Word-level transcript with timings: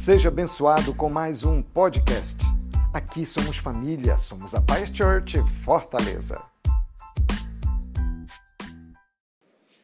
Seja 0.00 0.28
abençoado 0.28 0.94
com 0.94 1.10
mais 1.10 1.44
um 1.44 1.62
podcast. 1.62 2.38
Aqui 2.90 3.26
somos 3.26 3.58
família, 3.58 4.16
somos 4.16 4.54
a 4.54 4.62
Paz 4.62 4.88
Church 4.88 5.36
Fortaleza. 5.62 6.42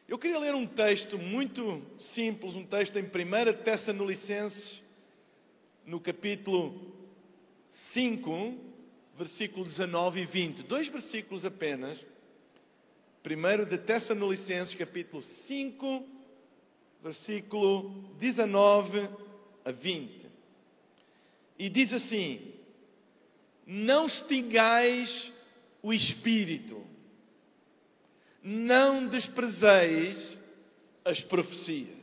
Eu 0.07 0.17
queria 0.17 0.39
ler 0.39 0.55
um 0.55 0.65
texto 0.65 1.19
muito 1.19 1.83
simples, 1.99 2.55
um 2.55 2.63
texto 2.63 2.97
em 2.97 3.03
1 3.03 3.63
Tessalonicenses, 3.63 4.81
no 5.85 5.99
capítulo 5.99 6.95
5, 7.69 8.57
versículo 9.15 9.65
19 9.65 10.21
e 10.21 10.25
20. 10.25 10.63
Dois 10.63 10.87
versículos 10.87 11.45
apenas. 11.45 12.03
1 13.23 13.65
de 13.65 13.77
Tessalonicenses, 13.77 14.73
capítulo 14.73 15.21
5, 15.21 16.03
versículo 17.03 17.91
19 18.17 19.26
a 19.67 19.71
20. 19.71 20.25
E 21.59 21.67
diz 21.67 21.93
assim: 21.93 22.53
Não 23.65 24.05
extingais 24.05 25.33
o 25.83 25.93
espírito, 25.93 26.81
não 28.41 29.07
desprezeis 29.07 30.39
as 31.03 31.21
profecias. 31.21 31.97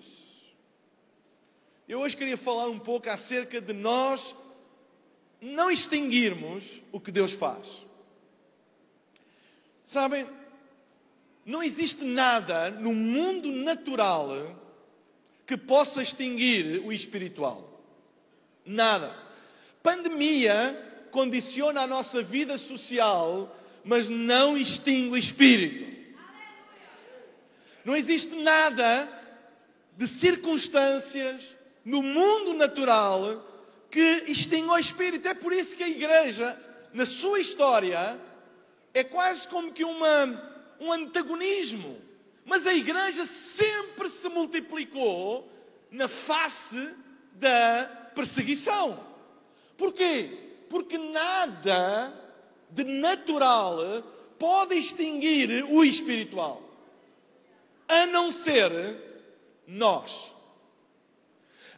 Eu 1.88 2.00
hoje 2.00 2.16
queria 2.16 2.36
falar 2.36 2.68
um 2.68 2.78
pouco 2.78 3.08
acerca 3.08 3.60
de 3.60 3.72
nós 3.72 4.34
não 5.40 5.70
extinguirmos 5.70 6.82
o 6.92 7.00
que 7.00 7.10
Deus 7.10 7.32
faz. 7.32 7.84
Sabem, 9.84 10.26
não 11.46 11.62
existe 11.62 12.04
nada 12.04 12.70
no 12.70 12.92
mundo 12.94 13.50
natural 13.50 14.30
que 15.46 15.56
possa 15.56 16.02
extinguir 16.02 16.80
o 16.84 16.92
espiritual. 16.92 17.82
Nada. 18.64 19.14
Pandemia 19.82 21.06
condiciona 21.10 21.82
a 21.82 21.86
nossa 21.86 22.22
vida 22.22 22.56
social, 22.56 23.54
mas 23.84 24.08
não 24.08 24.56
extingue 24.56 25.10
o 25.10 25.16
espírito. 25.16 25.94
Não 27.84 27.94
existe 27.94 28.34
nada 28.36 29.08
de 29.96 30.08
circunstâncias 30.08 31.56
no 31.84 32.02
mundo 32.02 32.54
natural 32.54 33.50
que 33.90 34.24
extingue 34.26 34.70
o 34.70 34.78
espírito. 34.78 35.28
É 35.28 35.34
por 35.34 35.52
isso 35.52 35.76
que 35.76 35.84
a 35.84 35.88
igreja, 35.88 36.58
na 36.92 37.04
sua 37.04 37.38
história, 37.38 38.18
é 38.94 39.04
quase 39.04 39.46
como 39.46 39.70
que 39.70 39.84
uma, 39.84 40.74
um 40.80 40.92
antagonismo. 40.92 42.00
Mas 42.44 42.66
a 42.66 42.74
igreja 42.74 43.26
sempre 43.26 44.10
se 44.10 44.28
multiplicou 44.28 45.50
na 45.90 46.08
face 46.08 46.94
da 47.32 48.10
perseguição. 48.14 48.98
Porquê? 49.76 50.28
Porque 50.68 50.98
nada 50.98 52.12
de 52.70 52.84
natural 52.84 53.78
pode 54.38 54.74
extinguir 54.74 55.64
o 55.70 55.84
espiritual, 55.84 56.62
a 57.88 58.06
não 58.06 58.30
ser 58.30 58.70
nós. 59.66 60.32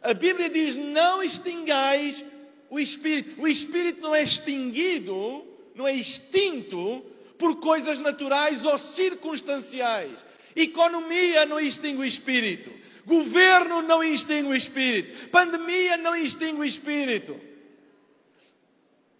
A 0.01 0.13
Bíblia 0.13 0.49
diz: 0.49 0.75
não 0.75 1.23
extingais 1.23 2.25
o 2.69 2.79
espírito. 2.79 3.41
O 3.41 3.47
espírito 3.47 4.01
não 4.01 4.13
é 4.13 4.23
extinguido, 4.23 5.45
não 5.75 5.87
é 5.87 5.93
extinto 5.93 7.05
por 7.37 7.57
coisas 7.57 7.99
naturais 7.99 8.65
ou 8.65 8.77
circunstanciais. 8.77 10.25
Economia 10.57 11.45
não 11.45 11.59
extingue 11.59 12.01
o 12.01 12.05
espírito. 12.05 12.71
Governo 13.05 13.83
não 13.83 14.03
extingue 14.03 14.49
o 14.49 14.55
espírito. 14.55 15.29
Pandemia 15.29 15.97
não 15.97 16.15
extingue 16.15 16.59
o 16.59 16.65
espírito. 16.65 17.39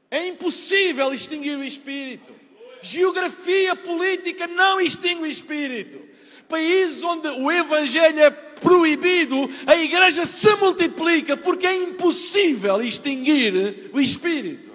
É 0.10 0.28
impossível 0.28 1.14
extinguir 1.14 1.56
o 1.58 1.64
espírito. 1.64 2.34
Geografia 2.82 3.76
política 3.76 4.48
não 4.48 4.82
extingue 4.82 5.22
o 5.22 5.28
espírito. 5.28 6.02
Países 6.50 7.04
onde 7.04 7.28
o 7.28 7.52
evangelho 7.52 8.20
é 8.20 8.32
proibido, 8.32 9.50
a 9.68 9.76
igreja 9.76 10.26
se 10.26 10.56
multiplica 10.56 11.38
porque 11.38 11.68
é 11.68 11.76
impossível 11.76 12.82
extinguir 12.82 13.92
o 13.94 14.00
espírito. 14.00 14.72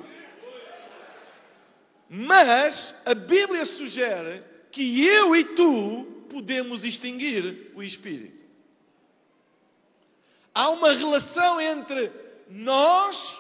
Mas 2.09 2.95
a 3.05 3.15
Bíblia 3.15 3.67
sugere 3.67 4.43
que 4.71 5.05
eu 5.05 5.35
e 5.35 5.45
tu 5.45 6.07
podemos 6.33 6.83
extinguir 6.83 7.71
o 7.75 7.83
espírito. 7.83 8.43
Há 10.55 10.71
uma 10.71 10.93
relação 10.93 11.61
entre 11.61 12.11
nós, 12.49 13.39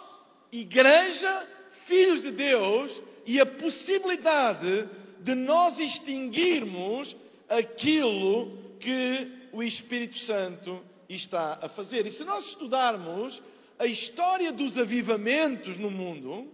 igreja, 0.52 1.48
filhos 1.70 2.22
de 2.22 2.30
Deus, 2.30 3.02
e 3.24 3.40
a 3.40 3.46
possibilidade 3.46 4.88
de 5.20 5.34
nós 5.34 5.80
extinguirmos 5.80 7.16
aquilo 7.48 8.58
que 8.78 9.30
o 9.52 9.62
Espírito 9.62 10.18
Santo 10.18 10.82
está 11.08 11.58
a 11.62 11.68
fazer. 11.68 12.06
E 12.06 12.12
se 12.12 12.24
nós 12.24 12.48
estudarmos 12.48 13.42
a 13.78 13.86
história 13.86 14.52
dos 14.52 14.76
avivamentos 14.76 15.78
no 15.78 15.90
mundo, 15.90 16.46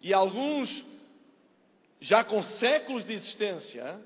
e 0.00 0.12
alguns 0.12 0.84
já 2.00 2.22
com 2.24 2.42
séculos 2.42 3.04
de 3.04 3.12
existência, 3.12 4.00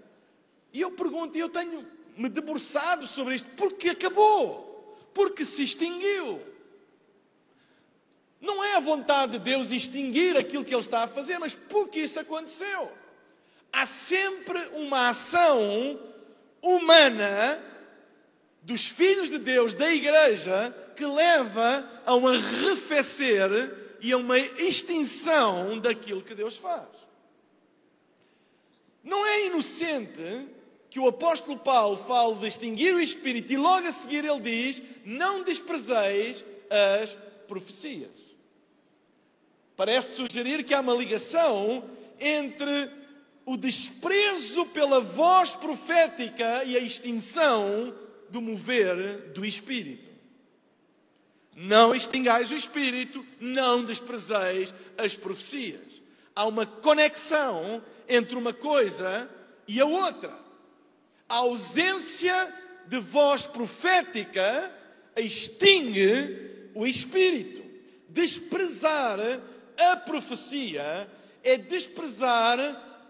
e 0.73 0.81
eu 0.81 0.91
pergunto, 0.91 1.37
e 1.37 1.41
eu 1.41 1.49
tenho 1.49 1.87
me 2.17 2.29
debruçado 2.29 3.07
sobre 3.07 3.35
isto, 3.35 3.49
porque 3.51 3.91
acabou? 3.91 4.99
Porque 5.15 5.45
se 5.45 5.63
extinguiu. 5.63 6.43
Não 8.41 8.63
é 8.63 8.77
a 8.77 8.81
vontade 8.81 9.33
de 9.33 9.39
Deus 9.39 9.71
extinguir 9.71 10.37
aquilo 10.37 10.65
que 10.65 10.75
Ele 10.75 10.81
está 10.81 11.05
a 11.05 11.09
fazer, 11.09 11.39
mas 11.39 11.55
porque 11.55 12.01
isso 12.01 12.21
aconteceu. 12.21 12.91
Há 13.73 13.87
sempre 13.87 14.59
uma 14.75 15.09
ação 15.09 16.01
humana 16.63 17.65
dos 18.63 18.87
filhos 18.89 19.31
de 19.31 19.39
Deus, 19.39 19.75
da 19.75 19.93
igreja, 19.93 20.75
que 20.97 21.05
leva 21.05 21.89
a 22.05 22.15
um 22.15 22.29
arrefecer 22.29 23.51
e 24.01 24.13
a 24.13 24.17
uma 24.17 24.39
extinção 24.39 25.79
daquilo 25.79 26.23
que 26.23 26.35
Deus 26.35 26.57
faz. 26.57 26.89
Não 29.03 29.25
é 29.27 29.47
inocente 29.47 30.49
que 30.91 30.99
o 30.99 31.07
apóstolo 31.07 31.59
Paulo 31.59 31.97
fala 31.97 32.35
de 32.37 32.47
extinguir 32.47 32.95
o 32.95 33.01
espírito 33.01 33.53
e 33.53 33.57
logo 33.57 33.87
a 33.87 33.93
seguir 33.93 34.25
ele 34.25 34.41
diz: 34.41 34.83
Não 35.05 35.43
desprezeis 35.43 36.45
as 36.71 37.17
profecias. 37.47 38.37
Parece 39.77 40.17
sugerir 40.17 40.65
que 40.65 40.75
há 40.75 40.81
uma 40.81 40.95
ligação 40.95 41.85
entre 42.19 42.91
o 43.47 43.57
desprezo 43.57 44.67
pela 44.67 45.01
voz 45.01 45.55
profética 45.55 46.65
e 46.65 46.77
a 46.77 46.81
extinção 46.81 47.95
do 48.29 48.43
mover 48.43 49.31
do 49.33 49.45
Espírito. 49.45 50.09
Não 51.57 51.95
extingais 51.95 52.51
o 52.51 52.55
Espírito, 52.55 53.25
não 53.41 53.83
desprezeis 53.83 54.75
as 54.99 55.17
profecias. 55.17 56.03
Há 56.37 56.45
uma 56.45 56.67
conexão 56.67 57.83
entre 58.09 58.37
uma 58.37 58.53
coisa 58.53 59.31
e 59.67 59.81
a 59.81 59.87
outra. 59.87 60.48
A 61.29 61.37
ausência 61.37 62.55
de 62.87 62.99
voz 62.99 63.45
profética 63.45 64.75
extingue 65.17 66.71
o 66.75 66.87
Espírito. 66.87 67.63
Desprezar 68.09 69.19
a 69.77 69.97
profecia 69.97 71.09
é 71.43 71.57
desprezar 71.57 72.59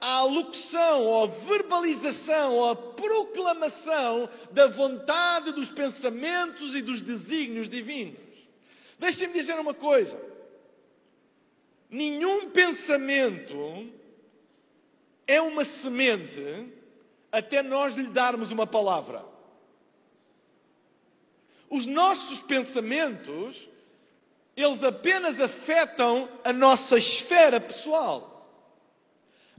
a 0.01 0.13
alocução, 0.15 1.03
ou 1.03 1.25
a 1.25 1.27
verbalização, 1.27 2.69
a 2.69 2.77
proclamação 2.77 4.29
da 4.51 4.67
vontade, 4.67 5.53
dos 5.53 5.71
pensamentos 5.71 6.75
e 6.75 6.83
dos 6.83 7.01
desígnios 7.01 7.69
divinos. 7.69 8.17
Deixem-me 8.99 9.35
dizer 9.35 9.59
uma 9.59 9.75
coisa: 9.75 10.21
nenhum 11.91 12.51
pensamento 12.51 13.89
é 15.27 15.41
uma 15.41 15.65
semente 15.65 16.78
até 17.31 17.63
nós 17.63 17.95
lhe 17.95 18.09
darmos 18.09 18.51
uma 18.51 18.67
palavra. 18.67 19.25
Os 21.71 21.87
nossos 21.87 22.41
pensamentos, 22.41 23.69
eles 24.57 24.83
apenas 24.83 25.41
afetam 25.41 26.29
a 26.43 26.53
nossa 26.53 26.97
esfera 26.97 27.61
pessoal 27.61 28.29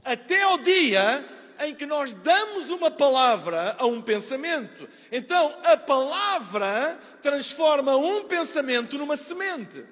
até 0.04 0.42
ao 0.42 0.58
dia 0.58 1.24
em 1.62 1.74
que 1.74 1.84
nós 1.84 2.12
damos 2.12 2.70
uma 2.70 2.90
palavra 2.90 3.76
a 3.78 3.86
um 3.86 4.00
pensamento. 4.00 4.88
Então, 5.12 5.54
a 5.64 5.76
palavra 5.76 6.98
transforma 7.20 7.96
um 7.96 8.24
pensamento 8.24 8.96
numa 8.96 9.16
semente. 9.16 9.84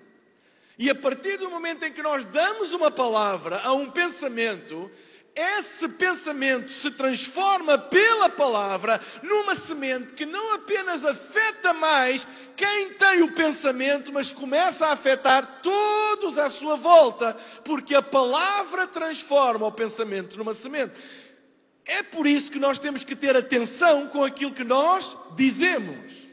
E 0.78 0.88
a 0.88 0.94
partir 0.94 1.36
do 1.36 1.50
momento 1.50 1.84
em 1.84 1.92
que 1.92 2.02
nós 2.02 2.24
damos 2.24 2.72
uma 2.72 2.90
palavra 2.90 3.60
a 3.64 3.72
um 3.72 3.90
pensamento, 3.90 4.90
esse 5.34 5.88
pensamento 5.88 6.70
se 6.70 6.90
transforma 6.90 7.78
pela 7.78 8.28
palavra 8.28 9.00
numa 9.22 9.54
semente 9.54 10.14
que 10.14 10.26
não 10.26 10.54
apenas 10.54 11.04
afeta 11.04 11.72
mais 11.72 12.26
quem 12.56 12.90
tem 12.94 13.22
o 13.22 13.32
pensamento, 13.32 14.12
mas 14.12 14.32
começa 14.32 14.86
a 14.86 14.92
afetar 14.92 15.60
todos 15.62 16.36
à 16.38 16.50
sua 16.50 16.74
volta, 16.74 17.36
porque 17.64 17.94
a 17.94 18.02
palavra 18.02 18.84
transforma 18.84 19.64
o 19.64 19.72
pensamento 19.72 20.36
numa 20.36 20.52
semente. 20.52 20.92
É 21.86 22.02
por 22.02 22.26
isso 22.26 22.50
que 22.50 22.58
nós 22.58 22.80
temos 22.80 23.04
que 23.04 23.14
ter 23.14 23.36
atenção 23.36 24.08
com 24.08 24.24
aquilo 24.24 24.52
que 24.52 24.64
nós 24.64 25.16
dizemos. 25.36 26.28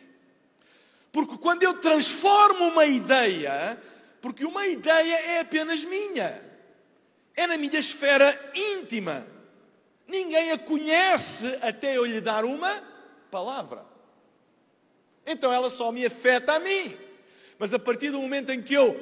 Porque 1.12 1.38
quando 1.38 1.62
eu 1.62 1.75
transformo 1.75 2.69
uma 2.69 2.88
ideia, 2.88 3.81
porque 4.19 4.44
uma 4.44 4.68
ideia 4.68 5.15
é 5.31 5.39
apenas 5.41 5.83
minha, 5.83 6.44
é 7.35 7.47
na 7.47 7.57
minha 7.57 7.79
esfera 7.79 8.51
íntima. 8.53 9.25
Ninguém 10.07 10.51
a 10.51 10.57
conhece 10.57 11.47
até 11.61 11.97
eu 11.97 12.05
lhe 12.05 12.21
dar 12.21 12.45
uma 12.45 12.81
palavra. 13.31 13.85
Então 15.25 15.51
ela 15.51 15.69
só 15.69 15.91
me 15.91 16.05
afeta 16.05 16.53
a 16.53 16.59
mim. 16.59 16.95
Mas 17.57 17.73
a 17.73 17.79
partir 17.79 18.11
do 18.11 18.19
momento 18.19 18.51
em 18.51 18.61
que 18.61 18.73
eu 18.73 18.99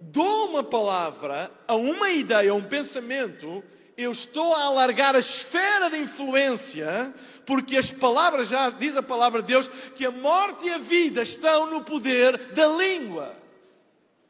dou 0.00 0.50
uma 0.50 0.62
palavra 0.62 1.50
a 1.66 1.74
uma 1.74 2.10
ideia, 2.10 2.50
a 2.50 2.54
um 2.54 2.64
pensamento, 2.64 3.64
eu 3.96 4.10
estou 4.10 4.54
a 4.54 4.64
alargar 4.64 5.14
a 5.14 5.20
esfera 5.20 5.88
de 5.88 5.98
influência 5.98 7.14
porque 7.46 7.76
as 7.76 7.90
palavras, 7.90 8.48
já 8.48 8.70
diz 8.70 8.96
a 8.96 9.02
palavra 9.02 9.42
de 9.42 9.48
Deus, 9.48 9.68
que 9.94 10.04
a 10.04 10.10
morte 10.10 10.66
e 10.66 10.72
a 10.72 10.78
vida 10.78 11.22
estão 11.22 11.66
no 11.70 11.82
poder 11.82 12.36
da 12.54 12.66
língua. 12.66 13.34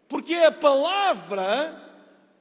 Porque 0.09 0.35
é 0.35 0.47
a 0.47 0.53
palavra 0.53 1.81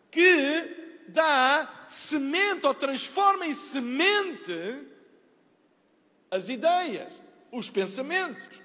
que 0.09 0.82
dá 1.07 1.85
semente 1.87 2.65
ou 2.65 2.73
transforma 2.73 3.45
em 3.45 3.53
semente 3.53 4.87
as 6.29 6.49
ideias, 6.49 7.13
os 7.51 7.69
pensamentos. 7.69 8.61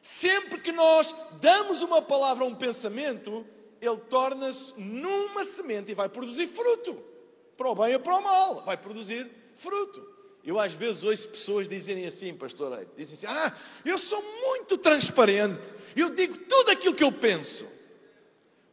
Sempre 0.00 0.60
que 0.60 0.72
nós 0.72 1.14
damos 1.40 1.82
uma 1.82 2.02
palavra 2.02 2.44
a 2.44 2.46
um 2.46 2.54
pensamento, 2.54 3.46
ele 3.80 3.96
torna-se 4.08 4.74
numa 4.80 5.44
semente 5.44 5.90
e 5.90 5.94
vai 5.94 6.08
produzir 6.08 6.46
fruto. 6.46 7.02
Para 7.56 7.68
o 7.68 7.74
bem 7.74 7.94
ou 7.94 8.00
para 8.00 8.16
o 8.16 8.22
mal, 8.22 8.64
vai 8.64 8.76
produzir 8.76 9.30
fruto. 9.54 10.12
Eu 10.44 10.58
às 10.58 10.74
vezes 10.74 11.04
ouço 11.04 11.28
pessoas 11.28 11.68
dizerem 11.68 12.04
assim, 12.04 12.34
pastor, 12.34 12.86
dizem 12.96 13.14
assim, 13.14 13.26
ah, 13.26 13.56
eu 13.84 13.96
sou 13.96 14.20
muito 14.40 14.76
transparente, 14.76 15.72
eu 15.94 16.10
digo 16.10 16.36
tudo 16.36 16.72
aquilo 16.72 16.94
que 16.94 17.04
eu 17.04 17.12
penso. 17.12 17.68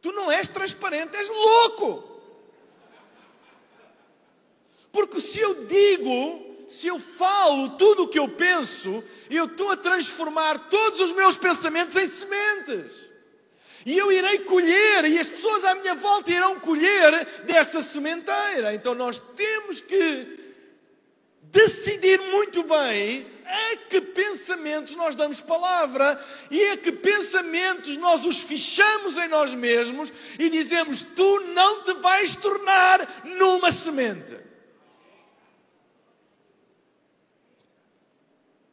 Tu 0.02 0.10
não 0.12 0.32
és 0.32 0.48
transparente, 0.48 1.14
és 1.14 1.28
louco. 1.28 2.09
Porque 4.92 5.20
se 5.20 5.40
eu 5.40 5.66
digo, 5.66 6.64
se 6.68 6.86
eu 6.86 6.98
falo 6.98 7.70
tudo 7.70 8.04
o 8.04 8.08
que 8.08 8.18
eu 8.18 8.28
penso, 8.28 9.02
eu 9.28 9.46
estou 9.46 9.70
a 9.70 9.76
transformar 9.76 10.68
todos 10.68 11.00
os 11.00 11.12
meus 11.12 11.36
pensamentos 11.36 11.96
em 11.96 12.06
sementes. 12.06 13.10
E 13.84 13.96
eu 13.96 14.12
irei 14.12 14.40
colher, 14.40 15.04
e 15.06 15.18
as 15.18 15.28
pessoas 15.28 15.64
à 15.64 15.74
minha 15.74 15.94
volta 15.94 16.30
irão 16.30 16.60
colher 16.60 17.42
dessa 17.44 17.82
sementeira. 17.82 18.74
Então 18.74 18.94
nós 18.94 19.18
temos 19.34 19.80
que 19.80 20.38
decidir 21.42 22.20
muito 22.20 22.62
bem 22.62 23.26
a 23.44 23.76
que 23.88 24.00
pensamentos 24.00 24.94
nós 24.94 25.16
damos 25.16 25.40
palavra 25.40 26.24
e 26.50 26.62
a 26.68 26.76
que 26.76 26.92
pensamentos 26.92 27.96
nós 27.96 28.24
os 28.24 28.40
fichamos 28.42 29.16
em 29.16 29.28
nós 29.28 29.54
mesmos 29.54 30.12
e 30.38 30.48
dizemos: 30.50 31.02
Tu 31.02 31.40
não 31.54 31.82
te 31.82 31.94
vais 31.94 32.36
tornar 32.36 33.24
numa 33.24 33.72
semente. 33.72 34.49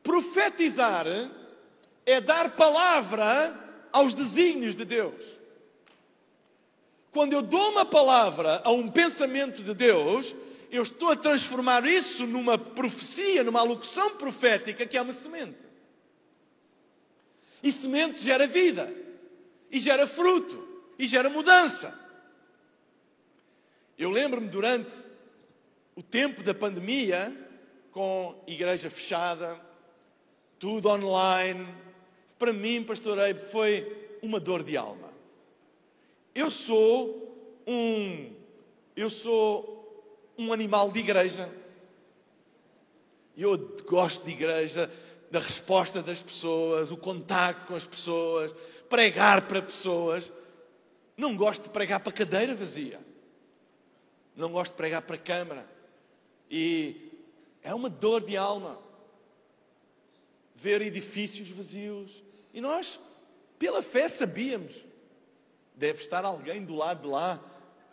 Profetizar 0.07 1.05
é 2.05 2.21
dar 2.21 2.55
palavra 2.55 3.89
aos 3.91 4.13
desígnios 4.13 4.73
de 4.73 4.85
Deus. 4.85 5.21
Quando 7.11 7.33
eu 7.33 7.41
dou 7.41 7.71
uma 7.71 7.85
palavra 7.85 8.61
a 8.63 8.71
um 8.71 8.89
pensamento 8.89 9.61
de 9.61 9.73
Deus, 9.73 10.33
eu 10.71 10.81
estou 10.81 11.11
a 11.11 11.15
transformar 11.17 11.85
isso 11.85 12.25
numa 12.25 12.57
profecia, 12.57 13.43
numa 13.43 13.59
alocução 13.59 14.15
profética 14.15 14.85
que 14.85 14.95
é 14.95 15.01
uma 15.01 15.11
semente. 15.11 15.59
E 17.61 17.69
semente 17.69 18.21
gera 18.21 18.47
vida, 18.47 18.89
e 19.69 19.77
gera 19.77 20.07
fruto, 20.07 20.85
e 20.97 21.05
gera 21.05 21.29
mudança. 21.29 21.93
Eu 23.97 24.09
lembro-me 24.09 24.47
durante 24.47 25.05
o 25.97 26.01
tempo 26.01 26.43
da 26.43 26.53
pandemia, 26.53 27.35
com 27.91 28.41
igreja 28.47 28.89
fechada, 28.89 29.66
tudo 30.59 30.89
online, 30.89 31.67
para 32.37 32.53
mim, 32.53 32.83
pastor 32.83 33.17
Eibe, 33.19 33.39
foi 33.39 34.17
uma 34.21 34.39
dor 34.39 34.63
de 34.63 34.77
alma. 34.77 35.11
Eu 36.33 36.51
sou 36.51 37.63
um, 37.65 38.31
eu 38.95 39.09
sou 39.09 40.33
um 40.37 40.53
animal 40.53 40.91
de 40.91 40.99
igreja. 40.99 41.51
Eu 43.35 43.57
gosto 43.87 44.25
de 44.25 44.31
igreja, 44.31 44.91
da 45.29 45.39
resposta 45.39 46.01
das 46.01 46.21
pessoas, 46.21 46.91
o 46.91 46.97
contacto 46.97 47.65
com 47.65 47.75
as 47.75 47.85
pessoas, 47.85 48.53
pregar 48.89 49.47
para 49.47 49.61
pessoas. 49.61 50.31
Não 51.15 51.35
gosto 51.35 51.63
de 51.63 51.69
pregar 51.69 51.99
para 51.99 52.11
cadeira 52.11 52.55
vazia. 52.55 52.99
Não 54.35 54.51
gosto 54.51 54.71
de 54.71 54.77
pregar 54.77 55.01
para 55.01 55.17
câmara. 55.17 55.67
E 56.49 57.11
é 57.63 57.73
uma 57.73 57.89
dor 57.89 58.21
de 58.21 58.37
alma 58.37 58.86
ver 60.57 60.81
edifícios 60.81 61.49
vazios. 61.49 62.21
E 62.53 62.59
nós, 62.59 62.99
pela 63.57 63.81
fé, 63.81 64.09
sabíamos. 64.09 64.85
Deve 65.73 66.01
estar 66.01 66.25
alguém 66.25 66.65
do 66.65 66.75
lado 66.75 67.03
de 67.03 67.07
lá 67.07 67.39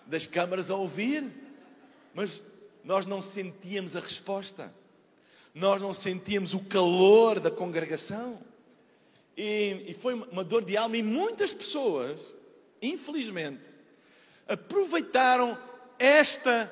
das 0.06 0.26
câmaras 0.26 0.70
a 0.70 0.74
ouvir 0.74 1.44
mas 2.14 2.44
nós 2.84 3.04
não 3.04 3.20
sentíamos 3.20 3.96
a 3.96 4.00
resposta, 4.00 4.72
nós 5.52 5.82
não 5.82 5.92
sentíamos 5.92 6.54
o 6.54 6.60
calor 6.60 7.40
da 7.40 7.50
congregação. 7.50 8.38
E, 9.36 9.86
e 9.88 9.94
foi 9.94 10.14
uma 10.14 10.44
dor 10.44 10.64
de 10.64 10.76
alma, 10.76 10.96
e 10.96 11.02
muitas 11.02 11.52
pessoas, 11.52 12.32
infelizmente, 12.80 13.74
aproveitaram 14.46 15.58
esta 15.98 16.70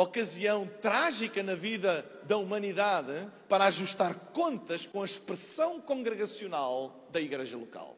ocasião 0.00 0.68
trágica 0.80 1.42
na 1.42 1.54
vida 1.54 2.04
da 2.24 2.36
humanidade 2.36 3.30
para 3.48 3.64
ajustar 3.64 4.14
contas 4.32 4.86
com 4.86 5.02
a 5.02 5.04
expressão 5.04 5.80
congregacional 5.80 7.06
da 7.10 7.20
igreja 7.20 7.56
local. 7.56 7.96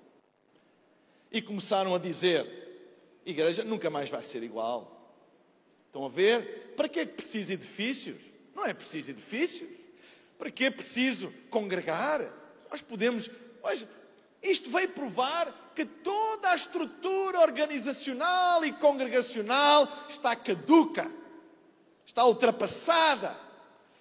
E 1.30 1.40
começaram 1.40 1.94
a 1.94 1.98
dizer: 1.98 2.46
igreja 3.24 3.64
nunca 3.64 3.90
mais 3.90 4.08
vai 4.08 4.22
ser 4.22 4.42
igual. 4.42 4.92
Estão 5.86 6.04
a 6.04 6.08
ver? 6.08 6.74
Para 6.76 6.88
que 6.88 7.00
é 7.00 7.06
que 7.06 7.12
preciso 7.12 7.52
edifícios? 7.52 8.20
Não 8.54 8.64
é 8.64 8.72
preciso 8.72 9.10
edifícios. 9.10 9.70
Para 10.38 10.50
que 10.50 10.64
é 10.64 10.70
preciso 10.70 11.32
congregar? 11.50 12.20
Nós 12.70 12.80
podemos. 12.80 13.30
Mas 13.62 13.86
isto 14.42 14.70
veio 14.70 14.88
provar 14.88 15.72
que 15.74 15.84
toda 15.84 16.50
a 16.50 16.54
estrutura 16.54 17.40
organizacional 17.40 18.64
e 18.64 18.72
congregacional 18.72 19.88
está 20.08 20.34
caduca, 20.34 21.10
está 22.04 22.24
ultrapassada. 22.24 23.36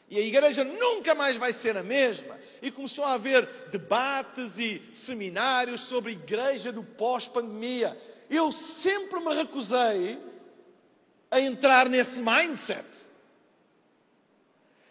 E 0.10 0.18
a 0.18 0.22
igreja 0.22 0.64
nunca 0.64 1.16
mais 1.16 1.38
vai 1.38 1.54
ser 1.54 1.78
a 1.78 1.84
mesma. 1.84 2.38
E 2.62 2.70
começou 2.70 3.06
a 3.06 3.14
haver 3.14 3.46
debates 3.72 4.58
e 4.58 4.82
seminários 4.94 5.82
sobre 5.82 6.10
a 6.10 6.14
igreja 6.14 6.72
do 6.72 6.84
pós-pandemia. 6.84 7.98
Eu 8.30 8.52
sempre 8.52 9.20
me 9.20 9.34
recusei 9.34 10.20
a 11.32 11.40
entrar 11.40 11.88
nesse 11.88 12.20
mindset. 12.20 12.86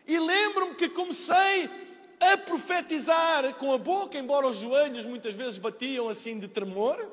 E 0.06 0.18
lembro-me 0.18 0.74
que 0.74 0.88
comecei 0.88 1.68
a 2.18 2.36
profetizar 2.38 3.54
com 3.54 3.72
a 3.72 3.78
boca, 3.78 4.18
embora 4.18 4.46
os 4.46 4.56
joelhos 4.56 5.06
muitas 5.06 5.34
vezes 5.34 5.58
batiam 5.58 6.08
assim 6.08 6.38
de 6.38 6.48
tremor. 6.48 7.06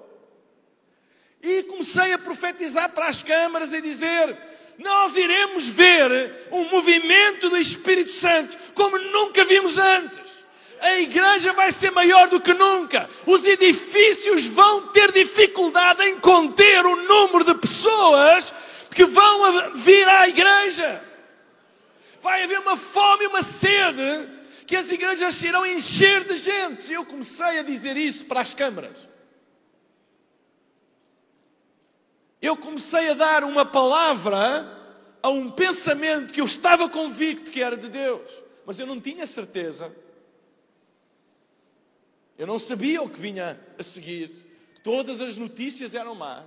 E 1.42 1.64
comecei 1.64 2.14
a 2.14 2.18
profetizar 2.18 2.92
para 2.94 3.08
as 3.08 3.22
câmaras 3.22 3.72
e 3.72 3.82
dizer: 3.82 4.36
Nós 4.78 5.18
iremos 5.18 5.68
ver 5.68 6.48
um 6.52 6.70
movimento 6.70 7.50
do 7.50 7.58
Espírito 7.58 8.12
Santo 8.12 8.58
como 8.74 8.98
nunca 8.98 9.44
vimos 9.44 9.78
antes. 9.78 10.38
A 10.80 11.00
igreja 11.00 11.54
vai 11.54 11.72
ser 11.72 11.92
maior 11.92 12.28
do 12.30 12.40
que 12.40 12.54
nunca. 12.54 13.10
Os 13.26 13.46
edifícios 13.46 14.46
vão 14.46 14.88
ter 14.90 15.12
dificuldade 15.12 16.04
em 16.04 16.20
conter 16.20 16.86
o 16.86 16.96
número 16.96 17.44
de 17.44 17.56
pessoas 17.56 18.54
que 18.92 19.06
vão 19.06 19.74
vir 19.74 20.08
à 20.08 20.28
igreja. 20.28 21.04
Vai 22.22 22.44
haver 22.44 22.60
uma 22.60 22.78
fome 22.78 23.24
e 23.24 23.28
uma 23.28 23.42
sede 23.42 24.30
que 24.68 24.76
as 24.76 24.92
igrejas 24.92 25.34
se 25.34 25.48
irão 25.48 25.66
encher 25.66 26.24
de 26.26 26.38
gente. 26.38 26.94
Eu 26.94 27.06
comecei 27.06 27.60
a 27.60 27.64
dizer 27.64 27.98
isso 27.98 28.26
para 28.26 28.42
as 28.42 28.54
câmaras. 28.54 29.17
Eu 32.42 32.56
comecei 32.56 33.10
a 33.10 33.14
dar 33.14 33.44
uma 33.44 33.66
palavra 33.66 34.76
a 35.22 35.30
um 35.30 35.50
pensamento 35.50 36.32
que 36.32 36.42
eu 36.42 36.46
estava 36.46 36.88
convicto 36.88 37.52
que 37.52 37.62
era 37.62 37.76
de 37.76 37.90
Deus, 37.90 38.30
mas 38.66 38.78
eu 38.78 38.86
não 38.86 39.02
tinha 39.02 39.26
certeza. 39.26 39.94
Eu 42.38 42.46
não 42.46 42.60
sabia 42.60 43.02
o 43.02 43.10
que 43.10 43.20
vinha 43.20 43.60
a 43.80 43.84
seguir. 43.84 44.30
Todas 44.84 45.20
as 45.20 45.38
notícias 45.38 45.96
eram 45.96 46.14
más. 46.14 46.46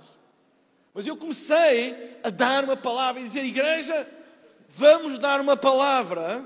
Mas 0.93 1.05
eu 1.05 1.17
comecei 1.17 2.17
a 2.23 2.29
dar 2.29 2.63
uma 2.63 2.77
palavra 2.77 3.21
e 3.21 3.25
dizer: 3.25 3.43
Igreja, 3.43 4.07
vamos 4.69 5.19
dar 5.19 5.41
uma 5.41 5.57
palavra 5.57 6.43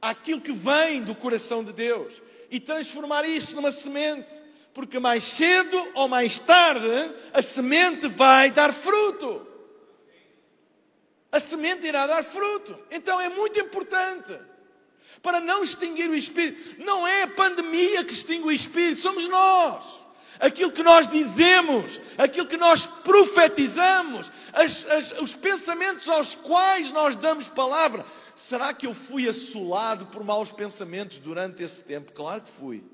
àquilo 0.00 0.40
que 0.40 0.52
vem 0.52 1.02
do 1.02 1.14
coração 1.14 1.62
de 1.62 1.72
Deus 1.72 2.22
e 2.50 2.58
transformar 2.58 3.26
isso 3.26 3.54
numa 3.54 3.72
semente. 3.72 4.43
Porque 4.74 4.98
mais 4.98 5.22
cedo 5.22 5.88
ou 5.94 6.08
mais 6.08 6.38
tarde 6.38 7.10
a 7.32 7.40
semente 7.40 8.08
vai 8.08 8.50
dar 8.50 8.72
fruto. 8.72 9.46
A 11.30 11.40
semente 11.40 11.86
irá 11.86 12.06
dar 12.06 12.24
fruto. 12.24 12.78
Então 12.90 13.20
é 13.20 13.28
muito 13.28 13.58
importante 13.58 14.36
para 15.22 15.40
não 15.40 15.64
extinguir 15.64 16.10
o 16.10 16.14
Espírito. 16.14 16.82
Não 16.82 17.06
é 17.06 17.22
a 17.22 17.28
pandemia 17.28 18.04
que 18.04 18.12
extingue 18.12 18.46
o 18.46 18.52
Espírito, 18.52 19.00
somos 19.00 19.26
nós. 19.28 20.04
Aquilo 20.38 20.70
que 20.70 20.82
nós 20.82 21.08
dizemos, 21.08 22.00
aquilo 22.18 22.46
que 22.46 22.56
nós 22.56 22.86
profetizamos, 22.86 24.30
as, 24.52 24.84
as, 24.90 25.12
os 25.20 25.34
pensamentos 25.34 26.08
aos 26.08 26.34
quais 26.34 26.90
nós 26.90 27.16
damos 27.16 27.48
palavra. 27.48 28.04
Será 28.34 28.74
que 28.74 28.86
eu 28.86 28.92
fui 28.92 29.28
assolado 29.28 30.06
por 30.06 30.22
maus 30.24 30.50
pensamentos 30.50 31.18
durante 31.18 31.62
esse 31.62 31.82
tempo? 31.82 32.12
Claro 32.12 32.42
que 32.42 32.50
fui. 32.50 32.93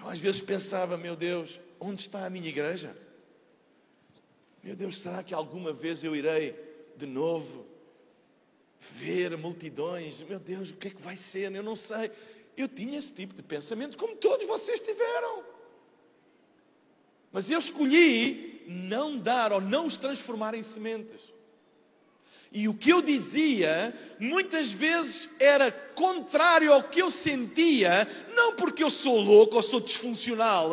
Eu 0.00 0.08
às 0.08 0.18
vezes 0.18 0.40
pensava, 0.40 0.96
meu 0.96 1.14
Deus, 1.14 1.60
onde 1.78 2.00
está 2.00 2.24
a 2.24 2.30
minha 2.30 2.48
igreja? 2.48 2.96
Meu 4.62 4.74
Deus, 4.74 4.98
será 4.98 5.22
que 5.22 5.34
alguma 5.34 5.72
vez 5.72 6.02
eu 6.02 6.16
irei 6.16 6.58
de 6.96 7.06
novo 7.06 7.66
ver 8.78 9.36
multidões, 9.36 10.22
meu 10.22 10.38
Deus, 10.38 10.70
o 10.70 10.74
que 10.74 10.88
é 10.88 10.90
que 10.90 11.02
vai 11.02 11.16
ser? 11.16 11.54
Eu 11.54 11.62
não 11.62 11.76
sei. 11.76 12.10
Eu 12.56 12.66
tinha 12.66 12.98
esse 12.98 13.12
tipo 13.12 13.34
de 13.34 13.42
pensamento, 13.42 13.98
como 13.98 14.16
todos 14.16 14.46
vocês 14.46 14.80
tiveram. 14.80 15.44
Mas 17.30 17.50
eu 17.50 17.58
escolhi 17.58 18.64
não 18.66 19.18
dar 19.18 19.52
ou 19.52 19.60
não 19.60 19.86
os 19.86 19.98
transformar 19.98 20.54
em 20.54 20.62
sementes. 20.62 21.29
E 22.52 22.66
o 22.66 22.74
que 22.74 22.90
eu 22.90 23.00
dizia, 23.00 23.94
muitas 24.18 24.72
vezes 24.72 25.28
era 25.38 25.70
contrário 25.70 26.72
ao 26.72 26.82
que 26.82 27.00
eu 27.00 27.10
sentia, 27.10 28.08
não 28.34 28.54
porque 28.54 28.82
eu 28.82 28.90
sou 28.90 29.20
louco 29.20 29.56
ou 29.56 29.62
sou 29.62 29.78
disfuncional, 29.80 30.70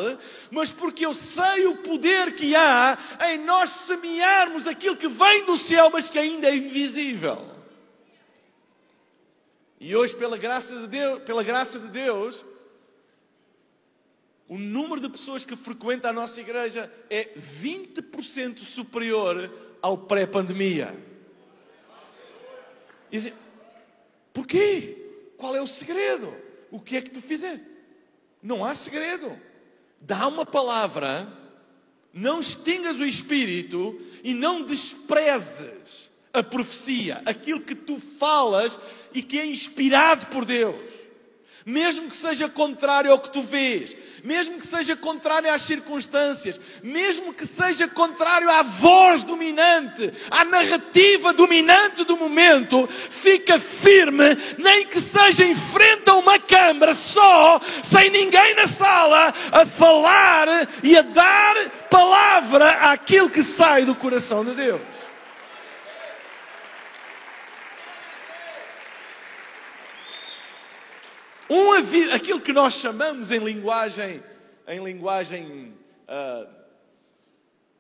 mas 0.50 0.72
porque 0.72 1.06
eu 1.06 1.14
sei 1.14 1.68
o 1.68 1.78
poder 1.78 2.34
que 2.36 2.56
há 2.56 2.98
em 3.32 3.38
nós 3.40 3.70
semearmos 3.70 4.66
aquilo 4.66 4.98
que 4.98 5.08
vem 5.08 5.46
do 5.46 5.56
céu, 5.56 5.92
mas 5.92 6.10
que 6.10 6.18
ainda 6.18 6.48
é 6.48 6.56
invisível. 6.56 7.46
E 9.80 9.96
hoje, 9.96 10.16
pela 10.16 10.38
graça 10.38 10.80
de 10.80 10.88
Deus, 10.88 11.22
pela 11.22 11.44
graça 11.44 11.78
de 11.78 11.90
Deus 11.90 12.44
o 14.50 14.58
número 14.58 15.02
de 15.02 15.10
pessoas 15.10 15.44
que 15.44 15.58
frequentam 15.58 16.10
a 16.10 16.14
nossa 16.14 16.40
igreja 16.40 16.90
é 17.10 17.30
20% 17.38 18.60
superior 18.60 19.52
ao 19.82 19.98
pré-pandemia. 19.98 21.07
E 23.12 23.34
porquê? 24.34 24.98
Qual 25.38 25.56
é 25.56 25.62
o 25.62 25.68
segredo? 25.68 26.34
O 26.72 26.80
que 26.80 26.98
é 26.98 27.02
que 27.02 27.10
tu 27.10 27.22
fizer? 27.22 27.62
Não 28.42 28.64
há 28.64 28.76
segredo. 28.76 29.40
Dá 30.00 30.28
uma 30.28 30.46
palavra, 30.46 31.28
não 32.14 32.40
extingas 32.40 32.98
o 33.00 33.06
espírito 33.06 34.00
e 34.24 34.34
não 34.34 34.64
desprezes 34.64 36.10
a 36.34 36.44
profecia, 36.44 37.22
aquilo 37.26 37.62
que 37.62 37.74
tu 37.74 38.00
falas 38.00 38.78
e 39.14 39.24
que 39.24 39.40
é 39.40 39.46
inspirado 39.46 40.28
por 40.28 40.46
Deus 40.46 41.07
mesmo 41.68 42.08
que 42.08 42.16
seja 42.16 42.48
contrário 42.48 43.12
ao 43.12 43.20
que 43.20 43.30
tu 43.30 43.42
vês, 43.42 43.94
mesmo 44.24 44.58
que 44.58 44.66
seja 44.66 44.96
contrário 44.96 45.52
às 45.52 45.64
circunstâncias, 45.64 46.58
mesmo 46.82 47.34
que 47.34 47.46
seja 47.46 47.90
contrário 47.90 48.50
à 48.50 48.64
voz 48.64 49.26
dominante, 49.26 50.14
à 50.32 50.46
narrativa 50.46 51.34
dominante 51.34 52.06
do 52.06 52.16
momento, 52.16 52.88
fica 53.10 53.60
firme, 53.60 54.24
nem 54.58 54.86
que 54.86 55.02
seja 55.02 55.44
em 55.44 55.54
frente 55.54 56.10
a 56.10 56.16
uma 56.16 56.40
câmara 56.40 56.96
só, 56.96 57.60
sem 57.84 58.10
ninguém 58.12 58.56
na 58.56 58.66
sala, 58.66 59.34
a 59.52 59.66
falar 59.66 60.48
e 60.82 60.98
a 60.98 61.02
dar 61.02 61.56
palavra 61.90 62.70
àquilo 62.92 63.30
que 63.30 63.44
sai 63.44 63.84
do 63.84 63.94
coração 63.94 64.46
de 64.46 64.56
Deus. 64.56 65.07
Um 71.50 71.72
aquilo 72.14 72.42
que 72.42 72.52
nós 72.52 72.74
chamamos 72.74 73.32
em 73.32 73.40
linguagem, 73.40 74.22
em 74.68 74.84
linguagem 74.84 75.74
uh, 76.04 76.58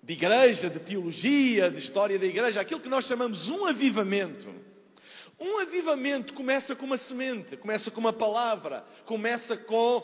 de 0.01 0.13
igreja, 0.13 0.69
de 0.69 0.79
teologia, 0.79 1.69
de 1.69 1.77
história 1.77 2.17
da 2.17 2.25
igreja, 2.25 2.61
aquilo 2.61 2.79
que 2.79 2.87
nós 2.87 3.05
chamamos 3.05 3.49
um 3.49 3.65
avivamento. 3.65 4.47
Um 5.37 5.59
avivamento 5.59 6.33
começa 6.33 6.75
com 6.75 6.85
uma 6.85 6.97
semente, 6.97 7.57
começa 7.57 7.91
com 7.91 7.99
uma 7.99 8.13
palavra, 8.13 8.85
começa 9.05 9.57
com 9.57 10.01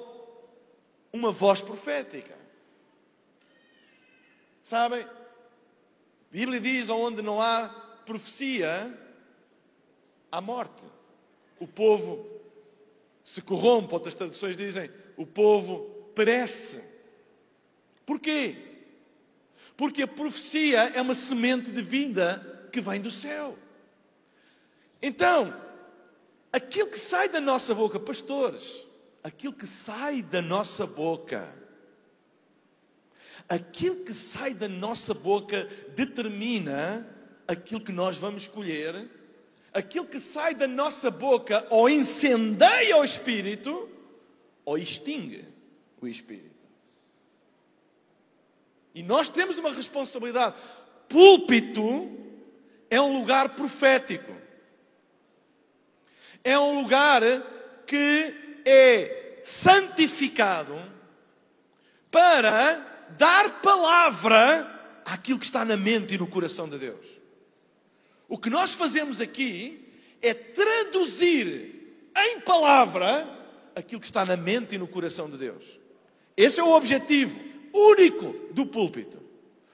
uma 1.13 1.32
voz 1.32 1.62
profética. 1.62 2.38
Sabem? 4.62 5.03
A 5.03 5.08
Bíblia 6.32 6.60
diz: 6.60 6.89
onde 6.89 7.22
não 7.22 7.39
há 7.39 7.70
profecia, 8.05 8.93
há 10.29 10.41
morte. 10.41 10.84
O 11.60 11.67
povo 11.67 12.33
se 13.24 13.42
corrompe, 13.42 13.94
outras 13.94 14.13
traduções 14.13 14.58
dizem, 14.58 14.92
o 15.15 15.25
povo 15.25 16.12
perece. 16.13 16.84
Porquê? 18.06 18.58
Porque 19.77 20.03
a 20.03 20.08
profecia 20.08 20.92
é 20.94 21.01
uma 21.01 21.15
semente 21.15 21.72
de 21.72 21.82
vinda 21.82 22.70
que 22.72 22.82
vem 22.82 23.00
do 23.00 23.10
céu. 23.10 23.58
Então, 25.01 25.53
aquilo 26.51 26.89
que 26.89 27.00
sai 27.00 27.30
da 27.30 27.39
nossa 27.39 27.74
boca, 27.74 28.00
pastores, 28.00 28.86
aquilo 29.24 29.53
que 29.53 29.65
sai 29.65 30.22
da 30.22 30.42
nossa 30.42 30.86
boca, 30.86 31.53
aquilo 33.48 34.03
que 34.03 34.13
sai 34.13 34.53
da 34.53 34.68
nossa 34.68 35.13
boca 35.13 35.65
determina 35.96 37.08
aquilo 37.48 37.82
que 37.82 37.92
nós 37.92 38.18
vamos 38.18 38.44
escolher 38.44 39.10
aquilo 39.74 40.06
que 40.06 40.20
sai 40.20 40.53
da 40.53 40.68
nossa 40.68 41.10
boca 41.10 41.65
ou 41.70 41.89
incendeia 41.89 42.98
o 42.98 43.03
espírito 43.03 43.89
ou 44.63 44.77
extingue 44.77 45.46
o 46.00 46.08
espírito. 46.08 46.53
E 48.94 49.01
nós 49.01 49.30
temos 49.30 49.58
uma 49.58 49.72
responsabilidade. 49.72 50.56
Púlpito 51.10 52.12
é 52.89 53.01
um 53.01 53.18
lugar 53.20 53.50
profético. 53.56 54.32
É 56.44 56.60
um 56.60 56.82
lugar 56.82 57.22
que 57.88 58.34
é 58.65 59.39
santificado 59.42 60.80
para 62.12 63.08
dar 63.18 63.62
palavra 63.62 65.01
àquilo 65.06 65.39
que 65.39 65.46
está 65.46 65.65
na 65.65 65.75
mente 65.75 66.13
e 66.13 66.18
no 66.18 66.27
coração 66.27 66.70
de 66.70 66.77
Deus. 66.77 67.23
O 68.34 68.38
que 68.40 68.50
nós 68.50 68.74
fazemos 68.74 69.22
aqui 69.22 69.94
é 70.20 70.34
traduzir 70.34 72.10
em 72.18 72.40
palavra 72.40 73.30
aquilo 73.75 74.02
que 74.02 74.08
está 74.08 74.25
na 74.25 74.36
mente 74.36 74.74
e 74.74 74.78
no 74.80 74.88
coração 74.88 75.30
de 75.30 75.38
Deus. 75.38 75.80
Esse 76.36 76.60
é 76.60 76.63
o 76.63 76.74
objetivo 76.74 77.40
único 77.72 78.36
do 78.52 78.66
púlpito. 78.66 79.22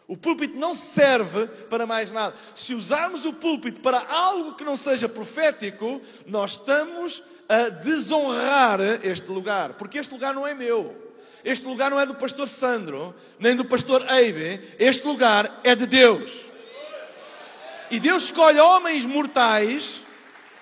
O 0.06 0.18
púlpito 0.18 0.58
não 0.58 0.76
serve 0.76 1.48
para 1.70 1.88
mais 1.88 2.12
nada. 2.12 2.36
Se 2.54 2.74
usarmos 2.74 3.24
o 3.24 3.32
púlpito 3.32 3.80
para 3.80 4.06
algo 4.12 4.56
que 4.56 4.66
não 4.66 4.76
seja 4.76 5.08
profético, 5.08 6.02
nós 6.26 6.52
estamos 6.52 7.24
a 7.48 7.70
desonrar 7.70 8.82
este 9.06 9.32
lugar, 9.32 9.76
porque 9.76 10.00
este 10.00 10.12
lugar 10.12 10.34
não 10.34 10.46
é 10.46 10.54
meu. 10.54 11.14
Este 11.46 11.66
lugar 11.66 11.90
não 11.90 11.98
é 11.98 12.06
do 12.06 12.14
pastor 12.14 12.50
Sandro, 12.50 13.16
nem 13.40 13.56
do 13.56 13.64
pastor 13.64 14.06
Eibe. 14.12 14.60
Este 14.78 15.08
lugar 15.08 15.62
é 15.64 15.74
de 15.74 15.86
Deus. 15.86 16.49
E 17.92 18.00
Deus 18.00 18.24
escolhe 18.24 18.60
homens 18.60 19.06
mortais, 19.06 20.04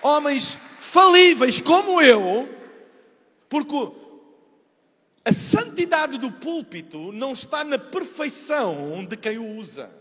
homens 0.00 0.56
falíveis 0.78 1.60
como 1.60 2.00
eu, 2.00 2.48
porque 3.48 3.92
a 5.24 5.32
santidade 5.32 6.16
do 6.16 6.32
púlpito 6.32 7.12
não 7.12 7.32
está 7.32 7.62
na 7.64 7.78
perfeição 7.78 9.04
de 9.04 9.16
quem 9.16 9.36
o 9.36 9.56
usa. 9.56 9.94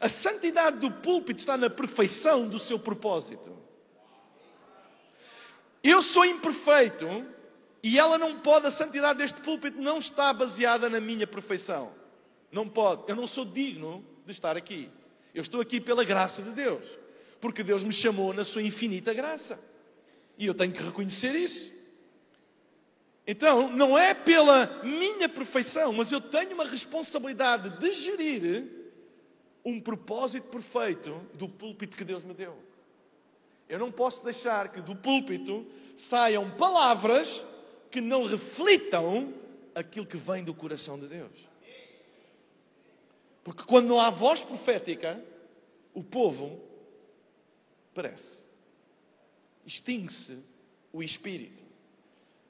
A 0.00 0.08
santidade 0.08 0.78
do 0.78 0.90
púlpito 0.90 1.40
está 1.40 1.56
na 1.56 1.68
perfeição 1.68 2.48
do 2.48 2.58
seu 2.58 2.78
propósito. 2.78 3.54
Eu 5.82 6.02
sou 6.02 6.24
imperfeito 6.24 7.26
e 7.82 7.98
ela 7.98 8.16
não 8.16 8.38
pode, 8.38 8.66
a 8.66 8.70
santidade 8.70 9.18
deste 9.18 9.38
púlpito 9.42 9.78
não 9.78 9.98
está 9.98 10.32
baseada 10.32 10.88
na 10.88 10.98
minha 10.98 11.26
perfeição. 11.26 11.92
Não 12.50 12.66
pode. 12.66 13.02
Eu 13.06 13.16
não 13.16 13.26
sou 13.26 13.44
digno 13.44 14.02
de 14.24 14.32
estar 14.32 14.56
aqui. 14.56 14.90
Eu 15.34 15.42
estou 15.42 15.60
aqui 15.60 15.80
pela 15.80 16.04
graça 16.04 16.42
de 16.42 16.50
Deus, 16.50 16.98
porque 17.40 17.62
Deus 17.62 17.82
me 17.82 17.92
chamou 17.92 18.32
na 18.32 18.44
sua 18.44 18.62
infinita 18.62 19.12
graça. 19.12 19.58
E 20.38 20.46
eu 20.46 20.54
tenho 20.54 20.72
que 20.72 20.82
reconhecer 20.82 21.34
isso. 21.34 21.72
Então, 23.26 23.70
não 23.70 23.96
é 23.96 24.12
pela 24.12 24.66
minha 24.82 25.28
perfeição, 25.28 25.92
mas 25.92 26.12
eu 26.12 26.20
tenho 26.20 26.52
uma 26.54 26.64
responsabilidade 26.64 27.78
de 27.78 27.92
gerir 27.94 28.64
um 29.64 29.80
propósito 29.80 30.46
perfeito 30.48 31.20
do 31.34 31.48
púlpito 31.48 31.96
que 31.96 32.04
Deus 32.04 32.24
me 32.24 32.34
deu. 32.34 32.56
Eu 33.66 33.78
não 33.78 33.90
posso 33.90 34.22
deixar 34.22 34.68
que 34.68 34.82
do 34.82 34.94
púlpito 34.94 35.66
saiam 35.96 36.50
palavras 36.50 37.42
que 37.90 38.00
não 38.00 38.24
reflitam 38.24 39.32
aquilo 39.74 40.04
que 40.04 40.18
vem 40.18 40.44
do 40.44 40.52
coração 40.52 40.98
de 40.98 41.06
Deus. 41.06 41.53
Porque 43.44 43.62
quando 43.62 43.88
não 43.88 44.00
há 44.00 44.08
voz 44.08 44.42
profética, 44.42 45.22
o 45.92 46.02
povo 46.02 46.60
perece. 47.92 48.44
Extingue-se 49.66 50.38
o 50.90 51.02
espírito. 51.02 51.62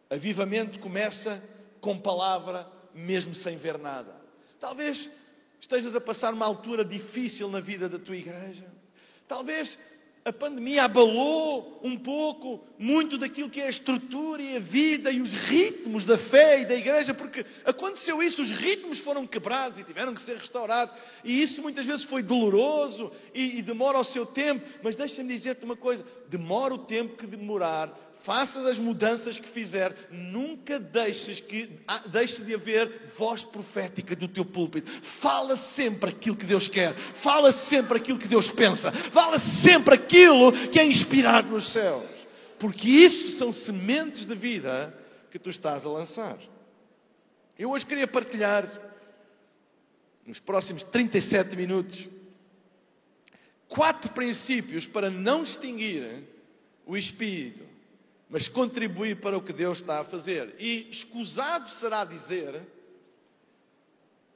Avivamento 0.09 0.79
começa 0.79 1.43
com 1.81 1.99
palavra, 1.99 2.71
mesmo 2.95 3.35
sem 3.35 3.57
ver 3.57 3.77
nada. 3.77 4.15
Talvez 4.61 5.11
estejas 5.59 5.95
a 5.95 6.01
passar 6.01 6.33
uma 6.33 6.47
altura 6.47 6.85
difícil 6.85 7.49
na 7.49 7.59
vida 7.61 7.89
da 7.89 7.99
tua 7.99 8.17
igreja. 8.17 8.73
Talvez 9.27 9.79
a 10.25 10.33
pandemia 10.33 10.85
abalou 10.85 11.79
um 11.85 11.99
pouco 11.99 12.65
muito 12.79 13.19
daquilo 13.19 13.51
que 13.51 13.61
é 13.61 13.67
a 13.67 13.71
estrutura 13.71 14.41
e 14.41 14.57
a 14.57 14.59
vida 14.59 15.11
e 15.11 15.21
os 15.21 15.35
ritmos 15.35 16.07
da 16.07 16.17
fé 16.17 16.63
e 16.63 16.65
da 16.65 16.75
igreja, 16.75 17.13
porque 17.13 17.45
aconteceu 17.63 18.23
isso, 18.23 18.41
os 18.41 18.51
ritmos 18.51 18.99
foram 18.99 19.27
quebrados 19.27 19.79
e 19.79 19.85
tiveram 19.85 20.15
que 20.15 20.23
ser 20.23 20.39
restaurados, 20.39 20.95
e 21.23 21.43
isso 21.43 21.61
muitas 21.61 21.85
vezes 21.85 22.05
foi 22.05 22.23
doloroso 22.23 23.13
e, 23.35 23.59
e 23.59 23.63
demora 23.63 23.99
o 23.99 24.05
seu 24.05 24.25
tempo, 24.25 24.67
mas 24.83 24.97
deixa-me 24.97 25.29
dizer-te 25.29 25.63
uma 25.63 25.77
coisa: 25.77 26.03
demora 26.27 26.73
o 26.73 26.79
tempo 26.79 27.19
que 27.19 27.27
demorar, 27.27 27.95
faças 28.23 28.65
as 28.65 28.79
mudanças 28.79 29.39
que 29.39 29.47
fizer, 29.47 29.95
nunca 30.11 30.81
deixes 30.81 31.39
que 31.39 31.69
ah, 31.87 32.03
deixe 32.07 32.43
de 32.43 32.55
haver 32.55 33.11
voz 33.15 33.45
profética 33.45 34.17
do 34.17 34.27
teu 34.27 34.47
púlpito. 34.47 34.91
Fala 35.03 35.55
sempre 35.55 36.09
aquilo 36.09 36.35
que 36.35 36.47
Deus 36.47 36.67
quer, 36.67 36.95
fala 36.95 37.53
sempre 37.53 37.99
aquilo 37.99 38.19
que 38.19 38.27
Deus 38.27 38.51
pensa, 38.51 38.91
fala 38.91 39.39
sempre 39.39 39.95
aquilo 39.97 40.14
que 40.71 40.79
é 40.79 40.85
inspirado 40.85 41.49
nos 41.49 41.69
céus, 41.69 42.27
porque 42.59 42.89
isso 42.89 43.37
são 43.37 43.53
sementes 43.53 44.25
de 44.25 44.35
vida 44.35 44.97
que 45.31 45.39
tu 45.39 45.51
estás 45.51 45.85
a 45.85 45.91
lançar. 45.91 46.39
Eu 47.59 47.71
hoje 47.71 47.87
queria 47.87 48.07
partilhar, 48.07 48.67
nos 50.27 50.41
próximos 50.41 50.83
37 50.85 51.57
minutos, 51.57 52.09
quatro 53.69 54.11
princípios 54.13 54.87
para 54.87 55.11
não 55.11 55.43
extinguir 55.43 56.25
o 56.87 56.97
espírito 56.97 57.75
mas 58.35 58.49
contribuir 58.49 59.21
para 59.21 59.39
o 59.39 59.41
que 59.41 59.53
Deus 59.53 59.79
está 59.79 60.01
a 60.01 60.05
fazer. 60.05 60.57
E 60.59 60.89
escusado 60.91 61.71
será 61.71 62.05
dizer 62.05 62.61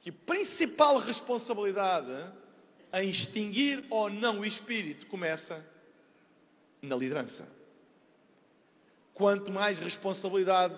que 0.00 0.10
a 0.10 0.12
principal 0.24 0.98
responsabilidade 0.98 2.14
em 2.92 3.08
extinguir 3.08 3.84
ou 3.90 4.10
não 4.10 4.40
o 4.40 4.44
espírito 4.44 5.06
começa 5.06 5.64
na 6.80 6.96
liderança. 6.96 7.48
Quanto 9.14 9.50
mais 9.50 9.78
responsabilidade 9.78 10.74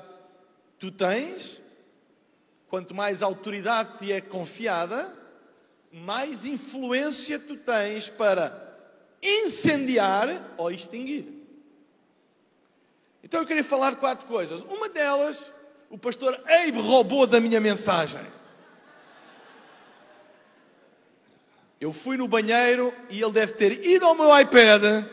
tu 0.78 0.90
tens, 0.90 1.60
quanto 2.68 2.94
mais 2.94 3.22
autoridade 3.22 3.98
te 3.98 4.12
é 4.12 4.20
confiada, 4.20 5.14
mais 5.92 6.44
influência 6.44 7.38
tu 7.38 7.56
tens 7.56 8.08
para 8.08 8.68
incendiar 9.22 10.54
ou 10.56 10.70
extinguir. 10.70 11.40
Então 13.22 13.40
eu 13.40 13.46
queria 13.46 13.64
falar 13.64 13.96
quatro 13.96 14.26
coisas. 14.26 14.62
Uma 14.62 14.88
delas, 14.88 15.52
o 15.90 15.98
pastor 15.98 16.34
Abe 16.46 16.80
roubou 16.80 17.26
da 17.26 17.40
minha 17.40 17.60
mensagem. 17.60 18.20
Eu 21.80 21.92
fui 21.92 22.16
no 22.16 22.28
banheiro 22.28 22.92
e 23.08 23.22
ele 23.22 23.32
deve 23.32 23.54
ter 23.54 23.86
ido 23.86 24.04
ao 24.04 24.14
meu 24.14 24.38
iPad 24.38 25.04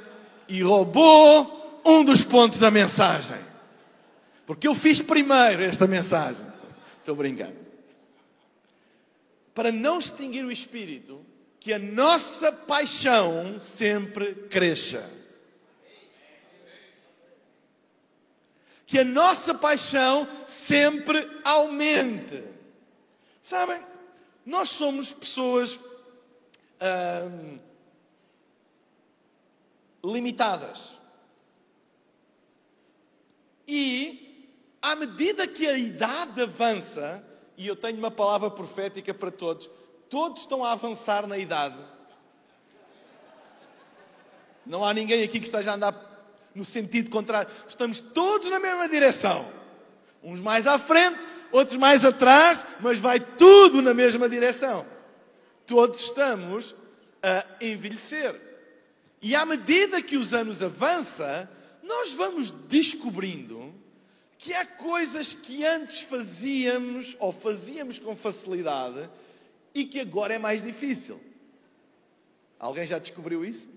e 0.49 0.62
roubou 0.62 1.82
um 1.86 2.03
dos 2.03 2.23
pontos 2.23 2.60
da 2.60 2.69
mensagem. 2.69 3.38
Porque 4.45 4.67
eu 4.67 4.75
fiz 4.75 5.01
primeiro 5.01 5.63
esta 5.63 5.88
mensagem. 5.88 6.45
Estou 6.99 7.15
brincando. 7.15 7.56
Para 9.53 9.71
não 9.71 9.97
extinguir 9.97 10.43
o 10.43 10.51
espírito, 10.51 11.25
que 11.60 11.71
a 11.71 11.80
nossa 11.80 12.51
paixão 12.51 13.60
sempre 13.60 14.34
cresça. 14.49 15.17
que 18.88 18.97
a 18.97 19.03
nossa 19.03 19.53
paixão 19.53 20.25
sempre 20.45 21.30
aumente. 21.43 22.41
Sabem, 23.41 23.82
nós 24.45 24.69
somos 24.69 25.12
pessoas 25.12 25.77
limitadas. 30.03 30.97
E, 33.67 34.55
à 34.81 34.95
medida 34.95 35.47
que 35.47 35.67
a 35.67 35.77
idade 35.77 36.41
avança, 36.41 37.23
e 37.57 37.67
eu 37.67 37.75
tenho 37.75 37.97
uma 37.97 38.11
palavra 38.11 38.49
profética 38.49 39.13
para 39.13 39.31
todos, 39.31 39.69
todos 40.09 40.41
estão 40.41 40.63
a 40.63 40.71
avançar 40.71 41.27
na 41.27 41.37
idade. 41.37 41.77
Não 44.65 44.85
há 44.85 44.93
ninguém 44.93 45.23
aqui 45.23 45.39
que 45.39 45.45
esteja 45.45 45.71
a 45.71 45.75
andar 45.75 46.07
no 46.53 46.65
sentido 46.65 47.09
contrário. 47.09 47.51
Estamos 47.67 47.99
todos 47.99 48.49
na 48.49 48.59
mesma 48.59 48.87
direção. 48.87 49.47
Uns 50.23 50.39
mais 50.39 50.65
à 50.67 50.77
frente, 50.77 51.19
outros 51.51 51.77
mais 51.77 52.03
atrás, 52.03 52.65
mas 52.79 52.99
vai 52.99 53.19
tudo 53.19 53.81
na 53.81 53.93
mesma 53.93 54.27
direção. 54.27 54.85
Todos 55.67 56.01
estamos 56.01 56.75
a 57.21 57.45
envelhecer. 57.62 58.41
E 59.21 59.36
à 59.36 59.45
medida 59.45 60.01
que 60.01 60.15
os 60.17 60.34
anos 60.34 60.63
avançam, 60.63 61.47
nós 61.84 62.13
vamos 62.13 62.49
descobrindo 62.49 63.75
que 64.38 64.53
há 64.53 64.65
coisas 64.65 65.34
que 65.34 65.65
antes 65.65 66.01
fazíamos 66.01 67.17
ou 67.19 67.32
fazíamos 67.32 67.99
com 67.99 68.15
facilidade 68.15 69.10
e 69.73 69.86
que 69.86 69.99
agora 69.99 70.34
é 70.34 70.39
mais 70.39 70.63
difícil. 70.63 71.19
Alguém 72.58 72.88
já 72.88 72.97
descobriu 72.97 73.43
isso? 73.43 73.67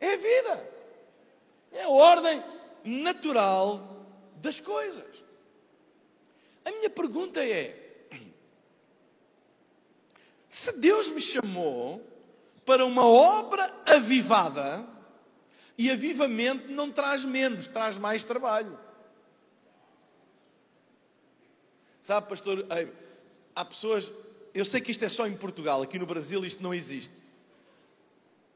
É 0.00 0.16
vida. 0.16 0.68
É 1.72 1.82
a 1.82 1.88
ordem 1.88 2.42
natural 2.84 4.06
das 4.36 4.60
coisas. 4.60 5.22
A 6.64 6.70
minha 6.72 6.90
pergunta 6.90 7.44
é: 7.44 7.89
se 10.50 10.72
Deus 10.78 11.08
me 11.08 11.20
chamou 11.20 12.04
para 12.66 12.84
uma 12.84 13.06
obra 13.06 13.72
avivada, 13.86 14.84
e 15.78 15.88
avivamento 15.90 16.70
não 16.72 16.90
traz 16.90 17.24
menos, 17.24 17.68
traz 17.68 17.96
mais 17.96 18.24
trabalho. 18.24 18.76
Sabe, 22.02 22.28
pastor, 22.28 22.66
há 23.54 23.64
pessoas, 23.64 24.12
eu 24.52 24.64
sei 24.64 24.80
que 24.80 24.90
isto 24.90 25.04
é 25.04 25.08
só 25.08 25.26
em 25.28 25.36
Portugal, 25.36 25.82
aqui 25.82 26.00
no 26.00 26.04
Brasil 26.04 26.44
isto 26.44 26.62
não 26.64 26.74
existe. 26.74 27.14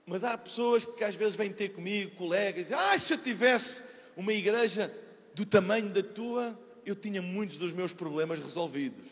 Mas 0.04 0.24
há 0.24 0.36
pessoas 0.36 0.84
que 0.84 1.04
às 1.04 1.14
vezes 1.14 1.36
vêm 1.36 1.52
ter 1.52 1.68
comigo, 1.68 2.16
colegas, 2.16 2.70
e 2.70 2.74
ah, 2.74 2.98
se 2.98 3.12
eu 3.12 3.18
tivesse 3.18 3.84
uma 4.16 4.32
igreja 4.32 4.92
do 5.32 5.46
tamanho 5.46 5.90
da 5.90 6.02
tua, 6.02 6.58
eu 6.84 6.96
tinha 6.96 7.22
muitos 7.22 7.56
dos 7.56 7.72
meus 7.72 7.92
problemas 7.92 8.40
resolvidos. 8.40 9.08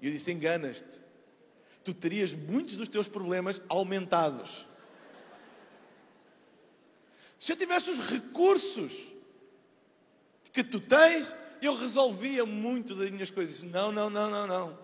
E 0.00 0.06
eu 0.06 0.12
disse: 0.12 0.32
enganas-te. 0.32 1.07
Tu 1.84 1.94
terias 1.94 2.34
muitos 2.34 2.76
dos 2.76 2.88
teus 2.88 3.08
problemas 3.08 3.62
aumentados. 3.68 4.66
Se 7.38 7.52
eu 7.52 7.56
tivesse 7.56 7.90
os 7.90 8.00
recursos 8.10 9.14
que 10.52 10.64
tu 10.64 10.80
tens, 10.80 11.34
eu 11.62 11.74
resolvia 11.74 12.44
muito 12.44 12.94
das 12.94 13.10
minhas 13.10 13.30
coisas. 13.30 13.62
Não, 13.62 13.92
não, 13.92 14.10
não, 14.10 14.28
não, 14.28 14.46
não. 14.46 14.78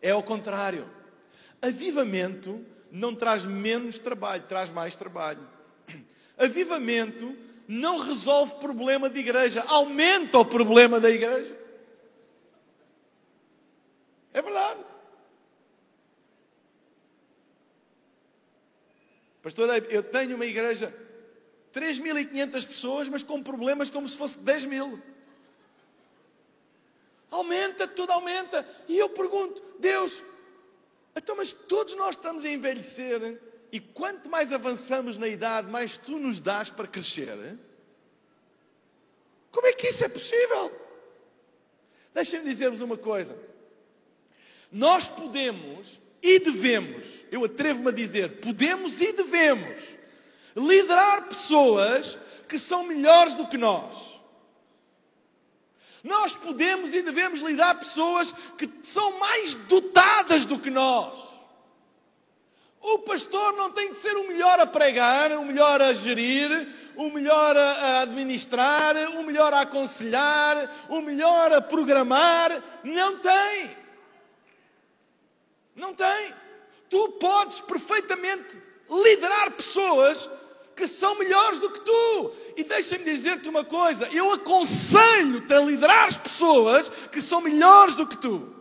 É 0.00 0.10
ao 0.10 0.22
contrário. 0.22 0.88
Avivamento 1.60 2.64
não 2.90 3.14
traz 3.14 3.44
menos 3.44 3.98
trabalho, 3.98 4.44
traz 4.44 4.70
mais 4.70 4.94
trabalho. 4.94 5.40
Avivamento 6.38 7.36
não 7.66 7.98
resolve 7.98 8.54
problema 8.56 9.10
de 9.10 9.18
igreja, 9.18 9.64
aumenta 9.66 10.38
o 10.38 10.44
problema 10.44 11.00
da 11.00 11.10
igreja. 11.10 11.58
É 14.32 14.40
verdade. 14.40 14.80
Pastor, 19.46 19.68
eu 19.92 20.02
tenho 20.02 20.34
uma 20.34 20.44
igreja 20.44 20.92
3.500 21.72 22.66
pessoas, 22.66 23.08
mas 23.08 23.22
com 23.22 23.40
problemas 23.40 23.90
como 23.90 24.08
se 24.08 24.16
fosse 24.16 24.38
10 24.38 24.64
mil. 24.64 25.00
Aumenta, 27.30 27.86
tudo 27.86 28.10
aumenta. 28.10 28.68
E 28.88 28.98
eu 28.98 29.08
pergunto, 29.08 29.62
Deus, 29.78 30.20
Então, 31.14 31.36
mas 31.36 31.52
todos 31.52 31.94
nós 31.94 32.16
estamos 32.16 32.44
a 32.44 32.48
envelhecer 32.48 33.40
e 33.70 33.78
quanto 33.78 34.28
mais 34.28 34.52
avançamos 34.52 35.16
na 35.16 35.28
idade, 35.28 35.70
mais 35.70 35.96
tu 35.96 36.18
nos 36.18 36.40
dás 36.40 36.68
para 36.68 36.88
crescer. 36.88 37.56
Como 39.52 39.64
é 39.68 39.72
que 39.72 39.86
isso 39.86 40.04
é 40.04 40.08
possível? 40.08 40.76
Deixem-me 42.12 42.46
dizer-vos 42.46 42.80
uma 42.80 42.96
coisa. 42.96 43.38
Nós 44.72 45.08
podemos 45.08 46.00
e 46.22 46.38
devemos, 46.38 47.24
eu 47.30 47.44
atrevo-me 47.44 47.88
a 47.88 47.92
dizer, 47.92 48.40
podemos 48.40 49.00
e 49.00 49.12
devemos 49.12 49.96
liderar 50.56 51.28
pessoas 51.28 52.18
que 52.48 52.58
são 52.58 52.84
melhores 52.84 53.34
do 53.34 53.46
que 53.46 53.58
nós. 53.58 54.16
Nós 56.02 56.34
podemos 56.34 56.94
e 56.94 57.02
devemos 57.02 57.40
liderar 57.40 57.78
pessoas 57.78 58.32
que 58.56 58.70
são 58.82 59.18
mais 59.18 59.54
dotadas 59.54 60.44
do 60.44 60.58
que 60.58 60.70
nós. 60.70 61.18
O 62.80 63.00
pastor 63.00 63.54
não 63.54 63.72
tem 63.72 63.88
de 63.88 63.96
ser 63.96 64.16
o 64.16 64.28
melhor 64.28 64.60
a 64.60 64.66
pregar, 64.66 65.32
o 65.32 65.44
melhor 65.44 65.82
a 65.82 65.92
gerir, 65.92 66.68
o 66.94 67.10
melhor 67.10 67.56
a 67.56 68.02
administrar, 68.02 68.94
o 69.18 69.24
melhor 69.24 69.52
a 69.52 69.62
aconselhar, 69.62 70.86
o 70.88 71.00
melhor 71.00 71.52
a 71.52 71.60
programar. 71.60 72.62
Não 72.84 73.18
tem. 73.18 73.76
Não 75.76 75.94
tem. 75.94 76.34
Tu 76.88 77.08
podes 77.20 77.60
perfeitamente 77.60 78.60
liderar 78.90 79.52
pessoas 79.52 80.28
que 80.74 80.86
são 80.86 81.18
melhores 81.18 81.60
do 81.60 81.70
que 81.70 81.80
tu. 81.80 82.32
E 82.56 82.64
deixa-me 82.64 83.04
dizer-te 83.04 83.48
uma 83.48 83.64
coisa: 83.64 84.08
eu 84.08 84.32
aconselho-te 84.32 85.52
a 85.52 85.60
liderar 85.60 86.06
as 86.06 86.16
pessoas 86.16 86.88
que 87.12 87.20
são 87.20 87.40
melhores 87.40 87.94
do 87.94 88.06
que 88.06 88.16
tu. 88.16 88.54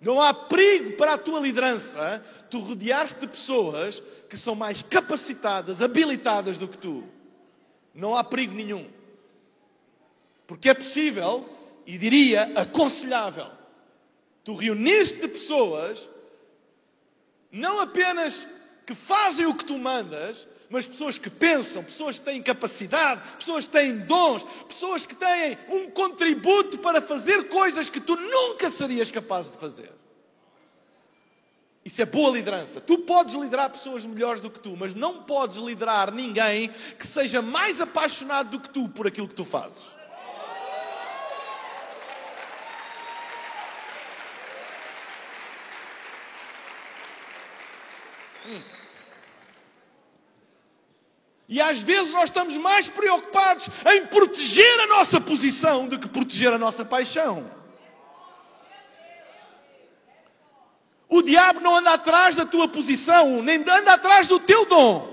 Não 0.00 0.20
há 0.20 0.34
perigo 0.34 0.96
para 0.96 1.14
a 1.14 1.18
tua 1.18 1.38
liderança 1.38 2.22
tu 2.52 2.58
rodeares-te 2.58 3.20
de 3.20 3.28
pessoas 3.28 4.02
que 4.28 4.36
são 4.36 4.54
mais 4.54 4.82
capacitadas, 4.82 5.80
habilitadas 5.80 6.58
do 6.58 6.68
que 6.68 6.76
tu. 6.76 7.02
Não 7.94 8.14
há 8.14 8.22
perigo 8.22 8.54
nenhum. 8.54 8.86
Porque 10.46 10.68
é 10.68 10.74
possível, 10.74 11.48
e 11.86 11.96
diria 11.96 12.52
aconselhável, 12.54 13.46
tu 14.44 14.54
reuniste 14.54 15.26
pessoas, 15.28 16.08
não 17.50 17.80
apenas 17.80 18.46
que 18.86 18.94
fazem 18.94 19.46
o 19.46 19.54
que 19.54 19.64
tu 19.64 19.78
mandas, 19.78 20.48
mas 20.72 20.86
pessoas 20.86 21.18
que 21.18 21.28
pensam, 21.28 21.84
pessoas 21.84 22.18
que 22.18 22.24
têm 22.24 22.42
capacidade, 22.42 23.20
pessoas 23.36 23.66
que 23.66 23.72
têm 23.72 23.98
dons, 23.98 24.42
pessoas 24.66 25.04
que 25.04 25.14
têm 25.14 25.58
um 25.68 25.90
contributo 25.90 26.78
para 26.78 27.00
fazer 27.02 27.48
coisas 27.48 27.90
que 27.90 28.00
tu 28.00 28.16
nunca 28.16 28.70
serias 28.70 29.10
capaz 29.10 29.50
de 29.50 29.58
fazer. 29.58 29.92
Isso 31.84 32.00
é 32.00 32.06
boa 32.06 32.30
liderança. 32.30 32.80
Tu 32.80 32.98
podes 33.00 33.34
liderar 33.34 33.68
pessoas 33.68 34.06
melhores 34.06 34.40
do 34.40 34.50
que 34.50 34.60
tu, 34.60 34.74
mas 34.74 34.94
não 34.94 35.24
podes 35.24 35.58
liderar 35.58 36.10
ninguém 36.10 36.70
que 36.98 37.06
seja 37.06 37.42
mais 37.42 37.78
apaixonado 37.78 38.50
do 38.50 38.60
que 38.60 38.70
tu 38.70 38.88
por 38.88 39.06
aquilo 39.06 39.28
que 39.28 39.34
tu 39.34 39.44
fazes. 39.44 39.91
E 51.48 51.60
às 51.60 51.82
vezes 51.82 52.12
nós 52.12 52.24
estamos 52.24 52.56
mais 52.56 52.88
preocupados 52.88 53.68
em 53.86 54.06
proteger 54.06 54.80
a 54.80 54.86
nossa 54.86 55.20
posição 55.20 55.86
do 55.86 55.98
que 55.98 56.08
proteger 56.08 56.52
a 56.52 56.58
nossa 56.58 56.84
paixão. 56.84 57.50
O 61.08 61.20
diabo 61.20 61.60
não 61.60 61.76
anda 61.76 61.92
atrás 61.92 62.34
da 62.34 62.46
tua 62.46 62.66
posição, 62.66 63.42
nem 63.42 63.60
anda 63.60 63.92
atrás 63.92 64.28
do 64.28 64.40
teu 64.40 64.64
dom. 64.64 65.12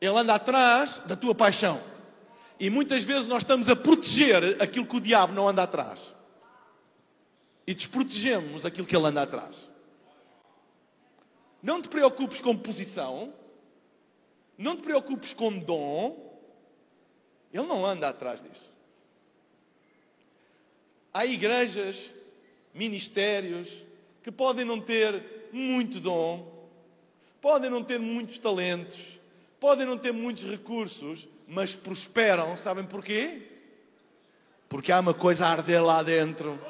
Ele 0.00 0.18
anda 0.18 0.34
atrás 0.34 1.02
da 1.04 1.14
tua 1.14 1.34
paixão. 1.34 1.78
E 2.58 2.70
muitas 2.70 3.02
vezes 3.02 3.26
nós 3.26 3.42
estamos 3.42 3.68
a 3.68 3.76
proteger 3.76 4.56
aquilo 4.62 4.86
que 4.86 4.96
o 4.96 5.00
diabo 5.00 5.34
não 5.34 5.46
anda 5.46 5.62
atrás. 5.64 6.15
E 7.66 7.74
desprotegemos 7.74 8.64
aquilo 8.64 8.86
que 8.86 8.96
ele 8.96 9.06
anda 9.06 9.22
atrás. 9.22 9.68
Não 11.62 11.82
te 11.82 11.88
preocupes 11.88 12.40
com 12.40 12.56
posição. 12.56 13.32
Não 14.56 14.76
te 14.76 14.82
preocupes 14.82 15.32
com 15.32 15.58
dom. 15.58 16.38
Ele 17.52 17.66
não 17.66 17.84
anda 17.84 18.08
atrás 18.08 18.40
disso. 18.42 18.72
Há 21.12 21.24
igrejas, 21.24 22.14
ministérios, 22.74 23.68
que 24.22 24.30
podem 24.30 24.64
não 24.64 24.80
ter 24.80 25.48
muito 25.50 25.98
dom, 25.98 26.68
podem 27.40 27.70
não 27.70 27.82
ter 27.82 27.98
muitos 27.98 28.38
talentos, 28.38 29.18
podem 29.58 29.86
não 29.86 29.96
ter 29.96 30.12
muitos 30.12 30.44
recursos, 30.44 31.28
mas 31.48 31.74
prosperam. 31.74 32.56
Sabem 32.56 32.84
porquê? 32.84 33.42
Porque 34.68 34.92
há 34.92 35.00
uma 35.00 35.14
coisa 35.14 35.46
a 35.46 35.50
arder 35.50 35.82
lá 35.82 36.02
dentro. 36.02 36.60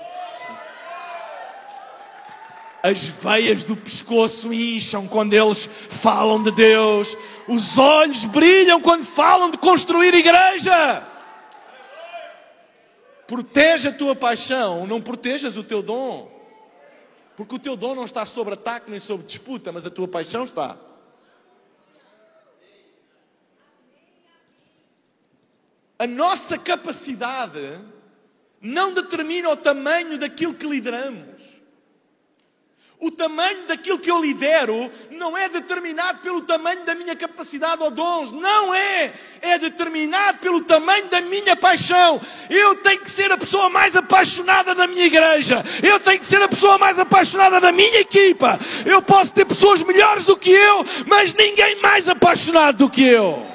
As 2.87 3.09
veias 3.09 3.65
do 3.65 3.77
pescoço 3.77 4.53
incham 4.53 5.09
quando 5.09 5.33
eles 5.35 5.67
falam 5.67 6.41
de 6.41 6.53
Deus. 6.53 7.19
Os 7.49 7.77
olhos 7.77 8.25
brilham 8.27 8.81
quando 8.81 9.03
falam 9.03 9.51
de 9.51 9.59
construir 9.59 10.15
igreja. 10.15 11.05
Protege 13.27 13.89
a 13.89 13.93
tua 13.93 14.15
paixão, 14.15 14.87
não 14.87 15.03
protejas 15.03 15.57
o 15.57 15.65
teu 15.65 15.83
dom. 15.83 16.31
Porque 17.37 17.57
o 17.57 17.59
teu 17.59 17.77
dom 17.77 17.97
não 17.97 18.05
está 18.05 18.25
sob 18.25 18.53
ataque 18.53 18.89
nem 18.89 19.01
sob 19.01 19.25
disputa, 19.25 19.73
mas 19.73 19.85
a 19.85 19.91
tua 19.91 20.07
paixão 20.07 20.45
está. 20.45 20.77
A 25.99 26.07
nossa 26.07 26.57
capacidade 26.57 27.81
não 28.61 28.95
determina 28.95 29.51
o 29.51 29.57
tamanho 29.57 30.17
daquilo 30.19 30.55
que 30.55 30.69
lideramos. 30.69 31.56
O 32.99 33.11
tamanho 33.11 33.67
daquilo 33.67 33.99
que 33.99 34.11
eu 34.11 34.19
lidero 34.19 34.91
não 35.11 35.37
é 35.37 35.51
determinado 35.51 36.21
pelo 36.21 36.41
tamanho 36.41 36.83
da 36.87 36.95
minha 36.95 37.15
capacidade 37.15 37.83
ou 37.83 37.91
dons, 37.91 38.33
não 38.33 38.75
é. 38.75 39.13
É 39.43 39.59
determinado 39.59 40.39
pelo 40.39 40.63
tamanho 40.63 41.07
da 41.09 41.21
minha 41.21 41.55
paixão. 41.55 42.19
Eu 42.49 42.77
tenho 42.77 43.01
que 43.01 43.11
ser 43.11 43.31
a 43.31 43.37
pessoa 43.37 43.69
mais 43.69 43.95
apaixonada 43.95 44.75
da 44.75 44.87
minha 44.87 45.05
igreja. 45.05 45.63
Eu 45.83 46.01
tenho 46.01 46.19
que 46.19 46.25
ser 46.25 46.41
a 46.41 46.49
pessoa 46.49 46.79
mais 46.79 46.99
apaixonada 46.99 47.61
da 47.61 47.71
minha 47.71 48.01
equipa. 48.01 48.59
Eu 48.87 49.03
posso 49.03 49.35
ter 49.35 49.45
pessoas 49.45 49.83
melhores 49.83 50.25
do 50.25 50.37
que 50.37 50.51
eu, 50.51 50.83
mas 51.07 51.35
ninguém 51.35 51.79
mais 51.83 52.09
apaixonado 52.09 52.79
do 52.79 52.91
que 52.91 53.05
eu. 53.05 53.47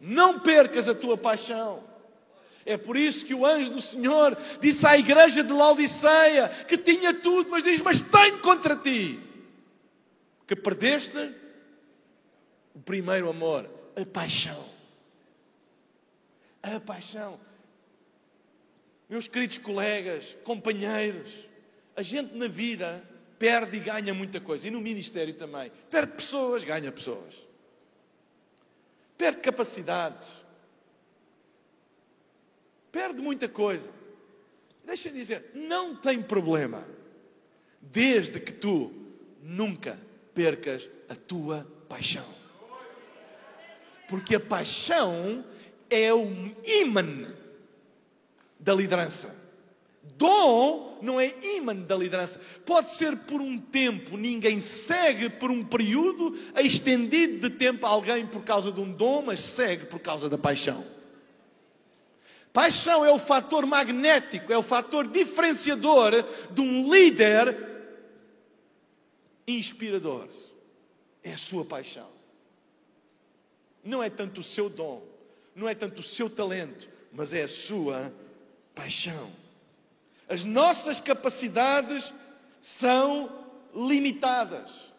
Não 0.00 0.40
percas 0.40 0.88
a 0.88 0.94
tua 0.96 1.16
paixão. 1.16 1.91
É 2.64 2.76
por 2.76 2.96
isso 2.96 3.26
que 3.26 3.34
o 3.34 3.44
anjo 3.44 3.72
do 3.72 3.80
Senhor 3.80 4.36
disse 4.60 4.86
à 4.86 4.96
igreja 4.96 5.42
de 5.42 5.52
Laodiceia 5.52 6.48
que 6.66 6.78
tinha 6.78 7.12
tudo, 7.14 7.50
mas 7.50 7.64
diz: 7.64 7.80
Mas 7.80 8.00
tenho 8.00 8.38
contra 8.38 8.76
ti 8.76 9.18
que 10.46 10.56
perdeste 10.56 11.34
o 12.74 12.80
primeiro 12.80 13.28
amor, 13.28 13.68
a 13.96 14.04
paixão. 14.04 14.68
A 16.62 16.78
paixão. 16.78 17.40
Meus 19.08 19.28
queridos 19.28 19.58
colegas, 19.58 20.36
companheiros, 20.44 21.48
a 21.96 22.02
gente 22.02 22.34
na 22.36 22.48
vida 22.48 23.02
perde 23.38 23.76
e 23.76 23.80
ganha 23.80 24.14
muita 24.14 24.40
coisa, 24.40 24.68
e 24.68 24.70
no 24.70 24.80
ministério 24.80 25.34
também. 25.34 25.70
Perde 25.90 26.12
pessoas, 26.12 26.64
ganha 26.64 26.92
pessoas. 26.92 27.46
Perde 29.18 29.40
capacidades 29.40 30.42
perde 32.92 33.20
muita 33.22 33.48
coisa. 33.48 33.90
Deixa 34.84 35.08
eu 35.08 35.14
dizer, 35.14 35.50
não 35.54 35.96
tem 35.96 36.20
problema, 36.20 36.86
desde 37.80 38.38
que 38.38 38.52
tu 38.52 38.92
nunca 39.42 39.98
percas 40.34 40.90
a 41.08 41.14
tua 41.14 41.66
paixão. 41.88 42.26
Porque 44.08 44.34
a 44.34 44.40
paixão 44.40 45.44
é 45.88 46.12
o 46.12 46.26
imã 46.64 47.32
da 48.60 48.74
liderança. 48.74 49.40
Dom 50.16 50.98
não 51.00 51.20
é 51.20 51.32
imã 51.56 51.74
da 51.74 51.96
liderança. 51.96 52.40
Pode 52.66 52.90
ser 52.90 53.16
por 53.16 53.40
um 53.40 53.58
tempo, 53.58 54.16
ninguém 54.16 54.60
segue 54.60 55.30
por 55.30 55.50
um 55.50 55.64
período 55.64 56.36
estendido 56.56 57.48
de 57.48 57.56
tempo 57.56 57.86
alguém 57.86 58.26
por 58.26 58.42
causa 58.42 58.70
de 58.70 58.80
um 58.80 58.92
dom, 58.92 59.22
mas 59.22 59.40
segue 59.40 59.86
por 59.86 60.00
causa 60.00 60.28
da 60.28 60.36
paixão. 60.36 60.84
Paixão 62.52 63.04
é 63.04 63.10
o 63.10 63.18
fator 63.18 63.64
magnético, 63.64 64.52
é 64.52 64.58
o 64.58 64.62
fator 64.62 65.06
diferenciador 65.06 66.12
de 66.50 66.60
um 66.60 66.92
líder 66.92 67.56
inspirador. 69.46 70.28
É 71.22 71.32
a 71.32 71.38
sua 71.38 71.64
paixão. 71.64 72.08
Não 73.82 74.02
é 74.02 74.10
tanto 74.10 74.40
o 74.40 74.44
seu 74.44 74.68
dom, 74.68 75.02
não 75.54 75.68
é 75.68 75.74
tanto 75.74 76.00
o 76.00 76.02
seu 76.02 76.28
talento, 76.28 76.88
mas 77.12 77.32
é 77.32 77.42
a 77.42 77.48
sua 77.48 78.12
paixão. 78.74 79.30
As 80.28 80.44
nossas 80.44 81.00
capacidades 81.00 82.12
são 82.60 83.30
limitadas. 83.74 84.92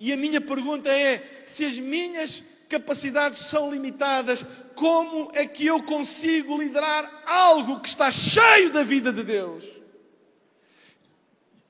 E 0.00 0.12
a 0.12 0.16
minha 0.16 0.40
pergunta 0.40 0.88
é: 0.90 1.42
se 1.44 1.64
as 1.64 1.78
minhas 1.78 2.42
capacidades 2.68 3.40
são 3.40 3.70
limitadas, 3.70 4.44
como 4.74 5.30
é 5.34 5.46
que 5.46 5.66
eu 5.66 5.82
consigo 5.82 6.56
liderar 6.56 7.24
algo 7.26 7.80
que 7.80 7.88
está 7.88 8.10
cheio 8.10 8.70
da 8.72 8.84
vida 8.84 9.12
de 9.12 9.24
Deus? 9.24 9.64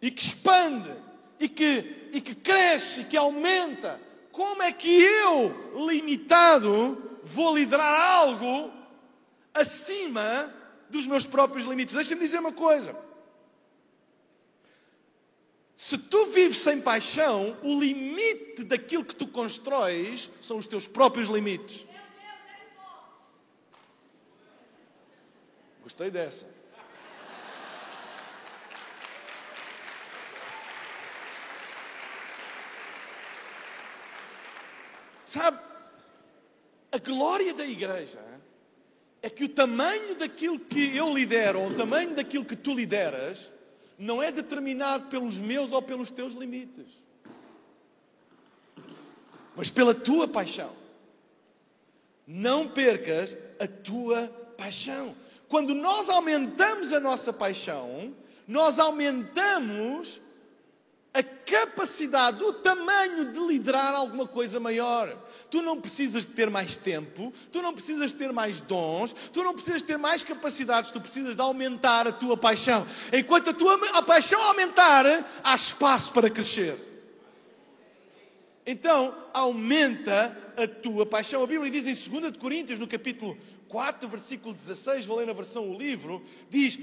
E 0.02 0.10
que 0.10 0.22
expande, 0.22 0.92
e 1.40 1.48
que, 1.48 2.10
e 2.12 2.20
que 2.20 2.34
cresce, 2.34 3.04
que 3.04 3.16
aumenta. 3.16 4.00
Como 4.30 4.62
é 4.62 4.70
que 4.72 4.88
eu, 4.88 5.86
limitado, 5.86 7.18
vou 7.22 7.56
liderar 7.56 8.00
algo 8.00 8.72
acima 9.54 10.52
dos 10.90 11.06
meus 11.06 11.24
próprios 11.24 11.66
limites? 11.66 11.94
Deixa-me 11.94 12.20
dizer 12.20 12.38
uma 12.38 12.52
coisa. 12.52 12.94
Se 15.78 15.96
tu 15.96 16.26
vives 16.26 16.58
sem 16.58 16.80
paixão, 16.80 17.56
o 17.62 17.78
limite 17.78 18.64
daquilo 18.64 19.04
que 19.04 19.14
tu 19.14 19.28
constróis 19.28 20.28
são 20.42 20.56
os 20.56 20.66
teus 20.66 20.88
próprios 20.88 21.28
limites. 21.28 21.86
Gostei 25.80 26.10
dessa. 26.10 26.48
Sabe, 35.24 35.60
a 36.90 36.98
glória 36.98 37.54
da 37.54 37.64
igreja 37.64 38.18
é 39.22 39.30
que 39.30 39.44
o 39.44 39.48
tamanho 39.48 40.16
daquilo 40.16 40.58
que 40.58 40.96
eu 40.96 41.14
lidero, 41.14 41.60
ou 41.60 41.68
o 41.68 41.74
tamanho 41.76 42.16
daquilo 42.16 42.44
que 42.44 42.56
tu 42.56 42.74
lideras, 42.74 43.52
não 43.98 44.22
é 44.22 44.30
determinado 44.30 45.08
pelos 45.08 45.38
meus 45.38 45.72
ou 45.72 45.82
pelos 45.82 46.10
teus 46.10 46.34
limites, 46.34 46.86
mas 49.56 49.70
pela 49.70 49.94
tua 49.94 50.28
paixão. 50.28 50.72
Não 52.26 52.68
percas 52.68 53.36
a 53.58 53.66
tua 53.66 54.28
paixão. 54.56 55.16
Quando 55.48 55.74
nós 55.74 56.08
aumentamos 56.08 56.92
a 56.92 57.00
nossa 57.00 57.32
paixão, 57.32 58.14
nós 58.46 58.78
aumentamos 58.78 60.20
a 61.12 61.22
capacidade, 61.22 62.42
o 62.42 62.52
tamanho 62.52 63.32
de 63.32 63.38
liderar 63.40 63.94
alguma 63.94 64.26
coisa 64.26 64.60
maior. 64.60 65.16
Tu 65.50 65.62
não 65.62 65.80
precisas 65.80 66.26
de 66.26 66.32
ter 66.32 66.50
mais 66.50 66.76
tempo, 66.76 67.32
tu 67.50 67.62
não 67.62 67.72
precisas 67.72 68.10
de 68.10 68.16
ter 68.16 68.32
mais 68.32 68.60
dons, 68.60 69.16
tu 69.32 69.42
não 69.42 69.54
precisas 69.54 69.80
de 69.80 69.86
ter 69.86 69.96
mais 69.96 70.22
capacidades, 70.22 70.90
tu 70.90 71.00
precisas 71.00 71.34
de 71.34 71.40
aumentar 71.40 72.06
a 72.06 72.12
tua 72.12 72.36
paixão. 72.36 72.86
Enquanto 73.12 73.50
a 73.50 73.54
tua 73.54 73.98
a 73.98 74.02
paixão 74.02 74.42
aumentar, 74.42 75.06
há 75.42 75.54
espaço 75.54 76.12
para 76.12 76.28
crescer. 76.28 76.76
Então, 78.66 79.14
aumenta 79.32 80.36
a 80.54 80.68
tua 80.68 81.06
paixão. 81.06 81.42
A 81.42 81.46
Bíblia 81.46 81.70
diz 81.70 81.86
em 81.86 82.20
2 82.20 82.36
Coríntios, 82.36 82.78
no 82.78 82.86
capítulo 82.86 83.38
4, 83.68 84.06
versículo 84.06 84.52
16, 84.52 85.06
vou 85.06 85.16
ler 85.16 85.26
na 85.26 85.32
versão 85.32 85.70
o 85.70 85.78
livro, 85.78 86.22
diz: 86.50 86.78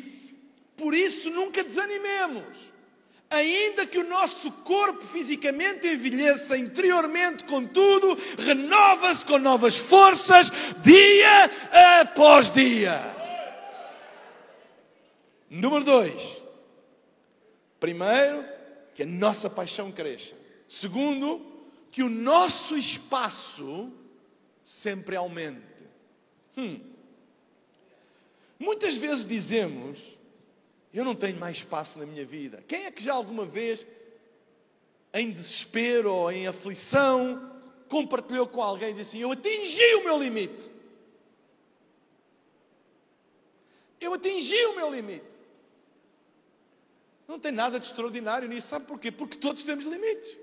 Por 0.75 0.95
isso 0.95 1.29
nunca 1.29 1.63
desanimemos 1.63 2.73
ainda 3.29 3.85
que 3.85 3.97
o 3.97 4.07
nosso 4.07 4.51
corpo 4.51 5.03
fisicamente 5.03 5.87
envelheça 5.87 6.57
interiormente, 6.57 7.43
contudo, 7.45 8.17
renova-se 8.37 9.25
com 9.25 9.37
novas 9.37 9.77
forças 9.77 10.51
dia 10.81 11.51
após 12.01 12.51
dia. 12.51 13.01
Número 15.49 15.83
dois. 15.83 16.41
Primeiro, 17.79 18.45
que 18.93 19.03
a 19.03 19.05
nossa 19.05 19.49
paixão 19.49 19.91
cresça. 19.91 20.33
Segundo, 20.67 21.45
que 21.91 22.01
o 22.01 22.09
nosso 22.09 22.77
espaço 22.77 23.91
sempre 24.63 25.15
aumente. 25.15 25.61
Hum. 26.57 26.79
Muitas 28.57 28.95
vezes 28.95 29.25
dizemos 29.25 30.17
eu 30.97 31.03
não 31.05 31.13
tenho 31.13 31.37
mais 31.37 31.57
espaço 31.57 31.99
na 31.99 32.05
minha 32.05 32.25
vida. 32.25 32.63
Quem 32.67 32.85
é 32.85 32.91
que 32.91 33.03
já 33.03 33.13
alguma 33.13 33.45
vez, 33.45 33.85
em 35.13 35.29
desespero 35.29 36.13
ou 36.13 36.31
em 36.31 36.47
aflição, 36.47 37.59
compartilhou 37.89 38.47
com 38.47 38.61
alguém 38.61 38.91
e 38.91 38.93
disse 38.93 39.09
assim: 39.09 39.19
Eu 39.19 39.31
atingi 39.31 39.95
o 39.95 40.03
meu 40.05 40.17
limite. 40.17 40.71
Eu 43.99 44.13
atingi 44.13 44.65
o 44.67 44.75
meu 44.75 44.93
limite. 44.93 45.35
Não 47.27 47.39
tem 47.39 47.51
nada 47.51 47.79
de 47.79 47.85
extraordinário 47.87 48.47
nisso. 48.47 48.67
Sabe 48.69 48.85
porquê? 48.85 49.11
Porque 49.11 49.37
todos 49.37 49.63
temos 49.63 49.83
limites. 49.83 50.37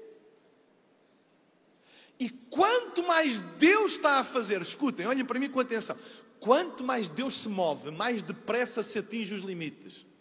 E 2.18 2.28
quanto 2.28 3.02
mais 3.02 3.38
Deus 3.38 3.92
está 3.92 4.18
a 4.18 4.24
fazer, 4.24 4.60
escutem, 4.60 5.06
olhem 5.06 5.24
para 5.24 5.38
mim 5.38 5.48
com 5.48 5.60
atenção. 5.60 5.96
Quanto 6.38 6.84
mais 6.84 7.08
Deus 7.08 7.40
se 7.40 7.48
move, 7.48 7.90
mais 7.90 8.22
depressa 8.22 8.82
se 8.82 8.98
atinge 8.98 9.32
os 9.32 9.42
limites. 9.42 10.11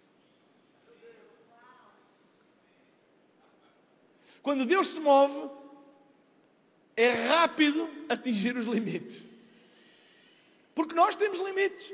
Quando 4.41 4.65
Deus 4.65 4.88
se 4.88 4.99
move, 4.99 5.49
é 6.95 7.10
rápido 7.10 7.89
atingir 8.10 8.56
os 8.58 8.65
limites. 8.65 9.23
Porque 10.73 10.95
nós 10.95 11.15
temos 11.15 11.39
limites. 11.39 11.93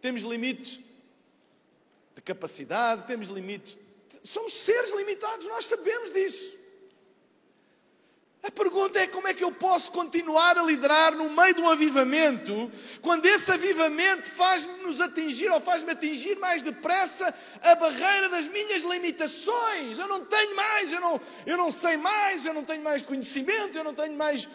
Temos 0.00 0.22
limites 0.22 0.80
de 2.14 2.22
capacidade, 2.22 3.06
temos 3.06 3.28
limites. 3.28 3.78
Somos 4.22 4.52
seres 4.52 4.94
limitados, 4.94 5.46
nós 5.46 5.66
sabemos 5.66 6.12
disso. 6.12 6.56
A 8.50 8.52
pergunta 8.52 8.98
é 8.98 9.06
como 9.06 9.28
é 9.28 9.32
que 9.32 9.44
eu 9.44 9.52
posso 9.52 9.92
continuar 9.92 10.58
a 10.58 10.62
liderar 10.64 11.14
no 11.14 11.30
meio 11.30 11.54
de 11.54 11.60
um 11.60 11.68
avivamento, 11.68 12.68
quando 13.00 13.24
esse 13.24 13.48
avivamento 13.48 14.28
faz-nos 14.28 15.00
atingir 15.00 15.48
ou 15.52 15.60
faz-me 15.60 15.92
atingir 15.92 16.36
mais 16.36 16.60
depressa 16.60 17.32
a 17.62 17.76
barreira 17.76 18.28
das 18.28 18.48
minhas 18.48 18.82
limitações. 18.82 20.00
Eu 20.00 20.08
não 20.08 20.24
tenho 20.24 20.56
mais, 20.56 20.92
eu 20.92 21.00
não, 21.00 21.20
eu 21.46 21.56
não 21.56 21.70
sei 21.70 21.96
mais, 21.96 22.44
eu 22.44 22.52
não 22.52 22.64
tenho 22.64 22.82
mais 22.82 23.04
conhecimento, 23.04 23.78
eu 23.78 23.84
não 23.84 23.94
tenho 23.94 24.16
mais. 24.18 24.48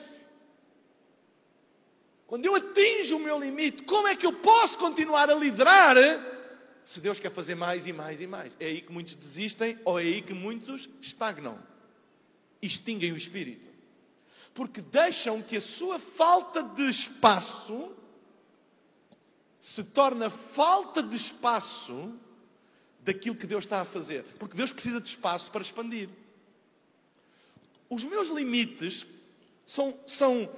Quando 2.28 2.46
eu 2.46 2.54
atinjo 2.54 3.16
o 3.16 3.20
meu 3.22 3.40
limite, 3.40 3.84
como 3.84 4.10
é 4.10 4.16
que 4.18 4.26
eu 4.26 4.34
posso 4.34 4.78
continuar 4.78 5.30
a 5.30 5.36
liderar 5.36 5.96
se 6.84 7.00
Deus 7.00 7.18
quer 7.18 7.32
fazer 7.32 7.56
mais 7.56 7.88
e 7.88 7.94
mais 7.94 8.20
e 8.20 8.28
mais? 8.28 8.58
É 8.60 8.66
aí 8.66 8.82
que 8.82 8.92
muitos 8.92 9.16
desistem 9.16 9.80
ou 9.86 9.98
é 9.98 10.04
aí 10.04 10.22
que 10.22 10.34
muitos 10.34 10.90
estagnam, 11.00 11.58
extinguem 12.62 13.14
o 13.14 13.18
espírito 13.18 13.75
porque 14.56 14.80
deixam 14.80 15.42
que 15.42 15.58
a 15.58 15.62
sua 15.62 16.00
falta 16.00 16.64
de 16.64 16.90
espaço 16.90 17.92
se 19.60 19.84
torna 19.84 20.30
falta 20.30 21.04
de 21.04 21.14
espaço 21.14 22.18
daquilo 23.02 23.36
que 23.36 23.46
Deus 23.46 23.66
está 23.66 23.82
a 23.82 23.86
fazer. 23.86 24.24
Porque 24.40 24.56
Deus 24.56 24.72
precisa 24.72 25.02
de 25.02 25.10
espaço 25.10 25.52
para 25.52 25.62
expandir. 25.62 26.08
Os 27.90 28.06
meus 28.06 28.30
limites 28.30 29.06
são, 29.66 29.94
são, 30.06 30.50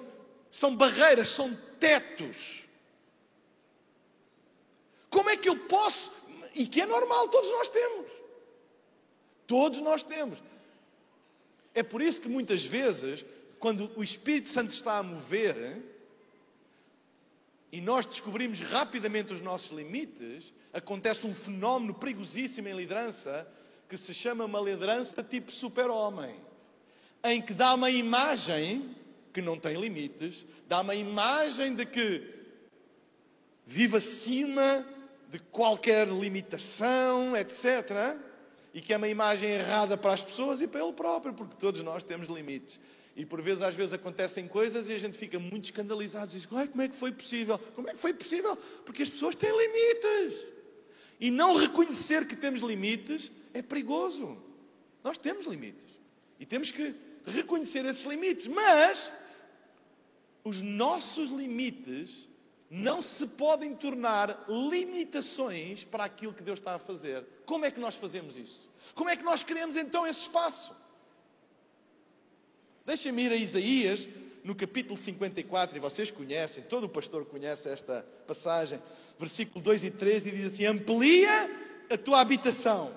são 0.51 0.75
barreiras, 0.75 1.29
são 1.29 1.57
tetos. 1.79 2.65
Como 5.09 5.31
é 5.31 5.35
que 5.37 5.49
eu 5.49 5.57
posso, 5.57 6.11
e 6.53 6.67
que 6.67 6.81
é 6.81 6.85
normal, 6.85 7.29
todos 7.29 7.49
nós 7.49 7.67
temos. 7.67 8.11
Todos 9.47 9.81
nós 9.81 10.03
temos. 10.03 10.43
É 11.73 11.81
por 11.81 11.99
isso 11.99 12.21
que 12.21 12.29
muitas 12.29 12.63
vezes 12.63 13.25
quando 13.59 13.91
o 13.95 14.03
Espírito 14.03 14.49
Santo 14.49 14.71
está 14.71 14.97
a 14.97 15.03
mover 15.03 15.81
e 17.71 17.81
nós 17.81 18.05
descobrimos 18.05 18.61
rapidamente 18.61 19.33
os 19.33 19.41
nossos 19.41 19.71
limites, 19.71 20.53
acontece 20.73 21.27
um 21.27 21.33
fenómeno 21.33 21.93
perigosíssimo 21.93 22.67
em 22.67 22.75
liderança 22.75 23.47
que 23.87 23.97
se 23.97 24.13
chama 24.13 24.45
uma 24.45 24.59
liderança 24.59 25.23
tipo 25.23 25.51
super-homem, 25.51 26.35
em 27.23 27.41
que 27.41 27.53
dá 27.53 27.73
uma 27.73 27.89
imagem 27.89 28.95
que 29.33 29.41
não 29.41 29.57
tem 29.57 29.79
limites, 29.79 30.45
dá 30.67 30.81
uma 30.81 30.95
imagem 30.95 31.75
de 31.75 31.85
que 31.85 32.35
vive 33.65 33.97
acima 33.97 34.85
de 35.29 35.39
qualquer 35.39 36.07
limitação, 36.07 37.35
etc. 37.35 38.17
E 38.73 38.81
que 38.81 38.93
é 38.93 38.97
uma 38.97 39.07
imagem 39.07 39.51
errada 39.51 39.97
para 39.97 40.13
as 40.13 40.23
pessoas 40.23 40.61
e 40.61 40.67
para 40.67 40.83
ele 40.83 40.93
próprio, 40.93 41.33
porque 41.33 41.55
todos 41.57 41.83
nós 41.83 42.03
temos 42.03 42.27
limites. 42.27 42.79
E 43.17 43.25
por 43.25 43.41
vezes, 43.41 43.63
às 43.63 43.73
vezes 43.73 43.93
acontecem 43.93 44.47
coisas 44.47 44.87
e 44.87 44.93
a 44.93 44.97
gente 44.99 45.17
fica 45.17 45.39
muito 45.39 45.63
escandalizado. 45.63 46.31
Diz, 46.31 46.45
como 46.45 46.61
é 46.83 46.87
que 46.87 46.95
foi 46.95 47.11
possível? 47.11 47.57
Como 47.73 47.89
é 47.89 47.93
que 47.95 47.99
foi 47.99 48.13
possível? 48.13 48.55
Porque 48.85 49.01
as 49.01 49.09
pessoas 49.09 49.33
têm 49.33 49.49
limites. 49.49 50.39
E 51.19 51.31
não 51.31 51.55
reconhecer 51.55 52.27
que 52.27 52.35
temos 52.35 52.61
limites 52.61 53.31
é 53.55 53.63
perigoso. 53.63 54.37
Nós 55.03 55.17
temos 55.17 55.47
limites. 55.47 55.87
E 56.39 56.45
temos 56.45 56.71
que 56.71 56.93
reconhecer 57.25 57.83
esses 57.85 58.05
limites. 58.05 58.47
Mas 58.47 59.11
os 60.43 60.61
nossos 60.61 61.31
limites 61.31 62.27
não 62.69 63.01
se 63.01 63.25
podem 63.25 63.75
tornar 63.75 64.45
limitações 64.47 65.83
para 65.83 66.03
aquilo 66.03 66.35
que 66.35 66.43
Deus 66.43 66.59
está 66.59 66.75
a 66.75 66.79
fazer. 66.79 67.25
Como 67.47 67.65
é 67.65 67.71
que 67.71 67.79
nós 67.79 67.95
fazemos 67.95 68.37
isso? 68.37 68.69
Como 68.93 69.09
é 69.09 69.15
que 69.15 69.23
nós 69.23 69.41
criamos 69.41 69.75
então 69.75 70.05
esse 70.05 70.21
espaço? 70.21 70.71
Deixem-me 72.87 73.23
ir 73.23 73.31
a 73.31 73.35
Isaías, 73.35 74.09
no 74.43 74.55
capítulo 74.55 74.97
54, 74.97 75.77
e 75.77 75.79
vocês 75.79 76.09
conhecem, 76.09 76.63
todo 76.63 76.85
o 76.85 76.89
pastor 76.89 77.25
conhece 77.25 77.69
esta 77.69 78.03
passagem, 78.25 78.81
versículo 79.19 79.63
2 79.63 79.83
e 79.83 79.91
3, 79.91 80.25
e 80.25 80.31
diz 80.31 80.53
assim: 80.53 80.65
Amplia 80.65 81.51
a 81.87 81.97
tua 81.97 82.21
habitação, 82.21 82.91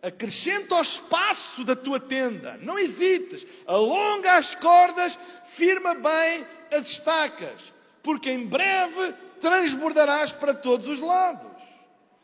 acrescenta 0.00 0.76
ao 0.76 0.82
espaço 0.82 1.64
da 1.64 1.74
tua 1.74 1.98
tenda, 1.98 2.56
não 2.62 2.78
hesites, 2.78 3.44
alonga 3.66 4.36
as 4.36 4.54
cordas, 4.54 5.18
firma 5.46 5.94
bem 5.94 6.46
as 6.70 6.86
estacas 6.86 7.80
porque 8.02 8.30
em 8.30 8.46
breve 8.46 9.12
transbordarás 9.40 10.32
para 10.32 10.54
todos 10.54 10.88
os 10.88 11.00
lados. 11.00 11.62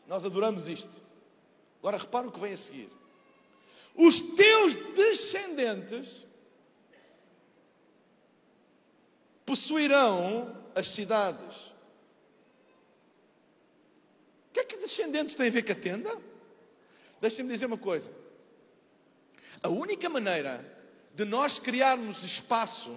Nós 0.07 0.25
adoramos 0.25 0.67
isto. 0.67 0.91
Agora 1.79 1.97
repara 1.97 2.27
o 2.27 2.31
que 2.31 2.39
vem 2.39 2.53
a 2.53 2.57
seguir. 2.57 2.89
Os 3.95 4.21
teus 4.21 4.75
descendentes 4.95 6.25
possuirão 9.47 10.53
as 10.75 10.89
cidades. 10.89 11.67
O 14.49 14.53
que 14.53 14.59
é 14.59 14.63
que 14.65 14.75
descendentes 14.75 15.35
têm 15.35 15.47
a 15.47 15.51
ver 15.51 15.63
com 15.63 15.71
a 15.71 15.75
tenda? 15.75 16.17
Deixem-me 17.21 17.53
dizer 17.53 17.65
uma 17.65 17.77
coisa. 17.77 18.11
A 19.63 19.69
única 19.69 20.09
maneira 20.09 20.63
de 21.15 21.23
nós 21.23 21.59
criarmos 21.59 22.23
espaço 22.23 22.93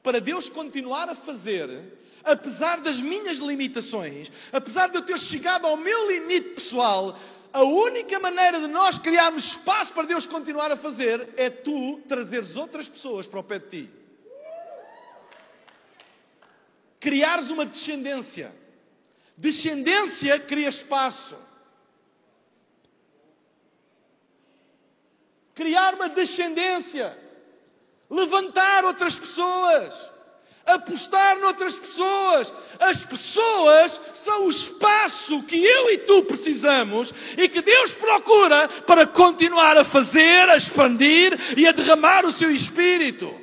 para 0.00 0.20
Deus 0.20 0.48
continuar 0.48 1.08
a 1.08 1.14
fazer 1.14 1.98
apesar 2.22 2.80
das 2.80 3.00
minhas 3.00 3.38
limitações, 3.38 4.30
apesar 4.52 4.88
de 4.88 4.96
eu 4.96 5.02
ter 5.02 5.18
chegado 5.18 5.66
ao 5.66 5.76
meu 5.76 6.10
limite 6.10 6.50
pessoal, 6.50 7.18
a 7.50 7.62
única 7.62 8.20
maneira 8.20 8.60
de 8.60 8.66
nós 8.66 8.98
criarmos 8.98 9.44
espaço 9.44 9.92
para 9.92 10.06
Deus 10.06 10.26
continuar 10.26 10.70
a 10.70 10.76
fazer 10.76 11.30
é 11.36 11.50
tu 11.50 11.98
trazeres 12.06 12.56
outras 12.56 12.88
pessoas 12.88 13.26
para 13.26 13.40
o 13.40 13.42
pé 13.42 13.58
de 13.58 13.68
ti. 13.68 13.99
Criares 17.00 17.50
uma 17.50 17.66
descendência. 17.66 18.54
Descendência 19.36 20.38
cria 20.38 20.68
espaço. 20.68 21.36
Criar 25.54 25.94
uma 25.94 26.08
descendência. 26.08 27.18
Levantar 28.08 28.84
outras 28.84 29.18
pessoas 29.18 30.10
apostar 30.74 31.38
noutras 31.38 31.74
pessoas. 31.74 32.52
As 32.78 33.04
pessoas 33.04 34.00
são 34.14 34.46
o 34.46 34.50
espaço 34.50 35.42
que 35.42 35.62
eu 35.62 35.90
e 35.90 35.98
tu 35.98 36.24
precisamos 36.24 37.12
e 37.36 37.48
que 37.48 37.62
Deus 37.62 37.94
procura 37.94 38.68
para 38.86 39.06
continuar 39.06 39.76
a 39.76 39.84
fazer, 39.84 40.48
a 40.48 40.56
expandir 40.56 41.38
e 41.56 41.66
a 41.66 41.72
derramar 41.72 42.24
o 42.24 42.32
seu 42.32 42.50
espírito. 42.50 43.39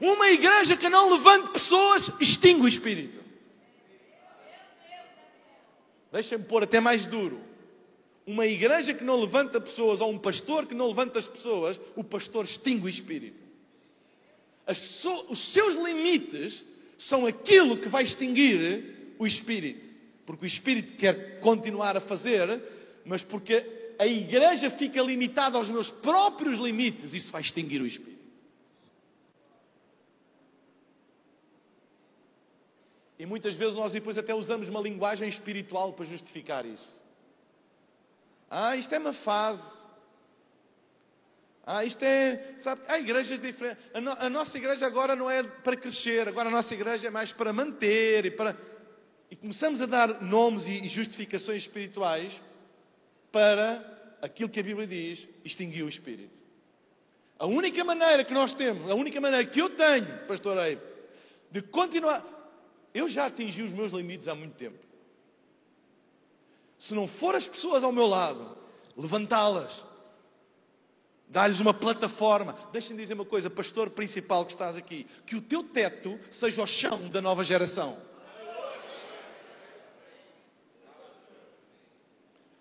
Uma 0.00 0.30
igreja 0.30 0.76
que 0.76 0.88
não 0.88 1.12
levante 1.12 1.50
pessoas 1.50 2.10
extingue 2.18 2.62
o 2.62 2.68
espírito. 2.68 3.20
Deixa-me 6.10 6.44
pôr 6.44 6.64
até 6.64 6.80
mais 6.80 7.04
duro. 7.04 7.40
Uma 8.26 8.46
igreja 8.46 8.94
que 8.94 9.04
não 9.04 9.20
levanta 9.20 9.60
pessoas, 9.60 10.00
ou 10.00 10.10
um 10.10 10.18
pastor 10.18 10.66
que 10.66 10.74
não 10.74 10.88
levanta 10.88 11.18
as 11.18 11.28
pessoas, 11.28 11.80
o 11.94 12.02
pastor 12.02 12.44
extingue 12.44 12.86
o 12.86 12.88
espírito. 12.88 13.42
So, 14.74 15.26
os 15.28 15.38
seus 15.38 15.76
limites 15.76 16.64
são 16.96 17.26
aquilo 17.26 17.76
que 17.76 17.88
vai 17.88 18.02
extinguir 18.02 19.14
o 19.18 19.26
espírito. 19.26 19.88
Porque 20.24 20.44
o 20.44 20.46
espírito 20.46 20.94
quer 20.96 21.40
continuar 21.40 21.96
a 21.96 22.00
fazer, 22.00 22.60
mas 23.04 23.22
porque 23.22 23.64
a 23.98 24.06
igreja 24.06 24.70
fica 24.70 25.02
limitada 25.02 25.58
aos 25.58 25.68
meus 25.70 25.90
próprios 25.90 26.58
limites, 26.58 27.12
isso 27.14 27.32
vai 27.32 27.42
extinguir 27.42 27.82
o 27.82 27.86
espírito. 27.86 28.19
E 33.20 33.26
muitas 33.26 33.54
vezes 33.54 33.74
nós 33.74 33.92
depois 33.92 34.16
até 34.16 34.34
usamos 34.34 34.70
uma 34.70 34.80
linguagem 34.80 35.28
espiritual 35.28 35.92
para 35.92 36.06
justificar 36.06 36.64
isso. 36.64 37.02
Ah, 38.48 38.74
isto 38.74 38.94
é 38.94 38.98
uma 38.98 39.12
fase. 39.12 39.86
Ah, 41.66 41.84
isto 41.84 42.02
é, 42.02 42.54
sabe, 42.56 42.80
há 42.88 42.98
igrejas 42.98 43.38
diferentes. 43.38 43.84
A, 43.92 44.00
no, 44.00 44.12
a, 44.12 44.30
nossa 44.30 44.56
igreja 44.56 44.86
agora 44.86 45.14
não 45.14 45.30
é 45.30 45.42
para 45.42 45.76
crescer, 45.76 46.28
agora 46.28 46.48
a 46.48 46.50
nossa 46.50 46.72
igreja 46.72 47.08
é 47.08 47.10
mais 47.10 47.30
para 47.30 47.52
manter 47.52 48.24
e 48.24 48.30
para. 48.30 48.56
E 49.30 49.36
começamos 49.36 49.82
a 49.82 49.86
dar 49.86 50.22
nomes 50.22 50.66
e, 50.66 50.88
justificações 50.88 51.60
espirituais 51.60 52.40
para 53.30 54.16
aquilo 54.22 54.48
que 54.48 54.60
a 54.60 54.62
Bíblia 54.62 54.86
diz, 54.86 55.28
extinguir 55.44 55.82
o 55.82 55.88
espírito. 55.90 56.32
A 57.38 57.44
única 57.44 57.84
maneira 57.84 58.24
que 58.24 58.32
nós 58.32 58.54
temos, 58.54 58.90
a 58.90 58.94
única 58.94 59.20
maneira 59.20 59.46
que 59.46 59.60
eu 59.60 59.68
tenho, 59.68 60.26
pastor 60.26 60.56
Eibe, 60.56 60.80
de 61.50 61.60
continuar. 61.60 62.39
Eu 62.92 63.08
já 63.08 63.26
atingi 63.26 63.62
os 63.62 63.72
meus 63.72 63.92
limites 63.92 64.28
há 64.28 64.34
muito 64.34 64.54
tempo. 64.54 64.78
Se 66.76 66.94
não 66.94 67.06
for 67.06 67.34
as 67.34 67.46
pessoas 67.46 67.84
ao 67.84 67.92
meu 67.92 68.06
lado, 68.06 68.56
levantá-las, 68.96 69.84
Dá-lhes 71.30 71.60
uma 71.60 71.72
plataforma. 71.72 72.58
Deixem-me 72.72 73.00
dizer 73.00 73.14
uma 73.14 73.24
coisa, 73.24 73.48
pastor 73.48 73.88
principal 73.88 74.44
que 74.44 74.50
estás 74.50 74.76
aqui, 74.76 75.06
que 75.24 75.36
o 75.36 75.40
teu 75.40 75.62
teto 75.62 76.18
seja 76.28 76.60
o 76.60 76.66
chão 76.66 77.08
da 77.08 77.22
nova 77.22 77.44
geração. 77.44 77.96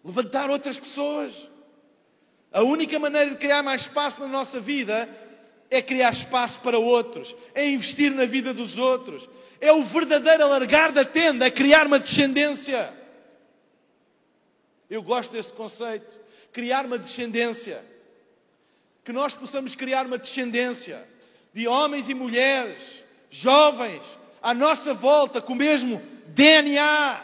Levantar 0.05 0.51
outras 0.51 0.79
pessoas. 0.79 1.49
A 2.51 2.61
única 2.61 2.99
maneira 2.99 3.31
de 3.31 3.37
criar 3.37 3.63
mais 3.63 3.81
espaço 3.81 4.21
na 4.21 4.27
nossa 4.27 4.59
vida 4.59 5.09
é 5.71 5.81
criar 5.81 6.11
espaço 6.11 6.61
para 6.61 6.77
outros, 6.77 7.35
é 7.55 7.67
investir 7.67 8.11
na 8.11 8.25
vida 8.25 8.53
dos 8.53 8.77
outros, 8.77 9.27
é 9.61 9.71
o 9.71 9.83
verdadeiro 9.83 10.43
alargar 10.43 10.91
da 10.91 11.03
tenda, 11.05 11.45
é 11.45 11.51
criar 11.51 11.87
uma 11.87 11.99
descendência. 11.99 12.93
Eu 14.89 15.03
gosto 15.03 15.31
deste 15.31 15.53
conceito, 15.53 16.11
criar 16.51 16.85
uma 16.85 16.97
descendência 16.97 17.83
que 19.09 19.13
nós 19.13 19.33
possamos 19.33 19.73
criar 19.73 20.05
uma 20.05 20.19
descendência 20.19 21.03
de 21.51 21.67
homens 21.67 22.09
e 22.09 22.13
mulheres, 22.13 23.03
jovens, 23.29 24.19
à 24.39 24.53
nossa 24.53 24.93
volta, 24.93 25.41
com 25.41 25.53
o 25.53 25.55
mesmo 25.55 25.99
DNA. 26.27 27.19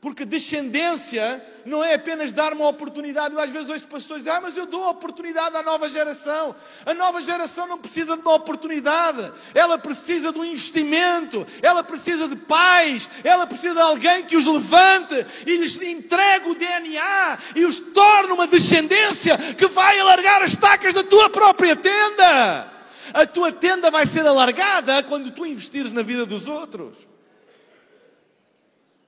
Porque 0.00 0.24
descendência 0.24 1.40
não 1.64 1.82
é 1.82 1.94
apenas 1.94 2.32
dar 2.32 2.52
uma 2.52 2.68
oportunidade. 2.68 3.34
Eu 3.34 3.40
às 3.40 3.50
vezes 3.50 3.68
ouço 3.68 3.88
pessoas 3.88 4.20
dizer, 4.20 4.30
ah, 4.30 4.40
mas 4.40 4.56
eu 4.56 4.66
dou 4.66 4.84
a 4.84 4.90
oportunidade 4.90 5.56
à 5.56 5.62
nova 5.62 5.88
geração. 5.88 6.54
A 6.84 6.94
nova 6.94 7.20
geração 7.20 7.66
não 7.66 7.78
precisa 7.78 8.16
de 8.16 8.22
uma 8.22 8.34
oportunidade. 8.34 9.32
Ela 9.54 9.78
precisa 9.78 10.32
de 10.32 10.38
um 10.38 10.44
investimento. 10.44 11.46
Ela 11.62 11.82
precisa 11.82 12.28
de 12.28 12.36
pais. 12.36 13.08
Ela 13.22 13.46
precisa 13.46 13.74
de 13.74 13.80
alguém 13.80 14.24
que 14.24 14.36
os 14.36 14.46
levante 14.46 15.26
e 15.46 15.56
lhes 15.56 15.80
entregue 15.80 16.50
o 16.50 16.54
DNA 16.54 17.38
e 17.56 17.64
os 17.64 17.80
torne 17.80 18.32
uma 18.32 18.46
descendência 18.46 19.36
que 19.54 19.66
vai 19.66 19.98
alargar 19.98 20.42
as 20.42 20.56
tacas 20.56 20.92
da 20.92 21.02
tua 21.02 21.30
própria 21.30 21.74
tenda. 21.74 22.72
A 23.12 23.26
tua 23.26 23.52
tenda 23.52 23.90
vai 23.90 24.06
ser 24.06 24.26
alargada 24.26 25.02
quando 25.02 25.30
tu 25.30 25.46
investires 25.46 25.92
na 25.92 26.02
vida 26.02 26.26
dos 26.26 26.46
outros. 26.46 27.06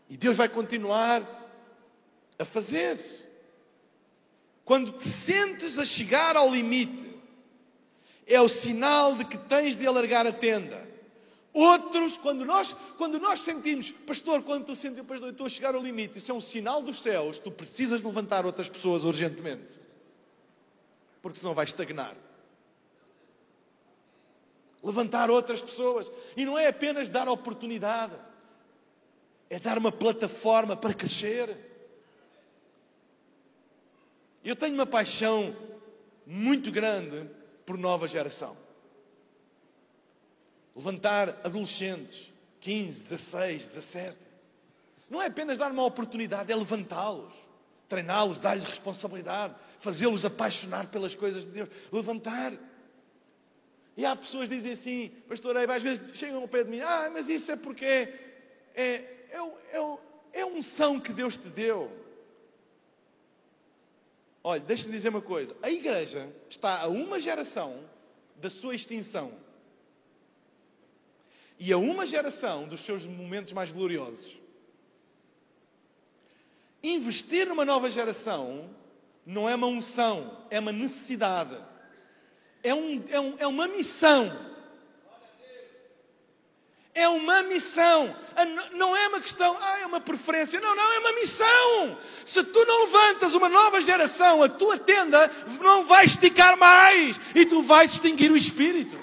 E 0.08 0.16
Deus 0.16 0.36
vai 0.36 0.48
continuar 0.48 1.22
a 2.38 2.44
fazer. 2.44 2.98
Quando 4.64 4.92
te 4.92 5.08
sentes 5.08 5.78
a 5.78 5.84
chegar 5.84 6.36
ao 6.36 6.50
limite, 6.50 7.06
é 8.26 8.40
o 8.40 8.48
sinal 8.48 9.14
de 9.14 9.24
que 9.24 9.38
tens 9.38 9.76
de 9.76 9.86
alargar 9.86 10.26
a 10.26 10.32
tenda. 10.32 10.86
Outros, 11.52 12.18
quando 12.18 12.44
nós, 12.44 12.76
quando 12.98 13.18
nós 13.18 13.40
sentimos, 13.40 13.90
pastor, 13.90 14.42
quando 14.42 14.66
tu 14.66 14.74
sentes, 14.74 15.02
pastor, 15.06 15.28
eu 15.28 15.32
estou 15.32 15.46
a 15.46 15.48
chegar 15.48 15.74
ao 15.74 15.80
limite, 15.80 16.18
isso 16.18 16.30
é 16.30 16.34
um 16.34 16.40
sinal 16.40 16.82
dos 16.82 17.00
céus, 17.00 17.38
tu 17.38 17.50
precisas 17.50 18.02
levantar 18.02 18.44
outras 18.44 18.68
pessoas 18.68 19.04
urgentemente. 19.04 19.80
Porque 21.22 21.38
senão 21.38 21.54
vais 21.54 21.70
estagnar. 21.70 22.14
Levantar 24.82 25.30
outras 25.30 25.62
pessoas. 25.62 26.12
E 26.36 26.44
não 26.44 26.58
é 26.58 26.66
apenas 26.66 27.08
dar 27.08 27.28
oportunidade, 27.28 28.14
é 29.48 29.58
dar 29.58 29.78
uma 29.78 29.90
plataforma 29.90 30.76
para 30.76 30.92
crescer. 30.92 31.56
Eu 34.46 34.54
tenho 34.54 34.74
uma 34.74 34.86
paixão 34.86 35.56
muito 36.24 36.70
grande 36.70 37.28
por 37.66 37.76
nova 37.76 38.06
geração. 38.06 38.56
Levantar 40.74 41.30
adolescentes, 41.42 42.32
15, 42.60 43.02
16, 43.08 43.66
17. 43.66 44.16
Não 45.10 45.20
é 45.20 45.26
apenas 45.26 45.58
dar 45.58 45.72
uma 45.72 45.84
oportunidade, 45.84 46.52
é 46.52 46.54
levantá-los, 46.54 47.34
treiná-los, 47.88 48.38
dar-lhes 48.38 48.68
responsabilidade, 48.68 49.52
fazê-los 49.80 50.24
apaixonar 50.24 50.86
pelas 50.92 51.16
coisas 51.16 51.42
de 51.42 51.50
Deus. 51.50 51.68
Levantar. 51.90 52.52
E 53.96 54.06
há 54.06 54.14
pessoas 54.14 54.48
que 54.48 54.54
dizem 54.54 54.72
assim, 54.74 55.08
pastor 55.28 55.56
Eiba, 55.56 55.74
às 55.74 55.82
vezes 55.82 56.16
chegam 56.16 56.42
ao 56.42 56.46
pé 56.46 56.62
de 56.62 56.70
mim, 56.70 56.80
ah, 56.82 57.10
mas 57.12 57.28
isso 57.28 57.50
é 57.50 57.56
porque 57.56 57.84
é, 57.84 58.12
é 58.76 59.16
é, 59.32 59.80
é, 60.34 60.40
é 60.40 61.00
que 61.00 61.12
Deus 61.12 61.36
te 61.36 61.48
deu. 61.48 62.05
Olha, 64.48 64.60
deixa-me 64.60 64.92
dizer 64.92 65.08
uma 65.08 65.20
coisa: 65.20 65.56
a 65.60 65.68
igreja 65.68 66.32
está 66.48 66.82
a 66.82 66.86
uma 66.86 67.18
geração 67.18 67.80
da 68.36 68.48
sua 68.48 68.76
extinção 68.76 69.32
e 71.58 71.72
a 71.72 71.78
uma 71.78 72.06
geração 72.06 72.68
dos 72.68 72.78
seus 72.78 73.04
momentos 73.04 73.52
mais 73.52 73.72
gloriosos. 73.72 74.40
Investir 76.80 77.48
numa 77.48 77.64
nova 77.64 77.90
geração 77.90 78.70
não 79.26 79.48
é 79.48 79.56
uma 79.56 79.66
unção, 79.66 80.46
é 80.48 80.60
uma 80.60 80.70
necessidade, 80.70 81.58
é, 82.62 82.72
um, 82.72 83.04
é, 83.08 83.18
um, 83.18 83.34
é 83.38 83.46
uma 83.48 83.66
missão. 83.66 84.30
É 86.96 87.06
uma 87.10 87.42
missão. 87.42 88.16
Não 88.72 88.96
é 88.96 89.08
uma 89.08 89.20
questão, 89.20 89.54
ah, 89.60 89.80
é 89.80 89.86
uma 89.86 90.00
preferência. 90.00 90.58
Não, 90.58 90.74
não, 90.74 90.92
é 90.94 90.98
uma 91.00 91.12
missão. 91.12 91.98
Se 92.24 92.42
tu 92.42 92.64
não 92.64 92.84
levantas 92.84 93.34
uma 93.34 93.50
nova 93.50 93.82
geração, 93.82 94.42
a 94.42 94.48
tua 94.48 94.78
tenda 94.78 95.30
não 95.60 95.84
vai 95.84 96.06
esticar 96.06 96.56
mais 96.56 97.20
e 97.34 97.44
tu 97.44 97.60
vais 97.60 97.92
extinguir 97.92 98.32
o 98.32 98.36
espírito. 98.36 98.98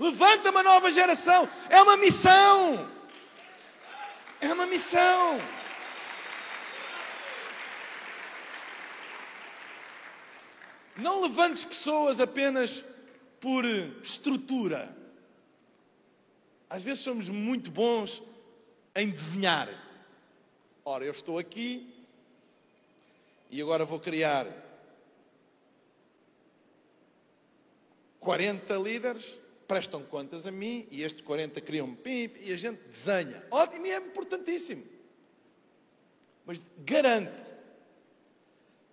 Levanta 0.00 0.50
uma 0.50 0.62
nova 0.62 0.90
geração. 0.90 1.46
É 1.68 1.82
uma 1.82 1.98
missão. 1.98 2.88
É 4.40 4.50
uma 4.50 4.64
missão. 4.64 5.38
Não 10.96 11.20
levantes 11.20 11.66
pessoas 11.66 12.18
apenas 12.18 12.82
por 13.40 13.66
estrutura. 14.02 14.97
Às 16.70 16.82
vezes 16.82 17.00
somos 17.00 17.28
muito 17.28 17.70
bons 17.70 18.22
em 18.94 19.08
desenhar. 19.08 19.68
Ora, 20.84 21.04
eu 21.04 21.10
estou 21.10 21.38
aqui 21.38 21.94
e 23.50 23.60
agora 23.62 23.84
vou 23.84 23.98
criar 23.98 24.46
40 28.20 28.74
líderes, 28.74 29.38
prestam 29.66 30.02
contas 30.02 30.46
a 30.46 30.50
mim 30.50 30.86
e 30.90 31.02
estes 31.02 31.22
40 31.22 31.60
criam 31.60 31.94
PIB 31.94 32.40
e 32.40 32.52
a 32.52 32.56
gente 32.56 32.80
desenha. 32.88 33.42
Ótimo 33.50 33.86
e 33.86 33.90
é 33.90 33.96
importantíssimo. 33.96 34.84
Mas 36.44 36.70
garante 36.78 37.54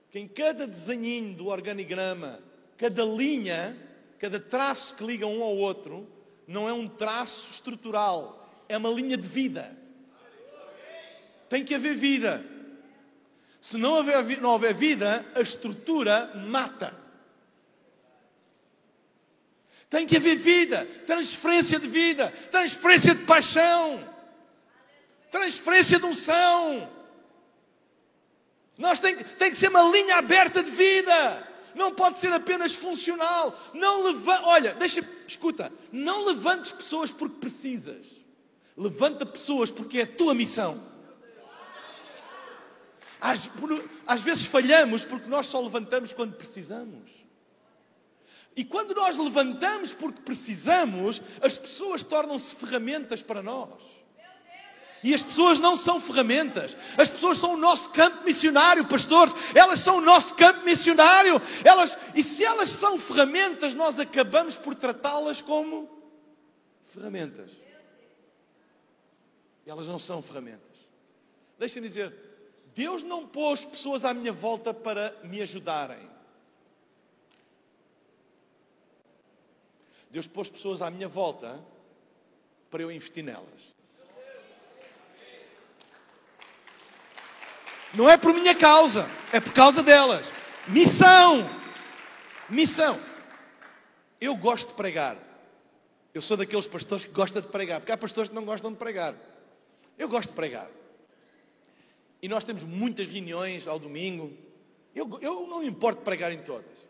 que 0.10 0.20
em 0.20 0.28
cada 0.28 0.66
desenhinho 0.66 1.36
do 1.36 1.48
organigrama, 1.48 2.42
cada 2.78 3.04
linha, 3.04 3.78
cada 4.20 4.40
traço 4.40 4.96
que 4.96 5.04
liga 5.04 5.28
um 5.28 5.44
ao 5.44 5.56
outro, 5.58 6.08
não 6.48 6.70
é 6.70 6.74
um 6.74 6.88
traço 6.88 7.52
estrutural, 7.52 8.64
é 8.70 8.78
uma 8.78 8.90
linha 8.90 9.18
de 9.18 9.28
vida. 9.28 9.76
Tem 11.50 11.64
que 11.64 11.76
haver 11.76 11.96
vida. 11.96 12.44
Se 13.60 13.78
não 13.78 13.94
houver, 13.94 14.42
não 14.42 14.52
houver 14.52 14.74
vida, 14.74 15.26
a 15.34 15.42
estrutura 15.42 16.32
mata. 16.36 16.96
Tem 19.90 20.06
que 20.06 20.18
haver 20.18 20.36
vida, 20.36 20.86
transferência 21.06 21.80
de 21.80 21.88
vida, 21.88 22.32
transferência 22.52 23.16
de 23.16 23.24
paixão, 23.24 24.04
transferência 25.32 26.00
de 26.00 26.06
unção. 26.06 26.92
Nós 28.78 29.00
tem, 29.00 29.16
tem 29.16 29.50
que 29.50 29.56
ser 29.56 29.70
uma 29.70 29.84
linha 29.84 30.18
aberta 30.18 30.62
de 30.62 30.70
vida 30.70 31.55
não 31.76 31.94
pode 31.94 32.18
ser 32.18 32.32
apenas 32.32 32.74
funcional. 32.74 33.56
Não 33.74 34.04
leva, 34.04 34.42
olha, 34.46 34.74
deixa, 34.74 35.08
escuta, 35.28 35.72
não 35.92 36.26
levantes 36.26 36.72
pessoas 36.72 37.12
porque 37.12 37.36
precisas. 37.40 38.08
Levanta 38.76 39.26
pessoas 39.26 39.72
porque 39.72 40.00
é 40.00 40.04
a 40.04 40.08
tua 40.08 40.34
missão. 40.34 40.80
Às, 43.22 43.50
às 44.08 44.22
vezes 44.22 44.46
falhamos 44.46 45.04
porque 45.04 45.28
nós 45.28 45.46
só 45.48 45.60
levantamos 45.62 46.14
quando 46.14 46.36
precisamos. 46.36 47.26
E 48.56 48.64
quando 48.64 48.96
nós 48.96 49.18
levantamos 49.18 49.94
porque 49.94 50.22
precisamos, 50.22 51.22
as 51.42 51.58
pessoas 51.58 52.04
tornam-se 52.04 52.56
ferramentas 52.56 53.22
para 53.22 53.44
nós. 53.44 54.05
E 55.06 55.14
as 55.14 55.22
pessoas 55.22 55.60
não 55.60 55.78
são 55.78 56.02
ferramentas. 56.02 56.76
As 56.98 57.12
pessoas 57.12 57.38
são 57.38 57.54
o 57.54 57.58
nosso 57.58 57.92
campo 57.92 58.24
missionário, 58.24 58.88
pastores. 58.88 59.36
Elas 59.54 59.80
são 59.80 59.98
o 59.98 60.02
nosso 60.02 60.34
campo 60.34 60.66
missionário. 60.66 61.40
Elas, 61.64 61.96
e 62.16 62.24
se 62.24 62.44
elas 62.44 62.70
são 62.70 62.98
ferramentas, 62.98 63.76
nós 63.76 64.00
acabamos 64.00 64.58
por 64.58 64.74
tratá-las 64.74 65.44
como 65.44 65.88
ferramentas. 66.86 67.52
Elas 69.64 69.88
não 69.88 70.00
são 70.00 70.24
ferramentas. 70.24 70.76
Deixem-me 71.60 71.88
dizer, 71.88 72.12
Deus 72.74 73.04
não 73.04 73.28
pôs 73.28 73.64
pessoas 73.64 74.04
à 74.04 74.12
minha 74.12 74.34
volta 74.34 74.74
para 74.74 75.16
me 75.24 75.40
ajudarem. 75.40 76.10
Deus 80.10 80.26
pôs 80.26 80.50
pessoas 80.50 80.82
à 80.82 80.90
minha 80.90 81.08
volta 81.08 81.64
para 82.72 82.82
eu 82.82 82.92
investir 82.92 83.24
nelas. 83.24 83.75
Não 87.96 88.10
é 88.10 88.18
por 88.18 88.34
minha 88.34 88.54
causa, 88.54 89.10
é 89.32 89.40
por 89.40 89.54
causa 89.54 89.82
delas. 89.82 90.32
Missão! 90.68 91.50
Missão! 92.50 93.00
Eu 94.20 94.36
gosto 94.36 94.70
de 94.70 94.74
pregar. 94.74 95.18
Eu 96.14 96.22
sou 96.22 96.38
daqueles 96.38 96.68
pastores 96.68 97.06
que 97.06 97.12
gostam 97.12 97.42
de 97.42 97.48
pregar, 97.48 97.80
porque 97.80 97.92
há 97.92 97.98
pastores 97.98 98.30
que 98.30 98.36
não 98.36 98.46
gostam 98.46 98.72
de 98.72 98.78
pregar. 98.78 99.14
Eu 99.98 100.10
gosto 100.10 100.30
de 100.30 100.36
pregar. 100.36 100.70
E 102.22 102.28
nós 102.28 102.44
temos 102.44 102.64
muitas 102.64 103.08
reuniões 103.08 103.68
ao 103.68 103.80
domingo. 103.80 104.34
Eu, 104.94 105.20
eu 105.22 105.48
não 105.48 105.60
me 105.60 105.68
importo 105.68 106.00
de 106.00 106.06
pregar 106.06 106.32
em 106.32 106.40
todas. 106.40 106.86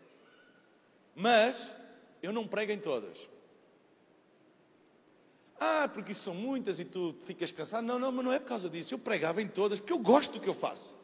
Mas 1.14 1.72
eu 2.22 2.32
não 2.32 2.46
prego 2.46 2.72
em 2.72 2.78
todas. 2.78 3.28
Ah, 5.58 5.88
porque 5.92 6.14
são 6.14 6.34
muitas 6.34 6.78
e 6.80 6.84
tu 6.84 7.14
ficas 7.20 7.50
cansado. 7.50 7.84
Não, 7.84 7.98
não, 7.98 8.12
mas 8.12 8.24
não 8.24 8.32
é 8.32 8.38
por 8.38 8.48
causa 8.48 8.68
disso. 8.68 8.94
Eu 8.94 8.98
pregava 8.98 9.40
em 9.40 9.48
todas 9.48 9.80
porque 9.80 9.92
eu 9.92 9.98
gosto 9.98 10.34
do 10.34 10.40
que 10.40 10.48
eu 10.48 10.54
faço. 10.54 10.96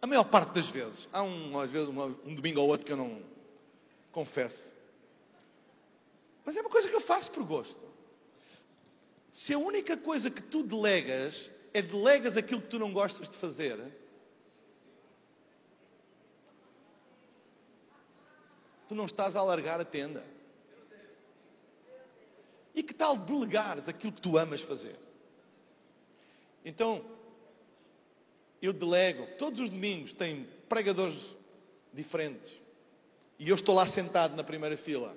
A 0.00 0.06
maior 0.06 0.24
parte 0.24 0.52
das 0.52 0.68
vezes. 0.68 1.08
Há 1.12 1.22
um, 1.22 1.58
às 1.58 1.70
vezes, 1.70 1.88
uma, 1.88 2.06
um 2.24 2.34
domingo 2.34 2.60
ou 2.60 2.68
outro 2.68 2.86
que 2.86 2.92
eu 2.92 2.96
não 2.96 3.22
confesso. 4.12 4.72
Mas 6.44 6.56
é 6.56 6.60
uma 6.60 6.70
coisa 6.70 6.88
que 6.88 6.94
eu 6.94 7.00
faço 7.00 7.32
por 7.32 7.42
gosto. 7.42 7.84
Se 9.30 9.52
a 9.52 9.58
única 9.58 9.96
coisa 9.96 10.30
que 10.30 10.40
tu 10.40 10.62
delegas 10.62 11.50
é 11.74 11.82
delegas 11.82 12.36
aquilo 12.36 12.62
que 12.62 12.68
tu 12.68 12.78
não 12.78 12.92
gostas 12.92 13.28
de 13.28 13.36
fazer, 13.36 13.78
tu 18.88 18.94
não 18.94 19.04
estás 19.04 19.36
a 19.36 19.40
alargar 19.40 19.80
a 19.80 19.84
tenda. 19.84 20.35
E 22.76 22.82
que 22.82 22.92
tal 22.92 23.16
delegares 23.16 23.88
aquilo 23.88 24.12
que 24.12 24.20
tu 24.20 24.36
amas 24.36 24.60
fazer? 24.60 24.96
Então, 26.62 27.02
eu 28.60 28.70
delego, 28.70 29.26
todos 29.38 29.60
os 29.60 29.70
domingos 29.70 30.12
tem 30.12 30.46
pregadores 30.68 31.34
diferentes. 31.90 32.60
E 33.38 33.48
eu 33.48 33.54
estou 33.54 33.74
lá 33.74 33.86
sentado 33.86 34.36
na 34.36 34.44
primeira 34.44 34.76
fila. 34.76 35.16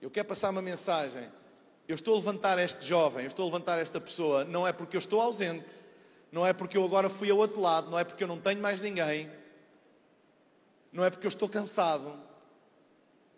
Eu 0.00 0.10
quero 0.10 0.26
passar 0.26 0.50
uma 0.50 0.60
mensagem. 0.60 1.30
Eu 1.86 1.94
estou 1.94 2.14
a 2.14 2.16
levantar 2.16 2.58
este 2.58 2.84
jovem, 2.84 3.24
eu 3.24 3.28
estou 3.28 3.44
a 3.44 3.46
levantar 3.46 3.78
esta 3.78 4.00
pessoa, 4.00 4.44
não 4.44 4.66
é 4.66 4.72
porque 4.72 4.96
eu 4.96 4.98
estou 4.98 5.20
ausente, 5.20 5.74
não 6.30 6.46
é 6.46 6.52
porque 6.52 6.76
eu 6.76 6.84
agora 6.84 7.10
fui 7.10 7.30
ao 7.30 7.36
outro 7.36 7.60
lado, 7.60 7.90
não 7.90 7.98
é 7.98 8.04
porque 8.04 8.22
eu 8.22 8.28
não 8.28 8.40
tenho 8.40 8.60
mais 8.60 8.80
ninguém, 8.80 9.30
não 10.92 11.04
é 11.04 11.10
porque 11.10 11.26
eu 11.26 11.28
estou 11.28 11.48
cansado, 11.48 12.18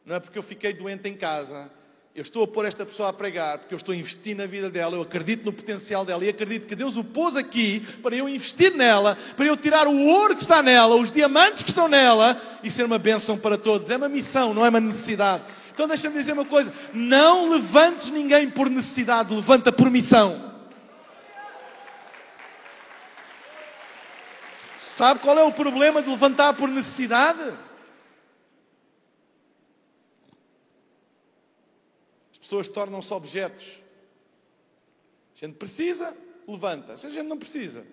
não 0.04 0.16
é 0.16 0.20
porque 0.20 0.38
eu 0.38 0.42
fiquei 0.42 0.72
doente 0.72 1.08
em 1.08 1.14
casa. 1.14 1.70
Eu 2.14 2.22
estou 2.22 2.44
a 2.44 2.46
pôr 2.46 2.64
esta 2.64 2.86
pessoa 2.86 3.08
a 3.08 3.12
pregar 3.12 3.58
porque 3.58 3.74
eu 3.74 3.76
estou 3.76 3.92
a 3.92 3.96
investir 3.96 4.36
na 4.36 4.46
vida 4.46 4.70
dela, 4.70 4.94
eu 4.94 5.02
acredito 5.02 5.44
no 5.44 5.52
potencial 5.52 6.04
dela 6.04 6.24
e 6.24 6.28
acredito 6.28 6.66
que 6.66 6.76
Deus 6.76 6.96
o 6.96 7.02
pôs 7.02 7.34
aqui 7.34 7.80
para 8.02 8.14
eu 8.14 8.28
investir 8.28 8.72
nela, 8.72 9.18
para 9.36 9.46
eu 9.46 9.56
tirar 9.56 9.88
o 9.88 10.06
ouro 10.06 10.36
que 10.36 10.42
está 10.42 10.62
nela, 10.62 10.94
os 10.94 11.10
diamantes 11.10 11.64
que 11.64 11.70
estão 11.70 11.88
nela 11.88 12.40
e 12.62 12.70
ser 12.70 12.84
uma 12.84 12.98
bênção 12.98 13.36
para 13.36 13.58
todos. 13.58 13.90
É 13.90 13.96
uma 13.96 14.08
missão, 14.08 14.54
não 14.54 14.64
é 14.64 14.68
uma 14.68 14.78
necessidade. 14.78 15.42
Então 15.72 15.88
deixa-me 15.88 16.16
dizer 16.16 16.34
uma 16.34 16.44
coisa: 16.44 16.72
não 16.92 17.50
levantes 17.50 18.10
ninguém 18.10 18.48
por 18.48 18.70
necessidade, 18.70 19.34
levanta 19.34 19.72
por 19.72 19.90
missão. 19.90 20.52
Sabe 24.78 25.18
qual 25.18 25.36
é 25.36 25.42
o 25.42 25.50
problema 25.50 26.00
de 26.00 26.08
levantar 26.08 26.54
por 26.54 26.68
necessidade? 26.68 27.42
Pessoas 32.54 32.68
tornam-se 32.68 33.12
objetos. 33.12 33.82
A 35.34 35.38
gente 35.46 35.56
precisa, 35.56 36.16
levanta. 36.46 36.96
Se 36.96 37.06
a 37.06 37.10
gente 37.10 37.26
não 37.26 37.38
precisa. 37.38 37.84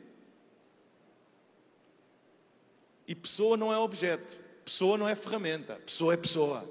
E 3.07 3.15
pessoa 3.15 3.57
não 3.57 3.73
é 3.73 3.77
objeto. 3.77 4.39
Pessoa 4.63 4.97
não 4.97 5.07
é 5.07 5.15
ferramenta. 5.15 5.75
Pessoa 5.77 6.13
é 6.13 6.17
pessoa. 6.17 6.69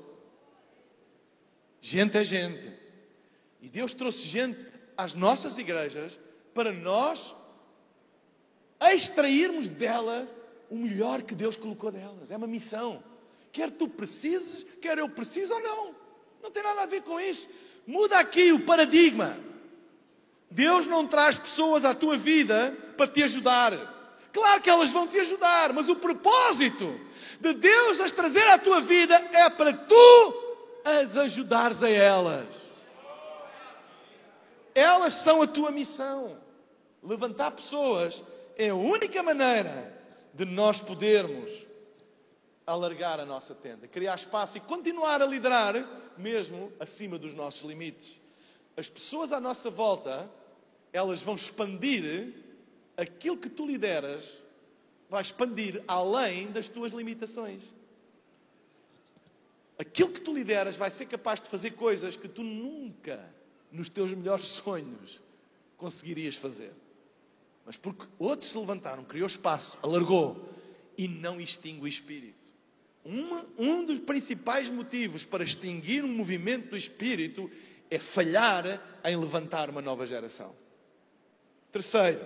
Gente 1.80 2.16
é 2.16 2.22
gente. 2.22 2.72
E 3.60 3.68
Deus 3.68 3.92
trouxe 3.92 4.22
gente 4.22 4.64
às 4.96 5.14
nossas 5.14 5.58
igrejas 5.58 6.18
para 6.54 6.72
nós 6.72 7.34
extrairmos 8.80 9.68
delas 9.68 10.28
o 10.70 10.76
melhor 10.76 11.22
que 11.22 11.34
Deus 11.34 11.56
colocou 11.56 11.90
delas. 11.90 12.30
É 12.30 12.36
uma 12.36 12.46
missão. 12.46 13.02
Quer 13.50 13.72
tu 13.72 13.88
precises, 13.88 14.64
quer 14.80 14.98
eu 14.98 15.08
preciso 15.08 15.52
ou 15.54 15.60
não. 15.60 15.94
Não 16.40 16.50
tem 16.50 16.62
nada 16.62 16.82
a 16.82 16.86
ver 16.86 17.02
com 17.02 17.20
isso. 17.20 17.50
Muda 17.86 18.18
aqui 18.18 18.52
o 18.52 18.60
paradigma. 18.60 19.36
Deus 20.50 20.86
não 20.86 21.06
traz 21.06 21.38
pessoas 21.38 21.84
à 21.84 21.94
tua 21.94 22.16
vida 22.16 22.76
para 22.96 23.06
te 23.06 23.22
ajudar. 23.22 23.72
Claro 24.32 24.60
que 24.60 24.70
elas 24.70 24.90
vão 24.90 25.06
te 25.06 25.18
ajudar, 25.18 25.72
mas 25.72 25.88
o 25.88 25.96
propósito 25.96 26.98
de 27.40 27.52
Deus 27.54 28.00
as 28.00 28.12
trazer 28.12 28.48
à 28.48 28.58
tua 28.58 28.80
vida 28.80 29.14
é 29.32 29.48
para 29.50 29.72
tu 29.72 30.34
as 30.84 31.16
ajudares 31.16 31.82
a 31.82 31.88
elas. 31.88 32.46
Elas 34.74 35.14
são 35.14 35.42
a 35.42 35.46
tua 35.46 35.70
missão. 35.70 36.36
Levantar 37.02 37.50
pessoas 37.52 38.22
é 38.56 38.68
a 38.68 38.74
única 38.74 39.22
maneira 39.22 39.98
de 40.34 40.44
nós 40.44 40.80
podermos 40.80 41.66
alargar 42.72 43.20
a 43.20 43.26
nossa 43.26 43.54
tenda, 43.54 43.88
criar 43.88 44.14
espaço 44.14 44.56
e 44.56 44.60
continuar 44.60 45.20
a 45.20 45.26
liderar 45.26 45.74
mesmo 46.16 46.72
acima 46.78 47.18
dos 47.18 47.34
nossos 47.34 47.68
limites. 47.68 48.20
As 48.76 48.88
pessoas 48.88 49.32
à 49.32 49.40
nossa 49.40 49.68
volta, 49.70 50.30
elas 50.92 51.22
vão 51.22 51.34
expandir 51.34 52.34
aquilo 52.96 53.36
que 53.36 53.48
tu 53.48 53.66
lideras, 53.66 54.38
vai 55.08 55.22
expandir 55.22 55.82
além 55.88 56.50
das 56.52 56.68
tuas 56.68 56.92
limitações. 56.92 57.62
Aquilo 59.78 60.12
que 60.12 60.20
tu 60.20 60.34
lideras 60.34 60.76
vai 60.76 60.90
ser 60.90 61.06
capaz 61.06 61.40
de 61.40 61.48
fazer 61.48 61.70
coisas 61.72 62.16
que 62.16 62.28
tu 62.28 62.42
nunca, 62.42 63.32
nos 63.72 63.88
teus 63.88 64.12
melhores 64.12 64.44
sonhos, 64.44 65.20
conseguirias 65.76 66.36
fazer. 66.36 66.72
Mas 67.64 67.76
porque 67.76 68.06
outros 68.18 68.50
se 68.50 68.58
levantaram, 68.58 69.04
criou 69.04 69.26
espaço, 69.26 69.78
alargou 69.82 70.50
e 70.98 71.08
não 71.08 71.40
extingue 71.40 71.84
o 71.84 71.88
espírito. 71.88 72.39
Uma, 73.04 73.46
um 73.56 73.84
dos 73.84 73.98
principais 73.98 74.68
motivos 74.68 75.24
para 75.24 75.42
extinguir 75.42 76.04
um 76.04 76.08
movimento 76.08 76.70
do 76.70 76.76
espírito 76.76 77.50
é 77.90 77.98
falhar 77.98 78.80
em 79.04 79.16
levantar 79.16 79.70
uma 79.70 79.80
nova 79.80 80.06
geração. 80.06 80.54
Terceiro, 81.72 82.20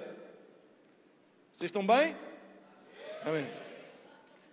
vocês 1.52 1.68
estão 1.68 1.86
bem? 1.86 2.16
Amém. 3.22 3.48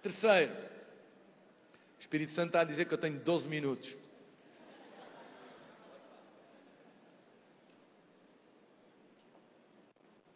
Terceiro, 0.02 0.52
o 0.54 2.00
Espírito 2.00 2.32
Santo 2.32 2.48
está 2.48 2.62
a 2.62 2.64
dizer 2.64 2.86
que 2.86 2.94
eu 2.94 2.98
tenho 2.98 3.20
12 3.20 3.48
minutos. 3.48 3.98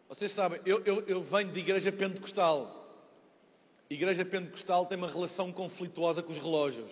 Vocês 0.08 0.32
sabem, 0.32 0.60
eu, 0.64 0.82
eu, 0.84 1.00
eu 1.06 1.22
venho 1.22 1.52
de 1.52 1.60
igreja 1.60 1.92
pentecostal. 1.92 2.75
Igreja 3.88 4.24
pentecostal 4.24 4.86
tem 4.86 4.98
uma 4.98 5.06
relação 5.06 5.52
conflituosa 5.52 6.22
com 6.22 6.32
os 6.32 6.38
relógios. 6.38 6.90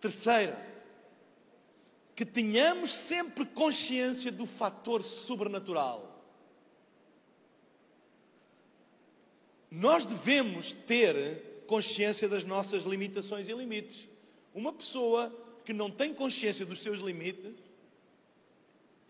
Terceira, 0.00 0.58
que 2.16 2.24
tenhamos 2.24 2.90
sempre 2.90 3.44
consciência 3.44 4.32
do 4.32 4.46
fator 4.46 5.02
sobrenatural. 5.02 6.08
Nós 9.70 10.04
devemos 10.04 10.72
ter 10.72 11.64
consciência 11.66 12.28
das 12.28 12.44
nossas 12.44 12.84
limitações 12.84 13.48
e 13.48 13.52
limites. 13.52 14.08
Uma 14.54 14.72
pessoa 14.72 15.32
que 15.64 15.72
não 15.72 15.90
tem 15.90 16.12
consciência 16.12 16.66
dos 16.66 16.80
seus 16.80 17.00
limites 17.00 17.54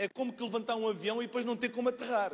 é 0.03 0.09
como 0.09 0.33
que 0.33 0.43
levantar 0.43 0.75
um 0.75 0.89
avião 0.89 1.23
e 1.23 1.27
depois 1.29 1.45
não 1.45 1.57
ter 1.57 1.69
como 1.69 1.89
aterrar. 1.89 2.33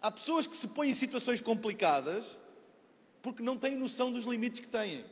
Há 0.00 0.08
pessoas 0.08 0.46
que 0.46 0.56
se 0.56 0.68
põem 0.68 0.90
em 0.90 0.94
situações 0.94 1.40
complicadas 1.40 2.38
porque 3.20 3.42
não 3.42 3.58
têm 3.58 3.74
noção 3.74 4.12
dos 4.12 4.26
limites 4.26 4.60
que 4.60 4.68
têm 4.68 5.04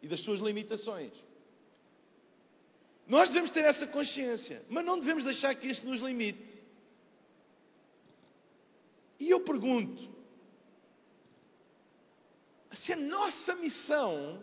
e 0.00 0.06
das 0.06 0.20
suas 0.20 0.38
limitações. 0.38 1.12
Nós 3.04 3.30
devemos 3.30 3.50
ter 3.50 3.64
essa 3.64 3.84
consciência, 3.84 4.62
mas 4.68 4.84
não 4.84 4.96
devemos 4.96 5.24
deixar 5.24 5.56
que 5.56 5.66
isso 5.66 5.84
nos 5.86 6.00
limite. 6.00 6.62
E 9.18 9.28
eu 9.28 9.40
pergunto: 9.40 10.08
se 12.70 12.92
a 12.92 12.96
nossa 12.96 13.56
missão 13.56 14.40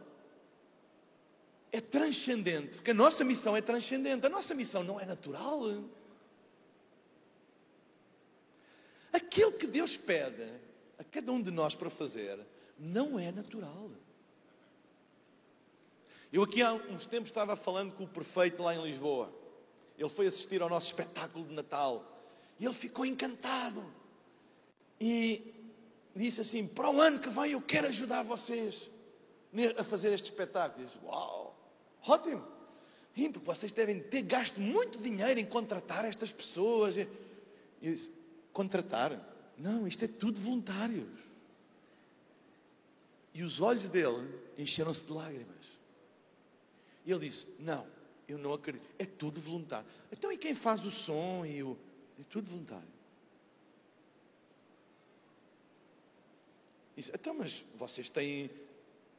é 1.71 1.79
transcendente, 1.79 2.75
porque 2.77 2.91
a 2.91 2.95
nossa 2.95 3.23
missão 3.23 3.55
é 3.55 3.61
transcendente, 3.61 4.25
a 4.25 4.29
nossa 4.29 4.55
missão 4.55 4.83
não 4.83 4.99
é 4.99 5.05
natural. 5.05 5.61
Aquilo 9.13 9.51
que 9.53 9.67
Deus 9.67 9.95
pede 9.97 10.47
a 10.97 11.03
cada 11.03 11.31
um 11.31 11.41
de 11.41 11.51
nós 11.51 11.75
para 11.75 11.89
fazer 11.89 12.39
não 12.77 13.19
é 13.19 13.31
natural. 13.31 13.91
Eu 16.31 16.43
aqui 16.43 16.61
há 16.61 16.73
uns 16.73 17.07
tempos 17.07 17.29
estava 17.29 17.55
falando 17.55 17.93
com 17.93 18.03
o 18.03 18.07
prefeito 18.07 18.61
lá 18.61 18.75
em 18.75 18.83
Lisboa. 18.83 19.33
Ele 19.97 20.09
foi 20.09 20.27
assistir 20.27 20.61
ao 20.61 20.69
nosso 20.69 20.87
espetáculo 20.87 21.45
de 21.45 21.53
Natal 21.53 22.19
e 22.59 22.65
ele 22.65 22.73
ficou 22.73 23.05
encantado. 23.05 23.83
E 24.99 25.53
disse 26.15 26.41
assim: 26.41 26.67
Para 26.67 26.89
o 26.89 27.01
ano 27.01 27.19
que 27.19 27.29
vem 27.29 27.51
eu 27.51 27.61
quero 27.61 27.87
ajudar 27.87 28.21
vocês 28.23 28.91
a 29.77 29.83
fazer 29.83 30.13
este 30.13 30.25
espetáculo. 30.25 30.85
Disse: 30.85 30.97
Uau! 31.03 31.55
Ótimo. 32.05 32.59
Porque 33.13 33.39
vocês 33.39 33.71
devem 33.71 33.99
ter 33.99 34.21
gasto 34.21 34.59
muito 34.59 34.97
dinheiro 34.99 35.39
em 35.39 35.45
contratar 35.45 36.05
estas 36.05 36.31
pessoas. 36.31 36.97
E 36.97 37.07
disse, 37.81 38.13
contratar? 38.53 39.19
Não, 39.57 39.85
isto 39.85 40.05
é 40.05 40.07
tudo 40.07 40.39
voluntários. 40.39 41.19
E 43.33 43.43
os 43.43 43.59
olhos 43.59 43.89
dele 43.89 44.27
encheram-se 44.57 45.05
de 45.05 45.11
lágrimas. 45.11 45.79
E 47.05 47.11
ele 47.11 47.29
disse, 47.29 47.47
não, 47.59 47.85
eu 48.27 48.37
não 48.37 48.53
acredito. 48.53 48.85
É 48.97 49.05
tudo 49.05 49.41
voluntário. 49.41 49.87
Então 50.11 50.31
e 50.31 50.37
quem 50.37 50.55
faz 50.55 50.85
o 50.85 50.91
som 50.91 51.45
e 51.45 51.61
o... 51.61 51.77
É 52.19 52.23
tudo 52.29 52.49
voluntário. 52.49 52.87
Disse, 56.95 57.11
então, 57.13 57.33
mas 57.33 57.65
vocês 57.75 58.09
têm 58.09 58.49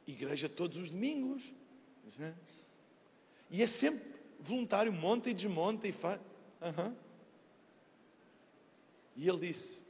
igreja 0.07 0.49
todos 0.49 0.77
os 0.77 0.89
domingos. 0.89 1.53
Né? 2.17 2.33
E 3.49 3.61
é 3.61 3.67
sempre 3.67 4.11
voluntário, 4.39 4.91
monta 4.91 5.29
e 5.29 5.33
desmonta 5.33 5.87
e 5.87 5.91
faz. 5.91 6.19
Uhum. 6.61 6.95
E 9.15 9.27
ele 9.27 9.39
disse: 9.39 9.83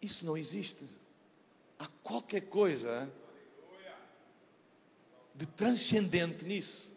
Isso 0.00 0.26
não 0.26 0.36
existe. 0.36 0.88
Há 1.78 1.86
qualquer 2.02 2.42
coisa 2.42 3.10
de 5.34 5.46
transcendente 5.46 6.44
nisso. 6.44 6.88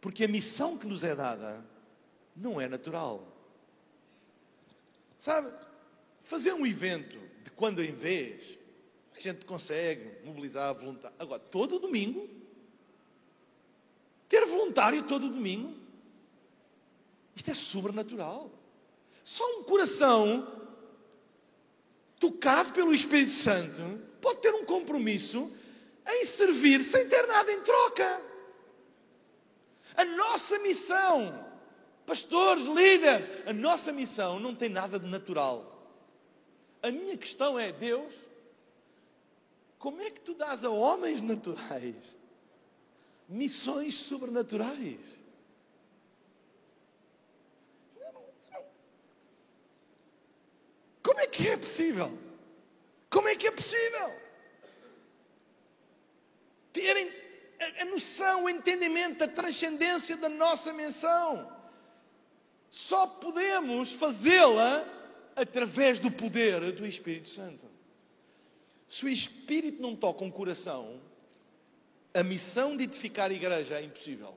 Porque 0.00 0.24
a 0.24 0.28
missão 0.28 0.76
que 0.76 0.86
nos 0.86 1.04
é 1.04 1.14
dada 1.14 1.64
não 2.34 2.60
é 2.60 2.68
natural. 2.68 3.26
Sabe, 5.18 5.52
fazer 6.22 6.52
um 6.52 6.66
evento 6.66 7.21
de 7.42 7.50
quando 7.50 7.82
em 7.82 7.92
vez 7.92 8.58
a 9.16 9.20
gente 9.20 9.44
consegue 9.44 10.24
mobilizar 10.24 10.74
voluntário. 10.74 11.16
Agora, 11.18 11.40
todo 11.40 11.78
domingo, 11.78 12.28
ter 14.28 14.44
voluntário 14.46 15.02
todo 15.04 15.28
domingo, 15.28 15.74
isto 17.34 17.50
é 17.50 17.54
sobrenatural. 17.54 18.50
Só 19.22 19.44
um 19.58 19.64
coração 19.64 20.60
tocado 22.18 22.72
pelo 22.72 22.94
Espírito 22.94 23.32
Santo 23.32 24.00
pode 24.20 24.40
ter 24.40 24.54
um 24.54 24.64
compromisso 24.64 25.50
em 26.06 26.24
servir 26.24 26.82
sem 26.82 27.08
ter 27.08 27.26
nada 27.26 27.52
em 27.52 27.60
troca. 27.60 28.22
A 29.96 30.04
nossa 30.04 30.58
missão, 30.60 31.46
pastores, 32.06 32.66
líderes, 32.66 33.28
a 33.46 33.52
nossa 33.52 33.92
missão 33.92 34.40
não 34.40 34.54
tem 34.54 34.68
nada 34.68 34.98
de 34.98 35.06
natural. 35.06 35.71
A 36.82 36.90
minha 36.90 37.16
questão 37.16 37.58
é: 37.58 37.70
Deus, 37.72 38.12
como 39.78 40.00
é 40.02 40.10
que 40.10 40.20
tu 40.20 40.34
dás 40.34 40.64
a 40.64 40.70
homens 40.70 41.20
naturais 41.20 42.16
missões 43.28 43.94
sobrenaturais? 43.94 45.22
Como 51.02 51.18
é 51.18 51.26
que 51.26 51.48
é 51.48 51.56
possível? 51.56 52.16
Como 53.10 53.28
é 53.28 53.34
que 53.34 53.46
é 53.46 53.50
possível? 53.50 54.12
Terem 56.72 57.12
a 57.80 57.84
noção, 57.86 58.44
o 58.44 58.50
entendimento, 58.50 59.22
a 59.22 59.28
transcendência 59.28 60.16
da 60.16 60.28
nossa 60.28 60.72
missão. 60.72 61.50
Só 62.70 63.06
podemos 63.06 63.92
fazê-la 63.92 64.84
através 65.36 65.98
do 65.98 66.10
poder 66.10 66.72
do 66.72 66.86
Espírito 66.86 67.28
Santo. 67.28 67.66
Se 68.88 69.04
o 69.04 69.08
Espírito 69.08 69.80
não 69.80 69.96
toca 69.96 70.24
um 70.24 70.30
coração, 70.30 71.00
a 72.14 72.22
missão 72.22 72.76
de 72.76 72.84
edificar 72.84 73.30
a 73.30 73.34
igreja 73.34 73.78
é 73.80 73.84
impossível. 73.84 74.34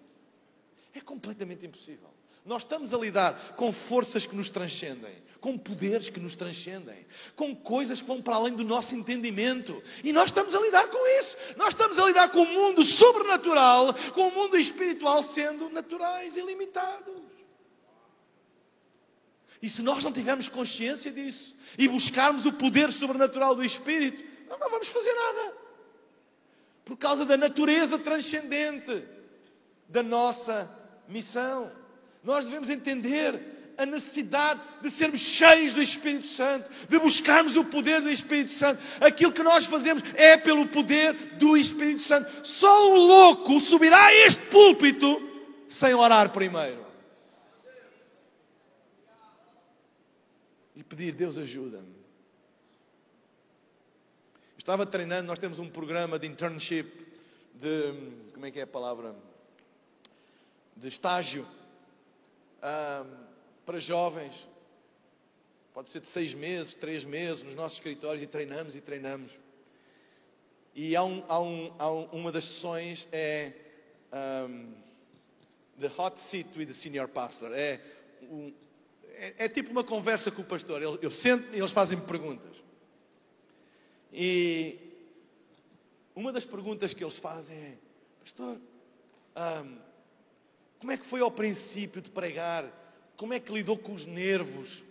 É 0.93 1.01
completamente 1.01 1.65
impossível. 1.65 2.09
Nós 2.45 2.61
estamos 2.61 2.93
a 2.93 2.97
lidar 2.97 3.55
com 3.55 3.71
forças 3.71 4.25
que 4.25 4.35
nos 4.35 4.49
transcendem, 4.49 5.13
com 5.41 5.57
poderes 5.57 6.09
que 6.09 6.19
nos 6.19 6.35
transcendem, 6.35 7.05
com 7.35 7.55
coisas 7.55 8.01
que 8.01 8.07
vão 8.07 8.21
para 8.21 8.35
além 8.35 8.53
do 8.53 8.63
nosso 8.63 8.95
entendimento. 8.95 9.81
E 10.03 10.13
nós 10.13 10.29
estamos 10.29 10.53
a 10.53 10.59
lidar 10.61 10.87
com 10.87 11.07
isso. 11.19 11.35
Nós 11.57 11.69
estamos 11.69 11.97
a 11.97 12.05
lidar 12.05 12.29
com 12.29 12.43
o 12.43 12.47
mundo 12.47 12.83
sobrenatural, 12.83 13.93
com 14.13 14.27
o 14.27 14.31
mundo 14.31 14.57
espiritual 14.57 15.23
sendo 15.23 15.69
naturais 15.69 16.37
e 16.37 16.41
limitados. 16.41 17.34
E 19.65 19.69
se 19.69 19.81
nós 19.81 20.03
não 20.03 20.11
tivermos 20.11 20.47
consciência 20.47 21.09
disso 21.11 21.55
e 21.75 21.87
buscarmos 21.87 22.45
o 22.45 22.53
poder 22.53 22.91
sobrenatural 22.91 23.55
do 23.55 23.65
Espírito, 23.65 24.23
nós 24.47 24.59
não 24.59 24.69
vamos 24.69 24.89
fazer 24.89 25.11
nada. 25.11 25.53
Por 26.85 26.95
causa 26.95 27.25
da 27.25 27.35
natureza 27.35 27.97
transcendente 27.97 29.03
da 29.89 30.03
nossa 30.03 30.69
missão. 31.07 31.71
Nós 32.23 32.45
devemos 32.45 32.69
entender 32.69 33.73
a 33.75 33.87
necessidade 33.87 34.61
de 34.83 34.91
sermos 34.91 35.21
cheios 35.21 35.73
do 35.73 35.81
Espírito 35.81 36.27
Santo, 36.27 36.69
de 36.87 36.99
buscarmos 36.99 37.57
o 37.57 37.63
poder 37.63 38.01
do 38.01 38.09
Espírito 38.11 38.53
Santo. 38.53 38.79
Aquilo 39.01 39.31
que 39.31 39.41
nós 39.41 39.65
fazemos 39.65 40.03
é 40.13 40.37
pelo 40.37 40.67
poder 40.67 41.37
do 41.39 41.57
Espírito 41.57 42.03
Santo. 42.03 42.31
Só 42.45 42.91
um 42.91 42.97
louco 42.97 43.59
subirá 43.59 44.05
a 44.05 44.13
este 44.13 44.45
púlpito 44.45 45.27
sem 45.67 45.95
orar 45.95 46.29
primeiro. 46.29 46.85
E 50.74 50.74
pedir, 50.89 51.13
Deus 51.13 51.37
ajuda-me. 51.37 51.95
Estava 54.57 54.85
treinando, 54.85 55.27
nós 55.27 55.37
temos 55.37 55.59
um 55.59 55.69
programa 55.69 56.17
de 56.17 56.25
internship, 56.27 57.05
de, 57.53 57.93
como 58.33 58.45
é 58.45 58.51
que 58.51 58.59
é 58.59 58.63
a 58.63 58.67
palavra? 58.67 59.15
De 60.75 60.87
estágio 60.87 61.45
um, 62.63 63.25
para 63.65 63.79
jovens. 63.79 64.47
Pode 65.73 65.89
ser 65.89 65.99
de 65.99 66.07
seis 66.07 66.33
meses, 66.33 66.73
três 66.73 67.03
meses, 67.03 67.43
nos 67.43 67.53
nossos 67.53 67.77
escritórios 67.77 68.23
e 68.23 68.27
treinamos 68.27 68.75
e 68.75 68.81
treinamos. 68.81 69.31
E 70.73 70.95
há, 70.95 71.03
um, 71.03 71.23
há, 71.27 71.39
um, 71.39 71.73
há 71.77 71.91
um, 71.91 72.03
uma 72.05 72.31
das 72.31 72.45
sessões 72.45 73.07
é 73.11 73.53
um, 74.49 74.73
The 75.79 75.91
Hot 75.97 76.19
Seat 76.19 76.57
with 76.57 76.65
the 76.67 76.73
Senior 76.73 77.07
Pastor. 77.07 77.51
É, 77.53 77.79
é, 79.17 79.45
é, 79.45 79.49
tipo 79.49 79.71
uma 79.71 79.83
conversa 79.83 80.31
com 80.31 80.41
o 80.41 80.45
pastor. 80.45 80.81
Eu, 80.81 80.99
eu 81.01 81.11
sento 81.11 81.53
e 81.53 81.57
eles 81.57 81.71
fazem 81.71 81.99
perguntas. 81.99 82.55
E 84.11 84.77
uma 86.15 86.31
das 86.31 86.45
perguntas 86.45 86.93
que 86.93 87.03
eles 87.03 87.17
fazem 87.17 87.57
é: 87.57 87.77
Pastor, 88.19 88.57
como 90.79 90.91
é 90.91 90.97
que 90.97 91.05
foi 91.05 91.21
ao 91.21 91.31
princípio 91.31 92.01
de 92.01 92.09
pregar? 92.09 92.65
Como 93.17 93.33
é 93.33 93.39
que 93.39 93.51
lidou 93.51 93.77
com 93.77 93.93
os 93.93 94.05
nervos 94.05 94.83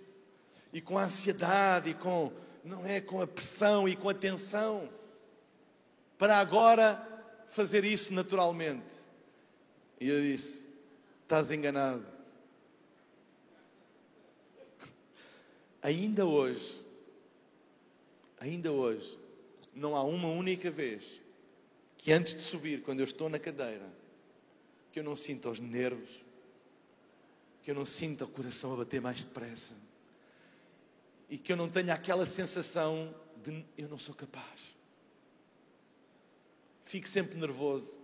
e 0.73 0.81
com 0.81 0.99
a 0.99 1.05
ansiedade 1.05 1.91
e 1.91 1.95
com 1.95 2.33
não 2.63 2.87
é 2.87 3.01
com 3.01 3.21
a 3.21 3.27
pressão 3.27 3.87
e 3.89 3.95
com 3.95 4.09
a 4.09 4.15
tensão 4.15 4.89
para 6.17 6.39
agora 6.39 7.07
fazer 7.49 7.85
isso 7.85 8.13
naturalmente? 8.13 8.95
E 10.01 10.09
eu 10.09 10.21
disse: 10.21 10.69
Estás 11.23 11.51
enganado. 11.51 12.14
Ainda 15.85 16.25
hoje, 16.25 16.81
ainda 18.41 18.73
hoje, 18.73 19.19
não 19.75 19.95
há 19.95 20.03
uma 20.03 20.29
única 20.29 20.71
vez 20.71 21.21
que 21.99 22.11
antes 22.11 22.35
de 22.35 22.43
subir, 22.43 22.81
quando 22.81 23.01
eu 23.01 23.05
estou 23.05 23.29
na 23.29 23.39
cadeira, 23.39 23.87
que 24.91 24.99
eu 24.99 25.05
não 25.05 25.15
sinto 25.15 25.51
os 25.51 25.61
nervos, 25.61 26.09
que 27.63 27.71
eu 27.71 27.75
não 27.75 27.85
sinta 27.85 28.25
o 28.25 28.29
coração 28.29 28.73
a 28.73 28.77
bater 28.77 28.99
mais 28.99 29.25
depressa 29.25 29.75
e 31.29 31.37
que 31.37 31.53
eu 31.53 31.57
não 31.57 31.69
tenha 31.69 31.93
aquela 31.93 32.25
sensação 32.25 33.15
de 33.45 33.63
eu 33.77 33.87
não 33.87 33.99
sou 33.99 34.15
capaz. 34.15 34.75
Fico 36.83 37.07
sempre 37.07 37.39
nervoso. 37.39 37.95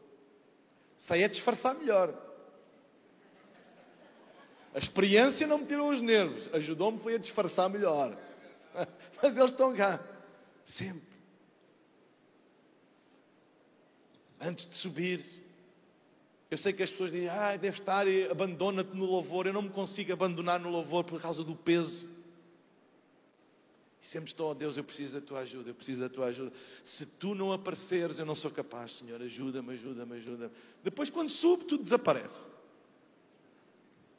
Sei 0.99 1.25
a 1.25 1.29
disfarçar 1.29 1.75
melhor. 1.75 2.30
A 4.75 4.79
experiência 4.79 5.47
não 5.47 5.59
me 5.59 5.67
tirou 5.67 5.91
os 5.91 6.01
nervos, 6.01 6.49
ajudou-me 6.53 6.99
foi 6.99 7.15
a 7.15 7.19
disfarçar 7.19 7.69
melhor. 7.69 8.17
Mas 9.23 9.37
eles 9.37 9.51
estão 9.51 9.75
cá, 9.75 10.01
sempre. 10.63 11.11
Antes 14.41 14.67
de 14.67 14.75
subir, 14.75 15.23
eu 16.51 16.57
sei 16.57 16.73
que 16.73 16.83
as 16.83 16.91
pessoas 16.91 17.13
dizem, 17.13 17.29
ah, 17.29 17.57
deve 17.57 17.79
estar, 17.79 18.07
abandona-te 18.31 18.97
no 18.97 19.05
louvor. 19.05 19.47
Eu 19.47 19.53
não 19.53 19.63
me 19.63 19.71
consigo 19.71 20.13
abandonar 20.13 20.59
no 20.59 20.71
louvor 20.71 21.05
por 21.05 21.21
causa 21.21 21.45
do 21.45 21.55
peso. 21.55 22.09
E 24.01 24.05
sempre 24.07 24.31
estou, 24.31 24.51
oh 24.51 24.55
Deus, 24.55 24.77
eu 24.77 24.83
preciso 24.83 25.21
da 25.21 25.21
tua 25.21 25.41
ajuda, 25.41 25.71
eu 25.71 25.75
preciso 25.75 26.01
da 26.01 26.09
tua 26.09 26.27
ajuda. 26.27 26.53
Se 26.83 27.05
tu 27.05 27.35
não 27.35 27.53
apareceres, 27.53 28.19
eu 28.19 28.25
não 28.25 28.35
sou 28.35 28.51
capaz, 28.51 28.95
Senhor, 28.97 29.21
ajuda-me, 29.21 29.75
ajuda-me, 29.75 30.17
ajuda-me. 30.17 30.53
Depois, 30.83 31.11
quando 31.11 31.29
subo, 31.29 31.65
tudo 31.65 31.83
desaparece. 31.83 32.51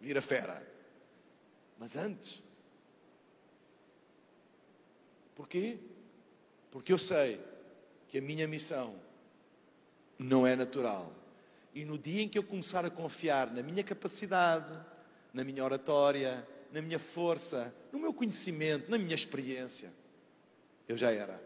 Vira 0.02 0.22
fera. 0.22 0.68
Mas 1.78 1.96
antes, 1.96 2.44
porquê? 5.36 5.78
Porque 6.72 6.92
eu 6.92 6.98
sei 6.98 7.40
que 8.08 8.18
a 8.18 8.22
minha 8.22 8.48
missão 8.48 8.96
não 10.18 10.46
é 10.46 10.56
natural 10.56 11.14
e 11.74 11.86
no 11.86 11.98
dia 11.98 12.22
em 12.22 12.28
que 12.28 12.38
eu 12.38 12.44
começar 12.44 12.86
a 12.86 12.90
confiar 12.90 13.52
na 13.52 13.64
minha 13.64 13.84
capacidade, 13.84 14.78
na 15.34 15.44
minha 15.44 15.64
oratória, 15.64 16.46
na 16.72 16.82
minha 16.82 17.00
força, 17.00 17.74
no 17.92 18.00
meu 18.00 18.14
conhecimento, 18.14 18.90
na 18.90 18.98
minha 18.98 19.16
experiência, 19.16 19.92
eu 20.88 20.98
já 20.98 21.12
era. 21.12 21.42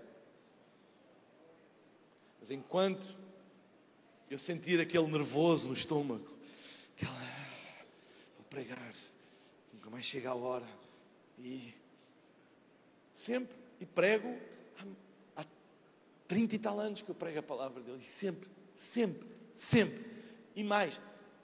Mas 2.39 2.51
enquanto 2.51 3.17
eu 4.29 4.37
sentir 4.37 4.79
aquele 4.79 5.07
nervoso 5.07 5.67
no 5.67 5.73
estômago, 5.73 6.27
aquela, 6.95 7.24
pregar, 8.55 8.93
nunca 9.73 9.89
mais 9.89 10.05
chega 10.05 10.29
a 10.29 10.33
hora, 10.33 10.65
e 11.37 11.73
sempre, 13.11 13.53
e 13.81 13.85
prego, 13.85 14.33
há, 14.79 15.41
há 15.41 15.45
30 16.25 16.55
e 16.55 16.59
tal 16.59 16.79
anos 16.79 17.01
que 17.01 17.11
eu 17.11 17.15
prego 17.15 17.39
a 17.39 17.43
palavra 17.43 17.81
de 17.81 17.87
Deus, 17.87 18.01
e 18.01 18.07
sempre, 18.07 18.49
sempre, 18.73 19.27
sempre 19.57 20.05
e 20.55 20.63
mais, 20.63 21.01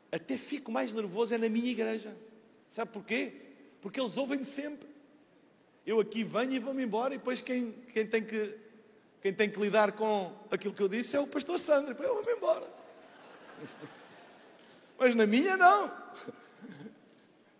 até 0.09 0.37
fico 0.37 0.71
mais 0.71 0.93
nervoso 0.93 1.33
é 1.33 1.37
na 1.37 1.49
minha 1.49 1.69
igreja. 1.69 2.15
Sabe 2.69 2.91
porquê? 2.91 3.33
Porque 3.81 3.99
eles 3.99 4.15
ouvem-me 4.15 4.45
sempre. 4.45 4.87
Eu 5.85 5.99
aqui 5.99 6.23
venho 6.23 6.53
e 6.53 6.59
vou-me 6.59 6.81
embora, 6.81 7.13
e 7.13 7.17
depois 7.17 7.41
quem, 7.41 7.73
quem, 7.91 8.07
tem 8.07 8.23
que, 8.23 8.57
quem 9.21 9.33
tem 9.33 9.49
que 9.49 9.59
lidar 9.59 9.91
com 9.91 10.33
aquilo 10.49 10.73
que 10.73 10.81
eu 10.81 10.87
disse 10.87 11.17
é 11.17 11.19
o 11.19 11.27
pastor 11.27 11.59
Sandro. 11.59 11.89
Depois 11.89 12.07
eu 12.07 12.15
vou-me 12.15 12.31
embora. 12.31 12.73
Mas 14.97 15.13
na 15.13 15.27
minha 15.27 15.57
não. 15.57 15.91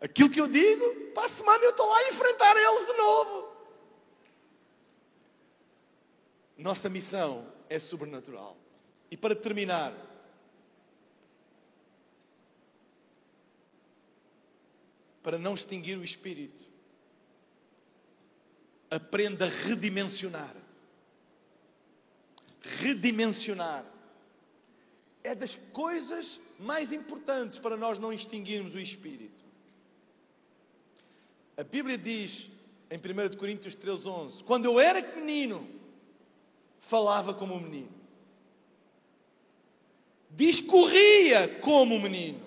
Aquilo 0.01 0.29
que 0.31 0.41
eu 0.41 0.47
digo, 0.47 1.11
para 1.13 1.27
a 1.27 1.29
semana 1.29 1.63
eu 1.63 1.69
estou 1.69 1.87
lá 1.87 1.97
a 1.97 2.09
enfrentar 2.09 2.57
eles 2.57 2.87
de 2.87 2.93
novo. 2.93 3.51
Nossa 6.57 6.89
missão 6.89 7.47
é 7.69 7.77
sobrenatural. 7.77 8.57
E 9.11 9.15
para 9.15 9.35
terminar, 9.35 9.93
para 15.21 15.37
não 15.37 15.53
extinguir 15.53 15.97
o 15.97 16.03
espírito. 16.03 16.63
Aprenda 18.89 19.45
a 19.45 19.49
redimensionar. 19.49 20.55
Redimensionar 22.61 23.85
é 25.23 25.35
das 25.35 25.55
coisas 25.55 26.41
mais 26.59 26.91
importantes 26.91 27.59
para 27.59 27.77
nós 27.77 27.99
não 27.99 28.11
extinguirmos 28.11 28.73
o 28.73 28.79
espírito. 28.79 29.40
A 31.61 31.63
Bíblia 31.63 31.95
diz 31.95 32.49
em 32.89 32.97
1 32.97 33.37
Coríntios 33.37 33.75
3:11, 33.75 34.43
quando 34.43 34.65
eu 34.65 34.79
era 34.79 34.99
menino, 35.15 35.69
falava 36.79 37.35
como 37.35 37.53
um 37.53 37.59
menino. 37.59 37.91
Discorria 40.31 41.47
como 41.61 41.93
um 41.93 42.01
menino. 42.01 42.41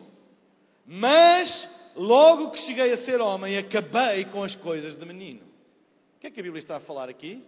Mas 0.84 1.68
logo 1.94 2.50
que 2.50 2.58
cheguei 2.58 2.92
a 2.92 2.98
ser 2.98 3.20
homem, 3.20 3.56
acabei 3.56 4.24
com 4.24 4.42
as 4.42 4.56
coisas 4.56 4.96
de 4.96 5.06
menino. 5.06 5.42
O 6.16 6.18
que 6.18 6.26
é 6.26 6.30
que 6.32 6.40
a 6.40 6.42
Bíblia 6.42 6.58
está 6.58 6.78
a 6.78 6.80
falar 6.80 7.08
aqui? 7.08 7.40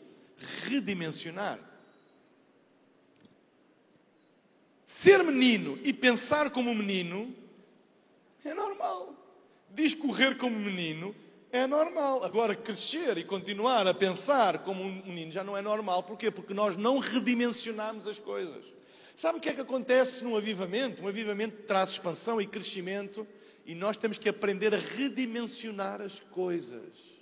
Redimensionar. 0.68 1.58
Ser 4.84 5.24
menino 5.24 5.76
e 5.82 5.92
pensar 5.92 6.48
como 6.50 6.72
menino 6.72 7.34
é 8.44 8.54
normal. 8.54 9.12
Discorrer 9.74 10.38
como 10.38 10.56
menino 10.56 11.12
é 11.52 11.66
normal. 11.66 12.24
Agora, 12.24 12.54
crescer 12.54 13.18
e 13.18 13.24
continuar 13.24 13.86
a 13.86 13.94
pensar 13.94 14.58
como 14.60 14.82
um 14.82 15.02
menino 15.06 15.30
já 15.30 15.44
não 15.44 15.56
é 15.56 15.62
normal. 15.62 16.02
Porquê? 16.02 16.30
Porque 16.30 16.54
nós 16.54 16.76
não 16.76 16.98
redimensionamos 16.98 18.06
as 18.06 18.18
coisas. 18.18 18.64
Sabe 19.14 19.38
o 19.38 19.40
que 19.40 19.48
é 19.48 19.54
que 19.54 19.60
acontece 19.60 20.24
num 20.24 20.36
avivamento? 20.36 21.02
Um 21.02 21.08
avivamento 21.08 21.62
traz 21.62 21.90
expansão 21.90 22.40
e 22.40 22.46
crescimento 22.46 23.26
e 23.64 23.74
nós 23.74 23.96
temos 23.96 24.18
que 24.18 24.28
aprender 24.28 24.74
a 24.74 24.78
redimensionar 24.78 26.02
as 26.02 26.20
coisas. 26.20 27.16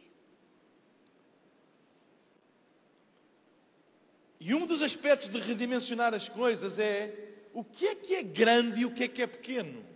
E 4.41 4.53
um 4.53 4.67
dos 4.67 4.83
aspectos 4.83 5.31
de 5.31 5.39
redimensionar 5.39 6.13
as 6.13 6.29
coisas 6.29 6.79
é 6.79 7.15
o 7.53 7.63
que 7.65 7.87
é 7.87 7.95
que 7.95 8.15
é 8.17 8.23
grande 8.23 8.81
e 8.81 8.85
o 8.85 8.91
que 8.91 9.05
é 9.05 9.09
que 9.09 9.23
é 9.23 9.27
pequeno. 9.27 9.94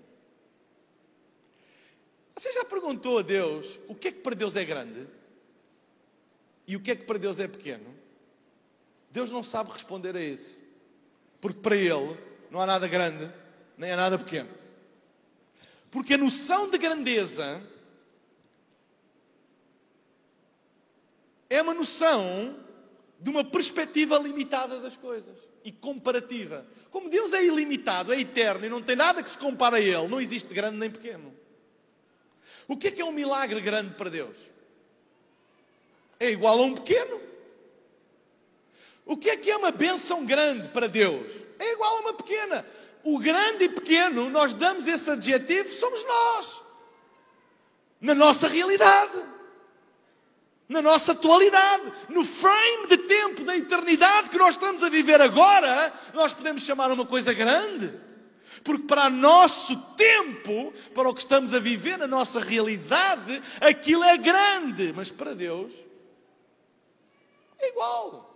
Você 2.38 2.52
já 2.52 2.64
perguntou 2.64 3.18
a 3.18 3.22
Deus 3.22 3.80
o 3.88 3.96
que 3.96 4.06
é 4.06 4.12
que 4.12 4.20
para 4.20 4.32
Deus 4.32 4.54
é 4.54 4.64
grande 4.64 5.08
e 6.68 6.76
o 6.76 6.80
que 6.80 6.92
é 6.92 6.94
que 6.94 7.02
para 7.02 7.18
Deus 7.18 7.40
é 7.40 7.48
pequeno? 7.48 7.92
Deus 9.10 9.32
não 9.32 9.42
sabe 9.42 9.72
responder 9.72 10.14
a 10.14 10.22
isso, 10.22 10.60
porque 11.40 11.58
para 11.58 11.74
Ele 11.74 12.16
não 12.48 12.60
há 12.60 12.66
nada 12.66 12.86
grande 12.86 13.28
nem 13.76 13.90
há 13.90 13.96
nada 13.96 14.16
pequeno. 14.16 14.48
Porque 15.90 16.14
a 16.14 16.18
noção 16.18 16.70
de 16.70 16.78
grandeza 16.78 17.60
é 21.50 21.60
uma 21.60 21.74
noção 21.74 22.56
de 23.18 23.30
uma 23.30 23.42
perspectiva 23.42 24.16
limitada 24.16 24.78
das 24.78 24.96
coisas 24.96 25.36
e 25.64 25.72
comparativa. 25.72 26.64
Como 26.92 27.10
Deus 27.10 27.32
é 27.32 27.44
ilimitado, 27.44 28.12
é 28.12 28.20
eterno 28.20 28.64
e 28.64 28.68
não 28.68 28.80
tem 28.80 28.94
nada 28.94 29.24
que 29.24 29.30
se 29.30 29.38
compare 29.38 29.74
a 29.74 29.80
Ele, 29.80 30.06
não 30.06 30.20
existe 30.20 30.54
grande 30.54 30.78
nem 30.78 30.88
pequeno. 30.88 31.36
O 32.68 32.76
que 32.76 32.88
é 32.88 32.90
que 32.92 33.00
é 33.00 33.04
um 33.04 33.10
milagre 33.10 33.60
grande 33.60 33.94
para 33.94 34.08
Deus? 34.08 34.36
É 36.20 36.30
igual 36.30 36.58
a 36.58 36.62
um 36.62 36.74
pequeno. 36.74 37.20
O 39.04 39.16
que 39.16 39.30
é 39.30 39.36
que 39.36 39.50
é 39.50 39.56
uma 39.56 39.72
bênção 39.72 40.24
grande 40.24 40.68
para 40.68 40.86
Deus? 40.86 41.32
É 41.58 41.72
igual 41.72 41.96
a 41.96 42.00
uma 42.00 42.14
pequena. 42.14 42.64
O 43.02 43.18
grande 43.18 43.64
e 43.64 43.68
pequeno, 43.68 44.28
nós 44.28 44.52
damos 44.52 44.86
esse 44.86 45.10
adjetivo, 45.10 45.68
somos 45.70 46.04
nós. 46.04 46.62
Na 48.00 48.14
nossa 48.14 48.46
realidade 48.46 49.26
na 50.68 50.82
nossa 50.82 51.12
atualidade, 51.12 51.90
no 52.10 52.24
frame 52.24 52.88
de 52.88 52.98
tempo 52.98 53.42
da 53.42 53.56
eternidade 53.56 54.28
que 54.28 54.36
nós 54.36 54.54
estamos 54.54 54.82
a 54.82 54.90
viver 54.90 55.20
agora, 55.20 55.92
nós 56.12 56.34
podemos 56.34 56.62
chamar 56.62 56.92
uma 56.92 57.06
coisa 57.06 57.32
grande. 57.32 57.98
Porque 58.62 58.86
para 58.86 59.10
nosso 59.10 59.76
tempo, 59.94 60.72
para 60.94 61.08
o 61.08 61.14
que 61.14 61.20
estamos 61.20 61.54
a 61.54 61.58
viver 61.58 61.98
na 61.98 62.06
nossa 62.06 62.40
realidade, 62.40 63.42
aquilo 63.60 64.04
é 64.04 64.16
grande. 64.16 64.92
Mas 64.94 65.10
para 65.10 65.34
Deus 65.34 65.72
é 67.58 67.68
igual. 67.68 68.34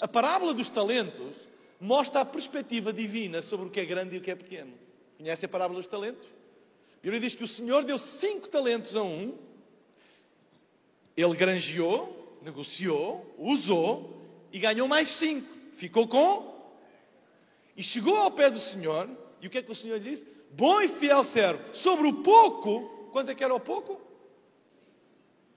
A 0.00 0.08
parábola 0.08 0.52
dos 0.52 0.68
talentos 0.68 1.48
mostra 1.80 2.20
a 2.20 2.24
perspectiva 2.24 2.92
divina 2.92 3.42
sobre 3.42 3.66
o 3.66 3.70
que 3.70 3.80
é 3.80 3.84
grande 3.84 4.16
e 4.16 4.18
o 4.18 4.22
que 4.22 4.30
é 4.30 4.34
pequeno. 4.34 4.72
Conhece 5.16 5.44
a 5.46 5.48
parábola 5.48 5.78
dos 5.78 5.88
talentos? 5.88 6.26
A 6.26 7.02
Bíblia 7.02 7.20
diz 7.20 7.34
que 7.34 7.44
o 7.44 7.48
Senhor 7.48 7.84
deu 7.84 7.98
cinco 7.98 8.48
talentos 8.48 8.96
a 8.96 9.02
um 9.02 9.36
ele 11.16 11.36
granjeou, 11.36 12.38
negociou, 12.42 13.34
usou 13.38 14.18
e 14.52 14.58
ganhou 14.58 14.88
mais 14.88 15.08
cinco. 15.08 15.46
Ficou 15.74 16.08
com. 16.08 16.51
E 17.76 17.82
chegou 17.82 18.16
ao 18.16 18.30
pé 18.30 18.50
do 18.50 18.60
Senhor. 18.60 19.08
E 19.40 19.46
o 19.46 19.50
que 19.50 19.58
é 19.58 19.62
que 19.62 19.72
o 19.72 19.74
Senhor 19.74 19.98
lhe 20.00 20.10
disse? 20.10 20.26
Bom 20.52 20.80
e 20.80 20.88
fiel 20.88 21.24
servo. 21.24 21.74
Sobre 21.74 22.06
o 22.06 22.22
pouco, 22.22 23.08
quanto 23.12 23.30
é 23.30 23.34
que 23.34 23.42
era 23.42 23.54
o 23.54 23.60
pouco? 23.60 24.00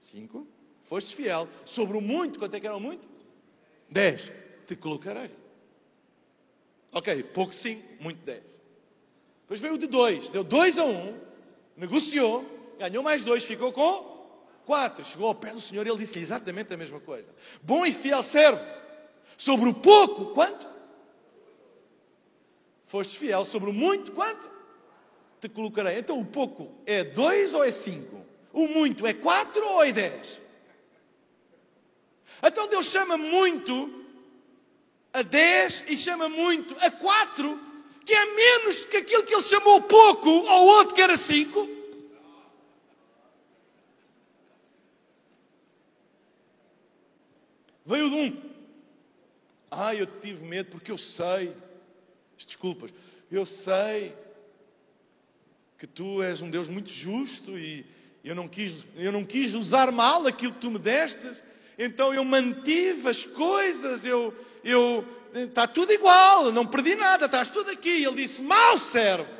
Cinco. 0.00 0.46
Foste 0.80 1.14
fiel. 1.14 1.48
Sobre 1.64 1.96
o 1.96 2.00
muito, 2.00 2.38
quanto 2.38 2.54
é 2.54 2.60
que 2.60 2.66
era 2.66 2.76
o 2.76 2.80
muito? 2.80 3.08
Dez. 3.88 4.32
Te 4.66 4.74
colocarei. 4.74 5.30
Ok, 6.92 7.22
pouco 7.24 7.52
cinco, 7.52 7.82
muito 8.00 8.24
dez. 8.24 8.42
Depois 9.42 9.60
veio 9.60 9.74
o 9.74 9.78
de 9.78 9.86
dois. 9.86 10.28
Deu 10.28 10.42
dois 10.42 10.78
a 10.78 10.84
um. 10.84 11.18
Negociou. 11.76 12.44
Ganhou 12.78 13.02
mais 13.02 13.24
dois. 13.24 13.44
Ficou 13.44 13.72
com 13.72 14.16
4. 14.64 15.04
Chegou 15.04 15.28
ao 15.28 15.34
pé 15.34 15.52
do 15.52 15.60
Senhor 15.60 15.86
e 15.86 15.90
ele 15.90 15.98
disse 15.98 16.18
exatamente 16.18 16.74
a 16.74 16.76
mesma 16.76 16.98
coisa. 16.98 17.30
Bom 17.62 17.86
e 17.86 17.92
fiel 17.92 18.22
servo. 18.22 18.64
Sobre 19.36 19.68
o 19.68 19.74
pouco, 19.74 20.34
quanto? 20.34 20.75
Foste 22.86 23.18
fiel. 23.18 23.44
Sobre 23.44 23.68
o 23.68 23.72
muito, 23.72 24.12
quanto? 24.12 24.48
Te 25.40 25.48
colocarei. 25.48 25.98
Então 25.98 26.18
o 26.20 26.24
pouco 26.24 26.72
é 26.86 27.02
2 27.02 27.52
ou 27.52 27.64
é 27.64 27.70
5? 27.70 28.24
O 28.52 28.68
muito 28.68 29.04
é 29.06 29.12
4 29.12 29.66
ou 29.66 29.82
é 29.82 29.92
10? 29.92 30.40
Então 32.42 32.68
Deus 32.68 32.86
chama 32.86 33.16
muito 33.16 34.04
a 35.12 35.22
10 35.22 35.86
e 35.88 35.98
chama 35.98 36.28
muito 36.28 36.76
a 36.80 36.90
4, 36.90 37.60
que 38.04 38.14
é 38.14 38.34
menos 38.34 38.84
que 38.84 38.98
aquilo 38.98 39.24
que 39.24 39.34
ele 39.34 39.42
chamou 39.42 39.82
pouco 39.82 40.28
ao 40.46 40.64
outro 40.64 40.94
que 40.94 41.02
era 41.02 41.16
5. 41.16 41.68
Veio 47.84 48.08
de 48.08 48.14
um. 48.14 48.42
Ah, 49.70 49.94
eu 49.94 50.06
tive 50.06 50.44
medo 50.44 50.70
porque 50.70 50.92
eu 50.92 50.98
sei. 50.98 51.65
Desculpas. 52.44 52.92
Eu 53.30 53.46
sei 53.46 54.14
que 55.78 55.86
tu 55.86 56.22
és 56.22 56.40
um 56.40 56.50
Deus 56.50 56.68
muito 56.68 56.90
justo 56.90 57.58
e 57.58 57.84
eu 58.24 58.34
não 58.34 58.48
quis, 58.48 58.86
eu 58.96 59.12
não 59.12 59.24
quis 59.24 59.54
usar 59.54 59.92
mal 59.92 60.26
aquilo 60.26 60.52
que 60.52 60.60
tu 60.60 60.70
me 60.70 60.78
destes. 60.78 61.44
Então 61.78 62.12
eu 62.14 62.24
mantive 62.24 63.08
as 63.08 63.24
coisas, 63.24 64.04
eu, 64.04 64.34
eu, 64.64 65.06
está 65.34 65.66
tudo 65.66 65.92
igual, 65.92 66.50
não 66.50 66.66
perdi 66.66 66.94
nada, 66.94 67.26
estás 67.26 67.48
tudo 67.48 67.70
aqui. 67.70 68.04
Ele 68.04 68.16
disse: 68.16 68.42
Mal 68.42 68.78
servo, 68.78 69.36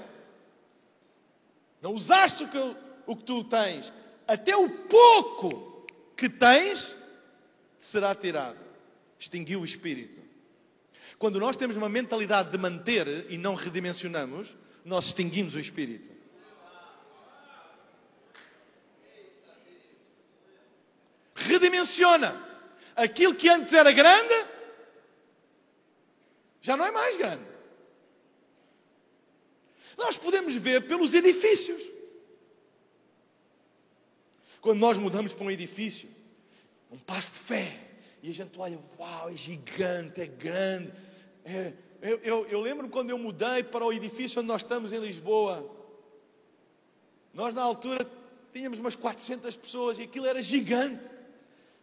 não 1.80 1.94
usaste 1.94 2.44
o 2.44 2.48
que, 2.48 2.76
o 3.06 3.16
que 3.16 3.24
tu 3.24 3.42
tens, 3.44 3.92
até 4.26 4.56
o 4.56 4.68
pouco 4.68 5.86
que 6.16 6.28
tens 6.28 6.96
será 7.78 8.14
tirado. 8.14 8.58
Extinguiu 9.18 9.60
o 9.60 9.64
espírito. 9.64 10.25
Quando 11.18 11.40
nós 11.40 11.56
temos 11.56 11.76
uma 11.76 11.88
mentalidade 11.88 12.50
de 12.50 12.58
manter 12.58 13.26
e 13.30 13.38
não 13.38 13.54
redimensionamos, 13.54 14.56
nós 14.84 15.06
extinguimos 15.06 15.54
o 15.54 15.60
espírito. 15.60 16.10
Redimensiona. 21.34 22.44
Aquilo 22.94 23.34
que 23.34 23.48
antes 23.48 23.72
era 23.72 23.92
grande, 23.92 24.46
já 26.60 26.76
não 26.76 26.86
é 26.86 26.90
mais 26.90 27.16
grande. 27.16 27.44
Nós 29.96 30.18
podemos 30.18 30.54
ver 30.54 30.86
pelos 30.86 31.14
edifícios. 31.14 31.82
Quando 34.60 34.80
nós 34.80 34.98
mudamos 34.98 35.32
para 35.32 35.44
um 35.44 35.50
edifício, 35.50 36.08
um 36.90 36.98
passo 36.98 37.34
de 37.34 37.38
fé. 37.38 37.80
E 38.22 38.30
a 38.30 38.34
gente 38.34 38.58
olha, 38.58 38.78
uau, 38.98 39.30
é 39.30 39.36
gigante, 39.36 40.20
é 40.20 40.26
grande. 40.26 40.92
É, 41.48 41.72
eu, 42.02 42.18
eu, 42.24 42.46
eu 42.46 42.60
lembro 42.60 42.88
quando 42.88 43.10
eu 43.10 43.16
mudei 43.16 43.62
para 43.62 43.84
o 43.84 43.92
edifício 43.92 44.40
onde 44.40 44.48
nós 44.48 44.62
estamos 44.62 44.92
em 44.92 44.98
Lisboa. 44.98 45.64
Nós, 47.32 47.54
na 47.54 47.62
altura, 47.62 48.04
tínhamos 48.52 48.80
umas 48.80 48.96
400 48.96 49.54
pessoas 49.54 49.96
e 50.00 50.02
aquilo 50.02 50.26
era 50.26 50.42
gigante. 50.42 51.08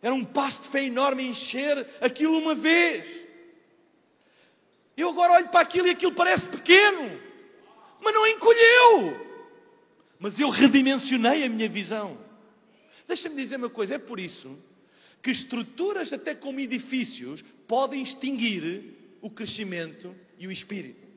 Era 0.01 0.14
um 0.14 0.26
passo 0.26 0.64
de 0.64 0.68
fé 0.68 0.84
enorme 0.84 1.26
encher 1.26 1.88
aquilo 2.01 2.38
uma 2.38 2.53
vez. 2.53 3.26
Eu 4.97 5.09
agora 5.09 5.32
olho 5.32 5.47
para 5.47 5.61
aquilo 5.61 5.88
e 5.88 5.91
aquilo 5.91 6.11
parece 6.11 6.47
pequeno, 6.49 7.18
mas 8.01 8.14
não 8.14 8.28
encolheu. 8.28 9.18
Mas 10.20 10.41
eu 10.41 10.49
redimensionei 10.49 11.45
a 11.45 11.49
minha 11.49 11.70
visão. 11.70 12.18
Deixa-me 13.07 13.38
dizer 13.38 13.55
uma 13.55 13.70
coisa: 13.70 13.95
é 13.95 13.97
por 13.97 14.20
isso 14.20 14.59
que 15.22 15.32
estruturas, 15.32 16.11
até 16.11 16.36
como 16.36 16.59
edifícios, 16.59 17.45
podem 17.66 18.03
extinguir 18.03 19.02
o 19.24 19.30
crescimento 19.30 20.13
e 20.38 20.45
o 20.45 20.51
espírito. 20.51 21.07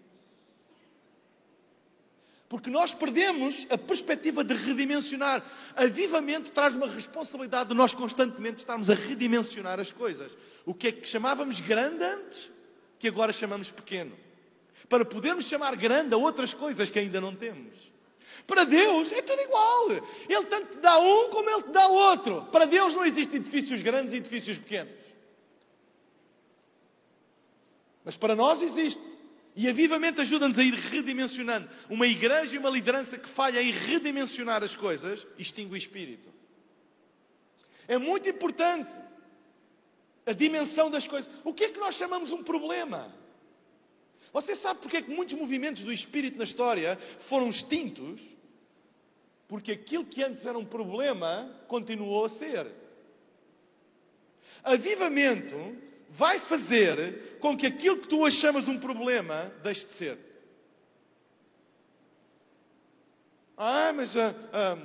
Porque 2.48 2.70
nós 2.70 2.94
perdemos 2.94 3.66
a 3.68 3.76
perspectiva 3.76 4.44
de 4.44 4.54
redimensionar. 4.54 5.44
Avivamento 5.74 6.52
traz 6.52 6.76
uma 6.76 6.86
responsabilidade 6.86 7.70
de 7.70 7.74
nós 7.74 7.92
constantemente 7.92 8.58
estarmos 8.58 8.88
a 8.88 8.94
redimensionar 8.94 9.80
as 9.80 9.90
coisas. 9.90 10.38
O 10.64 10.72
que 10.72 10.86
é 10.86 10.92
que 10.92 11.08
chamávamos 11.08 11.60
grande 11.60 12.04
antes, 12.04 12.48
que 13.00 13.08
agora 13.08 13.32
chamamos 13.32 13.72
pequeno. 13.72 14.16
Para 14.88 15.04
podermos 15.04 15.46
chamar 15.46 15.74
grande 15.74 16.14
a 16.14 16.16
outras 16.16 16.54
coisas 16.54 16.88
que 16.88 17.00
ainda 17.00 17.20
não 17.20 17.34
temos. 17.34 17.74
Para 18.46 18.62
Deus 18.62 19.10
é 19.10 19.20
tudo 19.20 19.42
igual. 19.42 19.90
Ele 20.28 20.46
tanto 20.46 20.76
te 20.76 20.78
dá 20.78 20.96
um 21.00 21.28
como 21.30 21.50
ele 21.50 21.62
te 21.64 21.70
dá 21.70 21.88
outro. 21.88 22.42
Para 22.52 22.66
Deus 22.66 22.94
não 22.94 23.04
existem 23.04 23.40
edifícios 23.40 23.80
grandes 23.80 24.14
e 24.14 24.18
edifícios 24.18 24.58
pequenos. 24.58 25.05
Mas 28.06 28.16
para 28.16 28.36
nós 28.36 28.62
existe. 28.62 29.02
E 29.56 29.68
avivamente 29.68 30.20
ajuda-nos 30.20 30.60
a 30.60 30.62
ir 30.62 30.74
redimensionando. 30.74 31.68
Uma 31.90 32.06
igreja 32.06 32.54
e 32.54 32.58
uma 32.58 32.70
liderança 32.70 33.18
que 33.18 33.28
falha 33.28 33.60
em 33.60 33.72
redimensionar 33.72 34.62
as 34.62 34.76
coisas, 34.76 35.26
extingue 35.36 35.74
o 35.74 35.76
espírito. 35.76 36.32
É 37.88 37.98
muito 37.98 38.28
importante 38.28 38.94
a 40.24 40.32
dimensão 40.32 40.88
das 40.88 41.06
coisas. 41.06 41.28
O 41.42 41.52
que 41.52 41.64
é 41.64 41.68
que 41.70 41.80
nós 41.80 41.96
chamamos 41.96 42.30
um 42.30 42.44
problema? 42.44 43.12
Você 44.32 44.54
sabe 44.54 44.80
porque 44.80 44.98
é 44.98 45.02
que 45.02 45.10
muitos 45.10 45.34
movimentos 45.34 45.82
do 45.82 45.92
espírito 45.92 46.38
na 46.38 46.44
história 46.44 46.96
foram 47.18 47.48
extintos? 47.48 48.36
Porque 49.48 49.72
aquilo 49.72 50.04
que 50.04 50.22
antes 50.22 50.46
era 50.46 50.56
um 50.56 50.64
problema 50.64 51.50
continuou 51.66 52.24
a 52.24 52.28
ser. 52.28 52.70
Avivamento 54.62 55.85
vai 56.08 56.38
fazer 56.38 57.38
com 57.40 57.56
que 57.56 57.66
aquilo 57.66 57.98
que 57.98 58.08
tu 58.08 58.20
hoje 58.20 58.36
chamas 58.36 58.68
um 58.68 58.78
problema 58.78 59.52
deixe 59.62 59.86
de 59.86 59.92
ser. 59.92 60.18
Ah, 63.56 63.92
mas 63.94 64.16
ah, 64.16 64.34
ah, 64.52 64.76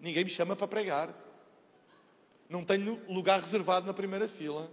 ninguém 0.00 0.24
me 0.24 0.30
chama 0.30 0.56
para 0.56 0.66
pregar. 0.66 1.14
Não 2.48 2.64
tenho 2.64 3.00
lugar 3.08 3.40
reservado 3.40 3.86
na 3.86 3.92
primeira 3.92 4.26
fila. 4.26 4.70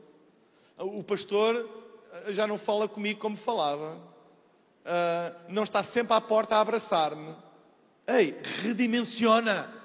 O 0.77 1.03
pastor 1.03 1.69
ah, 2.13 2.31
já 2.31 2.47
não 2.47 2.57
fala 2.57 2.87
comigo 2.87 3.19
como 3.19 3.35
falava. 3.35 3.97
Ah, 4.85 5.33
não 5.49 5.63
está 5.63 5.83
sempre 5.83 6.13
à 6.13 6.21
porta 6.21 6.55
a 6.55 6.61
abraçar-me. 6.61 7.35
Ei, 8.07 8.39
redimensiona. 8.63 9.80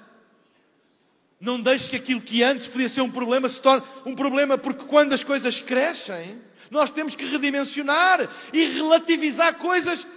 Não 1.39 1.61
deixe 1.61 1.89
que 1.89 1.95
aquilo 1.95 2.21
que 2.21 2.41
antes 2.41 2.67
podia 2.67 2.89
ser 2.89 3.01
um 3.01 3.11
problema 3.11 3.47
se 3.47 3.61
torne 3.61 3.85
um 4.05 4.15
problema, 4.15 4.57
porque 4.57 4.85
quando 4.85 5.13
as 5.13 5.23
coisas 5.23 5.59
crescem, 5.59 6.41
nós 6.71 6.89
temos 6.91 7.15
que 7.15 7.25
redimensionar 7.25 8.27
e 8.51 8.65
relativizar 8.65 9.55
coisas. 9.55 10.07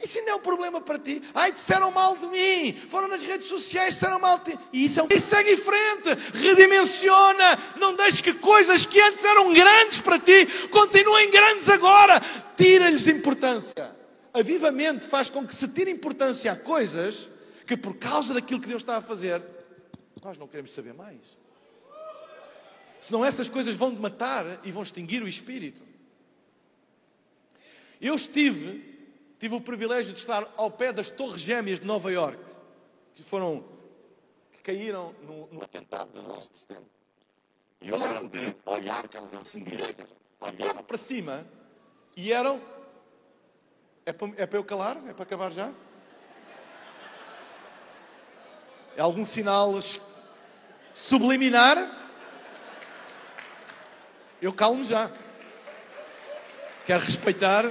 Isso 0.00 0.18
ainda 0.18 0.30
é 0.30 0.34
um 0.34 0.40
problema 0.40 0.80
para 0.80 0.98
ti. 0.98 1.20
Ai, 1.34 1.50
disseram 1.50 1.90
mal 1.90 2.16
de 2.16 2.26
mim. 2.26 2.78
Foram 2.88 3.08
nas 3.08 3.22
redes 3.22 3.48
sociais, 3.48 3.94
disseram 3.94 4.20
mal 4.20 4.38
de 4.38 4.52
ti. 4.52 4.58
E 4.72 4.84
isso 4.84 5.00
é 5.00 5.02
um... 5.02 5.08
E 5.10 5.20
segue 5.20 5.54
em 5.54 5.56
frente. 5.56 6.14
Redimensiona. 6.34 7.58
Não 7.76 7.96
deixe 7.96 8.22
que 8.22 8.34
coisas 8.34 8.86
que 8.86 9.00
antes 9.00 9.24
eram 9.24 9.52
grandes 9.52 10.00
para 10.00 10.18
ti 10.18 10.46
continuem 10.70 11.30
grandes 11.30 11.68
agora. 11.68 12.20
Tira-lhes 12.56 13.08
importância. 13.08 13.90
Avivamente 14.32 15.04
faz 15.04 15.30
com 15.30 15.44
que 15.44 15.54
se 15.54 15.66
tire 15.66 15.90
importância 15.90 16.52
a 16.52 16.56
coisas 16.56 17.28
que, 17.66 17.76
por 17.76 17.96
causa 17.96 18.32
daquilo 18.32 18.60
que 18.60 18.68
Deus 18.68 18.82
está 18.82 18.98
a 18.98 19.02
fazer, 19.02 19.42
nós 20.22 20.38
não 20.38 20.46
queremos 20.46 20.72
saber 20.72 20.94
mais. 20.94 21.36
Senão 22.98 23.24
essas 23.24 23.48
coisas 23.48 23.74
vão 23.76 23.92
matar 23.92 24.60
e 24.64 24.72
vão 24.72 24.82
extinguir 24.82 25.22
o 25.22 25.28
espírito. 25.28 25.82
Eu 28.00 28.14
estive, 28.14 29.08
tive 29.38 29.54
o 29.54 29.60
privilégio 29.60 30.12
de 30.12 30.18
estar 30.18 30.46
ao 30.56 30.70
pé 30.70 30.92
das 30.92 31.10
Torres 31.10 31.40
Gêmeas 31.40 31.80
de 31.80 31.86
Nova 31.86 32.10
York, 32.10 32.38
que 33.14 33.22
foram, 33.22 33.64
que 34.52 34.60
caíram 34.60 35.14
no, 35.22 35.46
no 35.48 35.62
atentado 35.62 36.10
de 36.12 36.18
11 36.18 36.50
de 36.50 36.56
setembro. 36.56 36.90
E 37.80 37.88
eu 37.88 37.96
lembro 37.96 38.28
de 38.28 38.56
olhar 38.66 39.04
aquelas 39.04 39.32
assim 39.34 39.62
direitas, 39.62 40.12
olhava 40.40 40.82
para 40.82 40.98
cima 40.98 41.46
e 42.16 42.32
eram. 42.32 42.60
É 44.04 44.12
para, 44.12 44.32
é 44.36 44.46
para 44.46 44.58
eu 44.58 44.64
calar? 44.64 44.96
É 45.08 45.12
para 45.12 45.22
acabar 45.22 45.52
já? 45.52 45.68
É 45.68 45.74
algum 48.96 49.24
sinal 49.24 49.74
subliminar? 50.92 51.76
Eu 54.40 54.52
calmo 54.52 54.84
já. 54.84 55.10
Quero 56.86 57.04
respeitar. 57.04 57.64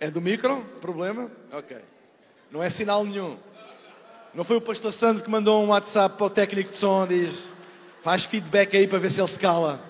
É 0.00 0.10
do 0.10 0.20
micro? 0.20 0.64
Problema? 0.80 1.30
Ok. 1.52 1.76
Não 2.50 2.62
é 2.62 2.70
sinal 2.70 3.04
nenhum. 3.04 3.38
Não 4.34 4.44
foi 4.44 4.56
o 4.56 4.60
pastor 4.60 4.92
Sandro 4.92 5.24
que 5.24 5.30
mandou 5.30 5.62
um 5.64 5.68
WhatsApp 5.68 6.16
para 6.16 6.26
o 6.26 6.30
técnico 6.30 6.70
de 6.70 6.76
som 6.76 7.06
diz: 7.06 7.50
faz 8.02 8.24
feedback 8.24 8.76
aí 8.76 8.86
para 8.86 8.98
ver 8.98 9.10
se 9.10 9.20
ele 9.20 9.28
se 9.28 9.40
cala. 9.40 9.80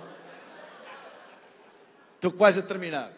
Estou 2.14 2.32
quase 2.32 2.61
a 2.61 2.62
terminar. 2.62 3.17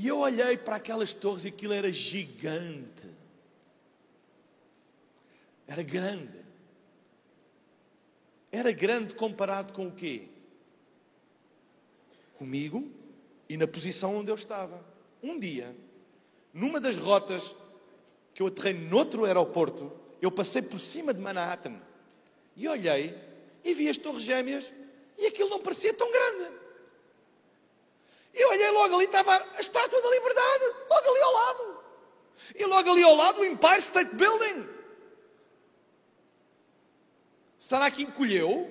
E 0.00 0.08
eu 0.08 0.20
olhei 0.20 0.56
para 0.56 0.76
aquelas 0.76 1.12
torres 1.12 1.44
e 1.44 1.48
aquilo 1.48 1.74
era 1.74 1.92
gigante. 1.92 3.06
Era 5.68 5.82
grande. 5.82 6.42
Era 8.50 8.72
grande 8.72 9.12
comparado 9.12 9.74
com 9.74 9.88
o 9.88 9.92
quê? 9.92 10.26
Comigo 12.38 12.90
e 13.46 13.58
na 13.58 13.68
posição 13.68 14.16
onde 14.16 14.30
eu 14.30 14.36
estava. 14.36 14.82
Um 15.22 15.38
dia, 15.38 15.76
numa 16.54 16.80
das 16.80 16.96
rotas 16.96 17.54
que 18.32 18.40
eu 18.40 18.46
aterrei 18.46 18.72
noutro 18.72 19.26
aeroporto, 19.26 19.92
eu 20.22 20.30
passei 20.30 20.62
por 20.62 20.80
cima 20.80 21.12
de 21.12 21.20
Manhattan 21.20 21.78
e 22.56 22.66
olhei 22.66 23.14
e 23.62 23.74
vi 23.74 23.86
as 23.86 23.98
torres 23.98 24.22
gêmeas 24.22 24.72
e 25.18 25.26
aquilo 25.26 25.50
não 25.50 25.60
parecia 25.60 25.92
tão 25.92 26.10
grande. 26.10 26.59
Eu 28.32 28.48
olhei 28.50 28.70
logo 28.70 28.94
ali, 28.94 29.04
estava 29.04 29.34
a 29.34 29.60
Estátua 29.60 30.00
da 30.00 30.10
Liberdade, 30.10 30.64
logo 30.88 31.10
ali 31.10 31.20
ao 31.20 31.32
lado. 31.32 31.84
E 32.54 32.64
logo 32.64 32.90
ali 32.90 33.02
ao 33.02 33.14
lado 33.14 33.40
o 33.40 33.44
Empire 33.44 33.78
State 33.78 34.14
Building. 34.14 34.68
Será 37.58 37.90
que 37.90 38.02
encolheu? 38.02 38.68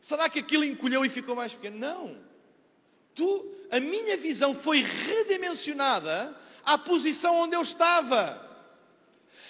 Será 0.00 0.28
que 0.28 0.38
aquilo 0.38 0.64
encolheu 0.64 1.04
e 1.04 1.08
ficou 1.08 1.34
mais 1.34 1.52
pequeno? 1.52 1.78
Não. 1.78 2.16
Tu, 3.14 3.56
a 3.70 3.80
minha 3.80 4.16
visão 4.16 4.54
foi 4.54 4.82
redimensionada 4.82 6.36
à 6.64 6.78
posição 6.78 7.36
onde 7.36 7.56
eu 7.56 7.62
estava. 7.62 8.42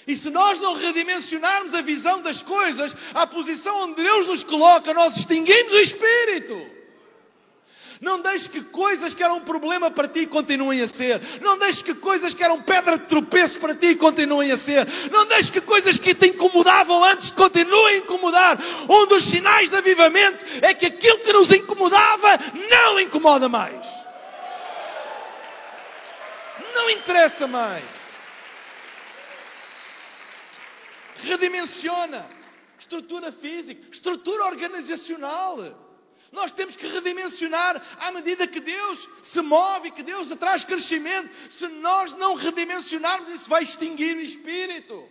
E 0.06 0.14
se 0.14 0.30
nós 0.30 0.60
não 0.60 0.74
redimensionarmos 0.74 1.74
a 1.74 1.82
visão 1.82 2.22
das 2.22 2.42
coisas 2.42 2.94
à 3.12 3.26
posição 3.26 3.82
onde 3.82 4.02
Deus 4.02 4.26
nos 4.26 4.44
coloca, 4.44 4.94
nós 4.94 5.16
extinguimos 5.16 5.72
o 5.72 5.80
espírito. 5.80 6.75
Não 8.00 8.20
deixes 8.20 8.48
que 8.48 8.60
coisas 8.62 9.14
que 9.14 9.22
eram 9.22 9.38
um 9.38 9.40
problema 9.40 9.90
para 9.90 10.08
ti 10.08 10.26
continuem 10.26 10.82
a 10.82 10.88
ser. 10.88 11.20
Não 11.40 11.56
deixes 11.56 11.82
que 11.82 11.94
coisas 11.94 12.34
que 12.34 12.44
eram 12.44 12.60
pedra 12.60 12.98
de 12.98 13.04
tropeço 13.06 13.58
para 13.58 13.74
ti 13.74 13.94
continuem 13.94 14.52
a 14.52 14.56
ser. 14.56 14.86
Não 15.10 15.24
deixes 15.26 15.50
que 15.50 15.60
coisas 15.60 15.98
que 15.98 16.14
te 16.14 16.28
incomodavam 16.28 17.02
antes 17.04 17.30
continuem 17.30 17.94
a 17.94 17.98
incomodar. 17.98 18.58
Um 18.88 19.06
dos 19.06 19.24
sinais 19.24 19.70
de 19.70 19.76
avivamento 19.76 20.44
é 20.62 20.74
que 20.74 20.86
aquilo 20.86 21.20
que 21.20 21.32
nos 21.32 21.50
incomodava 21.50 22.38
não 22.70 23.00
incomoda 23.00 23.48
mais. 23.48 23.86
Não 26.74 26.90
interessa 26.90 27.46
mais. 27.46 27.84
Redimensiona 31.22 32.28
estrutura 32.78 33.32
física, 33.32 33.80
estrutura 33.90 34.44
organizacional. 34.44 35.85
Nós 36.32 36.52
temos 36.52 36.76
que 36.76 36.86
redimensionar 36.86 37.80
à 38.00 38.10
medida 38.10 38.46
que 38.46 38.60
Deus 38.60 39.08
se 39.22 39.40
move, 39.40 39.92
que 39.92 40.02
Deus 40.02 40.28
traz 40.30 40.64
crescimento. 40.64 41.30
Se 41.50 41.68
nós 41.68 42.14
não 42.14 42.34
redimensionarmos, 42.34 43.28
isso 43.28 43.48
vai 43.48 43.62
extinguir 43.62 44.16
o 44.16 44.20
espírito. 44.20 45.08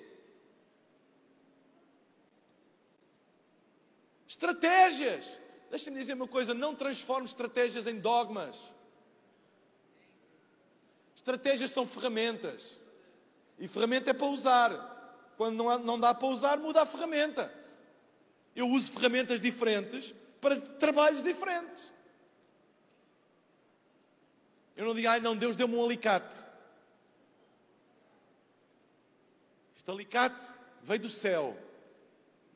Estratégias. 4.27 5.39
Deixa-me 5.69 5.99
dizer 5.99 6.13
uma 6.13 6.27
coisa: 6.27 6.53
não 6.53 6.75
transforme 6.75 7.25
estratégias 7.25 7.87
em 7.87 7.99
dogmas. 7.99 8.73
Estratégias 11.15 11.71
são 11.71 11.87
ferramentas. 11.87 12.79
E 13.57 13.67
ferramenta 13.67 14.11
é 14.11 14.13
para 14.13 14.27
usar. 14.27 14.93
Quando 15.37 15.55
não, 15.55 15.79
não 15.79 15.99
dá 15.99 16.13
para 16.13 16.27
usar, 16.27 16.57
muda 16.57 16.81
a 16.81 16.85
ferramenta. 16.85 17.53
Eu 18.53 18.69
uso 18.69 18.91
ferramentas 18.91 19.39
diferentes 19.39 20.13
para 20.41 20.59
trabalhos 20.59 21.23
diferentes. 21.23 21.91
Eu 24.75 24.85
não 24.85 24.93
digo, 24.93 25.07
ai 25.07 25.19
não, 25.19 25.35
Deus 25.35 25.55
deu-me 25.55 25.75
um 25.75 25.83
alicate. 25.83 26.35
Este 29.77 29.89
alicate 29.89 30.43
veio 30.83 30.99
do 30.99 31.09
céu. 31.09 31.57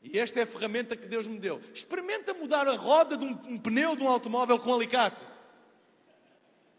E 0.02 0.18
esta 0.18 0.40
é 0.40 0.42
a 0.42 0.46
ferramenta 0.46 0.96
que 0.96 1.06
Deus 1.06 1.26
me 1.26 1.38
deu. 1.38 1.60
Experimenta 1.72 2.32
mudar 2.32 2.66
a 2.66 2.74
roda 2.74 3.16
de 3.16 3.24
um, 3.24 3.30
um 3.46 3.58
pneu 3.58 3.94
de 3.96 4.02
um 4.02 4.08
automóvel 4.08 4.58
com 4.58 4.70
um 4.70 4.74
alicate. 4.74 5.20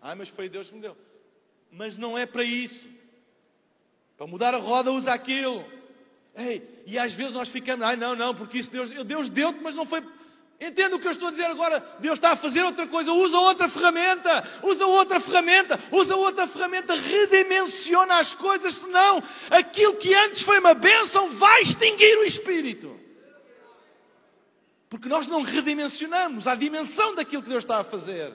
Ai, 0.01 0.15
mas 0.15 0.29
foi 0.29 0.49
Deus 0.49 0.69
que 0.69 0.75
me 0.75 0.81
deu. 0.81 0.97
Mas 1.71 1.97
não 1.97 2.17
é 2.17 2.25
para 2.25 2.43
isso. 2.43 2.87
Para 4.17 4.27
mudar 4.27 4.53
a 4.53 4.57
roda, 4.57 4.91
usa 4.91 5.13
aquilo. 5.13 5.63
Ei, 6.35 6.83
e 6.85 6.97
às 6.97 7.13
vezes 7.13 7.33
nós 7.33 7.49
ficamos, 7.49 7.85
ai 7.85 7.95
não, 7.95 8.15
não, 8.15 8.33
porque 8.33 8.57
isso 8.57 8.71
Deus, 8.71 8.89
Deus 9.05 9.29
deu-te, 9.29 9.59
mas 9.61 9.75
não 9.75 9.85
foi 9.85 10.01
Entenda 10.61 10.95
o 10.95 10.99
que 10.99 11.07
eu 11.07 11.11
estou 11.11 11.29
a 11.29 11.31
dizer 11.31 11.45
agora? 11.45 11.79
Deus 11.97 12.19
está 12.19 12.33
a 12.33 12.35
fazer 12.35 12.61
outra 12.61 12.85
coisa, 12.85 13.11
usa 13.11 13.35
outra 13.39 13.67
ferramenta, 13.67 14.47
usa 14.61 14.85
outra 14.85 15.19
ferramenta, 15.19 15.79
usa 15.91 16.15
outra 16.15 16.45
ferramenta, 16.45 16.93
redimensiona 16.93 18.19
as 18.19 18.35
coisas, 18.35 18.75
senão 18.75 19.23
aquilo 19.49 19.95
que 19.95 20.13
antes 20.13 20.43
foi 20.43 20.59
uma 20.59 20.75
bênção 20.75 21.27
vai 21.29 21.63
extinguir 21.63 22.15
o 22.19 22.23
espírito. 22.23 22.95
Porque 24.87 25.09
nós 25.09 25.25
não 25.25 25.41
redimensionamos 25.41 26.45
a 26.45 26.53
dimensão 26.53 27.15
daquilo 27.15 27.41
que 27.41 27.49
Deus 27.49 27.63
está 27.63 27.79
a 27.79 27.83
fazer. 27.83 28.31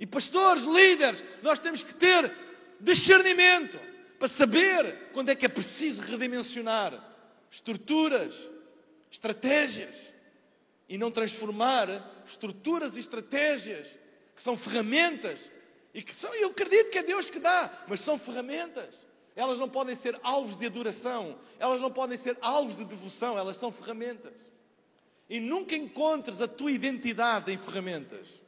E 0.00 0.06
pastores, 0.06 0.64
líderes, 0.64 1.22
nós 1.42 1.58
temos 1.58 1.84
que 1.84 1.92
ter 1.92 2.32
discernimento 2.80 3.78
para 4.18 4.28
saber 4.28 5.10
quando 5.12 5.28
é 5.28 5.34
que 5.34 5.44
é 5.44 5.48
preciso 5.50 6.00
redimensionar 6.00 6.94
estruturas, 7.50 8.34
estratégias 9.10 10.15
e 10.88 10.96
não 10.96 11.10
transformar 11.10 11.88
estruturas 12.24 12.96
e 12.96 13.00
estratégias 13.00 13.98
que 14.34 14.42
são 14.42 14.56
ferramentas 14.56 15.52
e 15.92 16.02
que 16.02 16.14
são, 16.14 16.34
eu 16.34 16.50
acredito 16.50 16.90
que 16.90 16.98
é 16.98 17.02
Deus 17.02 17.30
que 17.30 17.38
dá, 17.38 17.84
mas 17.88 18.00
são 18.00 18.18
ferramentas. 18.18 18.94
Elas 19.34 19.58
não 19.58 19.68
podem 19.68 19.96
ser 19.96 20.18
alvos 20.22 20.56
de 20.56 20.66
adoração, 20.66 21.38
elas 21.58 21.80
não 21.80 21.90
podem 21.90 22.16
ser 22.16 22.36
alvos 22.40 22.76
de 22.76 22.84
devoção, 22.84 23.36
elas 23.36 23.56
são 23.56 23.72
ferramentas. 23.72 24.34
E 25.28 25.40
nunca 25.40 25.74
encontres 25.74 26.40
a 26.40 26.48
tua 26.48 26.70
identidade 26.70 27.52
em 27.52 27.58
ferramentas. 27.58 28.40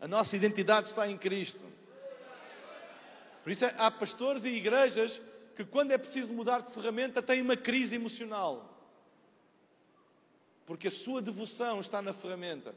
A 0.00 0.06
nossa 0.06 0.36
identidade 0.36 0.88
está 0.88 1.08
em 1.08 1.18
Cristo. 1.18 1.60
Por 3.42 3.50
isso 3.50 3.64
há 3.76 3.90
pastores 3.90 4.44
e 4.44 4.50
igrejas 4.50 5.20
que, 5.56 5.64
quando 5.64 5.92
é 5.92 5.98
preciso 5.98 6.32
mudar 6.32 6.60
de 6.60 6.70
ferramenta, 6.72 7.20
têm 7.22 7.42
uma 7.42 7.56
crise 7.56 7.96
emocional. 7.96 8.71
Porque 10.66 10.88
a 10.88 10.90
sua 10.90 11.20
devoção 11.20 11.80
está 11.80 12.00
na 12.00 12.12
ferramenta. 12.12 12.74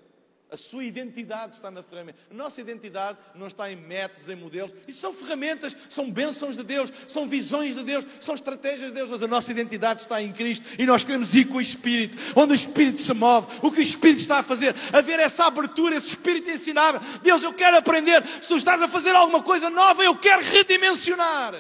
A 0.52 0.58
sua 0.58 0.84
identidade 0.86 1.56
está 1.56 1.72
na 1.72 1.82
ferramenta. 1.82 2.20
A 2.30 2.34
nossa 2.34 2.62
identidade 2.62 3.18
não 3.34 3.48
está 3.48 3.70
em 3.72 3.76
métodos, 3.76 4.30
em 4.30 4.36
modelos. 4.36 4.74
Isso 4.88 5.02
são 5.02 5.12
ferramentas, 5.12 5.76
são 5.90 6.12
bênçãos 6.12 6.56
de 6.56 6.64
Deus, 6.64 6.94
são 7.08 7.28
visões 7.28 7.76
de 7.76 7.84
Deus, 7.84 8.06
são 8.22 8.36
estratégias 8.36 8.90
de 8.90 8.94
Deus. 8.94 9.10
Mas 9.10 9.24
a 9.24 9.28
nossa 9.28 9.52
identidade 9.52 10.02
está 10.02 10.22
em 10.22 10.32
Cristo 10.32 10.66
e 10.78 10.86
nós 10.86 11.04
queremos 11.04 11.34
ir 11.36 11.46
com 11.46 11.58
o 11.58 11.62
Espírito, 11.62 12.16
onde 12.36 12.54
o 12.54 12.56
Espírito 12.56 13.02
se 13.02 13.14
move, 13.14 13.48
o 13.62 13.72
que 13.72 13.80
o 13.80 13.82
Espírito 13.82 14.20
está 14.20 14.40
a 14.40 14.44
fazer, 14.44 14.76
a 14.94 15.02
ver 15.02 15.20
essa 15.20 15.46
abertura, 15.46 15.96
esse 15.96 16.10
Espírito 16.10 16.50
ensinável. 16.50 17.02
Deus, 17.24 17.42
eu 17.42 17.54
quero 17.54 17.78
aprender. 17.78 18.24
Se 18.40 18.48
tu 18.48 18.56
estás 18.56 18.80
a 18.82 18.88
fazer 18.88 19.16
alguma 19.16 19.42
coisa 19.42 19.70
nova, 19.70 20.04
eu 20.04 20.16
quero 20.16 20.44
redimensionar. 20.44 21.56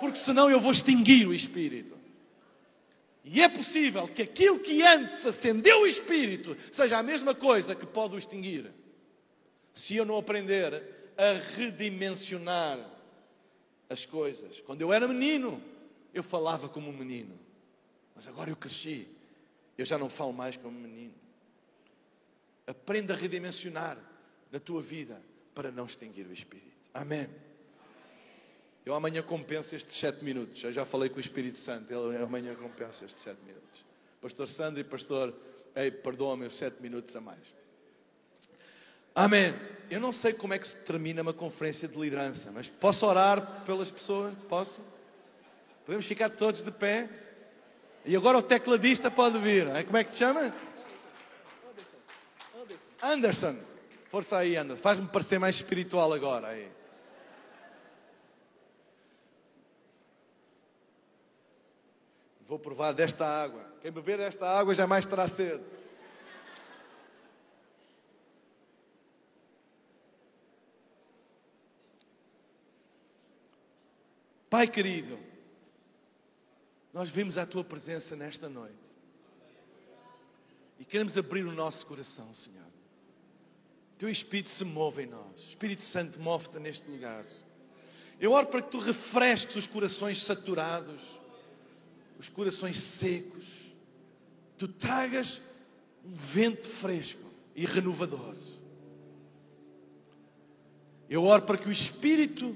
Porque 0.00 0.18
senão 0.18 0.50
eu 0.50 0.58
vou 0.58 0.72
extinguir 0.72 1.28
o 1.28 1.32
Espírito. 1.32 1.99
E 3.32 3.40
é 3.40 3.48
possível 3.48 4.08
que 4.08 4.22
aquilo 4.22 4.58
que 4.58 4.82
antes 4.82 5.24
acendeu 5.24 5.82
o 5.82 5.86
espírito 5.86 6.56
seja 6.68 6.98
a 6.98 7.02
mesma 7.02 7.32
coisa 7.32 7.76
que 7.76 7.86
pode 7.86 8.16
o 8.16 8.18
extinguir. 8.18 8.72
Se 9.72 9.94
eu 9.94 10.04
não 10.04 10.18
aprender 10.18 11.12
a 11.16 11.34
redimensionar 11.56 12.76
as 13.88 14.04
coisas. 14.04 14.60
Quando 14.60 14.80
eu 14.80 14.92
era 14.92 15.06
menino, 15.06 15.62
eu 16.12 16.24
falava 16.24 16.68
como 16.68 16.90
um 16.90 16.92
menino. 16.92 17.38
Mas 18.16 18.26
agora 18.26 18.50
eu 18.50 18.56
cresci. 18.56 19.06
Eu 19.78 19.84
já 19.84 19.96
não 19.96 20.08
falo 20.08 20.32
mais 20.32 20.56
como 20.56 20.76
menino. 20.76 21.14
Aprenda 22.66 23.14
a 23.14 23.16
redimensionar 23.16 23.96
na 24.50 24.58
tua 24.58 24.82
vida 24.82 25.22
para 25.54 25.70
não 25.70 25.86
extinguir 25.86 26.26
o 26.26 26.32
espírito. 26.32 26.90
Amém. 26.92 27.28
Eu 28.90 28.96
amanhã 28.96 29.22
compenso 29.22 29.76
estes 29.76 29.94
sete 29.94 30.24
minutos. 30.24 30.64
Eu 30.64 30.72
já 30.72 30.84
falei 30.84 31.08
com 31.08 31.18
o 31.18 31.20
Espírito 31.20 31.56
Santo. 31.56 31.92
Ele 31.94 32.20
amanhã 32.20 32.56
compensa 32.56 33.04
estes 33.04 33.22
sete 33.22 33.38
minutos. 33.46 33.84
Pastor 34.20 34.48
Sandro 34.48 34.80
e 34.80 34.84
Pastor, 34.84 35.32
ei, 35.76 35.92
perdoa-me 35.92 36.44
os 36.46 36.56
sete 36.56 36.82
minutos 36.82 37.14
a 37.14 37.20
mais. 37.20 37.38
Amém. 39.14 39.54
Eu 39.88 40.00
não 40.00 40.12
sei 40.12 40.32
como 40.32 40.54
é 40.54 40.58
que 40.58 40.66
se 40.66 40.74
termina 40.78 41.22
uma 41.22 41.32
conferência 41.32 41.86
de 41.86 41.96
liderança, 41.96 42.50
mas 42.50 42.68
posso 42.68 43.06
orar 43.06 43.62
pelas 43.64 43.92
pessoas? 43.92 44.34
Posso? 44.48 44.82
Podemos 45.86 46.04
ficar 46.04 46.28
todos 46.28 46.60
de 46.60 46.72
pé? 46.72 47.08
E 48.04 48.16
agora 48.16 48.38
o 48.38 48.42
tecladista 48.42 49.08
pode 49.08 49.38
vir. 49.38 49.68
Como 49.84 49.98
é 49.98 50.02
que 50.02 50.10
te 50.10 50.16
chama? 50.16 50.52
Anderson. 53.00 53.56
Força 54.08 54.38
aí, 54.38 54.56
Anderson. 54.56 54.82
Faz-me 54.82 55.06
parecer 55.06 55.38
mais 55.38 55.54
espiritual 55.54 56.12
agora. 56.12 56.48
Aí. 56.48 56.79
Vou 62.50 62.58
provar 62.58 62.90
desta 62.90 63.24
água. 63.24 63.64
Quem 63.80 63.92
beber 63.92 64.18
desta 64.18 64.44
água 64.44 64.74
jamais 64.74 65.06
terá 65.06 65.28
sede. 65.28 65.62
Pai 74.50 74.66
querido, 74.66 75.16
nós 76.92 77.08
vimos 77.08 77.38
a 77.38 77.46
tua 77.46 77.62
presença 77.62 78.16
nesta 78.16 78.48
noite 78.48 78.74
e 80.76 80.84
queremos 80.84 81.16
abrir 81.16 81.44
o 81.44 81.52
nosso 81.52 81.86
coração, 81.86 82.34
Senhor. 82.34 82.66
Teu 83.96 84.08
Espírito 84.08 84.50
se 84.50 84.64
move 84.64 85.04
em 85.04 85.06
nós, 85.06 85.40
Espírito 85.50 85.84
Santo 85.84 86.18
move-te 86.18 86.58
neste 86.58 86.90
lugar. 86.90 87.24
Eu 88.18 88.32
oro 88.32 88.48
para 88.48 88.60
que 88.60 88.72
tu 88.72 88.80
refresques 88.80 89.54
os 89.54 89.68
corações 89.68 90.20
saturados 90.20 91.19
os 92.20 92.28
corações 92.28 92.76
secos, 92.76 93.72
tu 94.58 94.68
tragas 94.68 95.40
um 96.04 96.12
vento 96.12 96.66
fresco 96.66 97.24
e 97.56 97.64
renovador. 97.64 98.36
Eu 101.08 101.24
oro 101.24 101.40
para 101.44 101.56
que 101.56 101.66
o 101.66 101.72
Espírito 101.72 102.54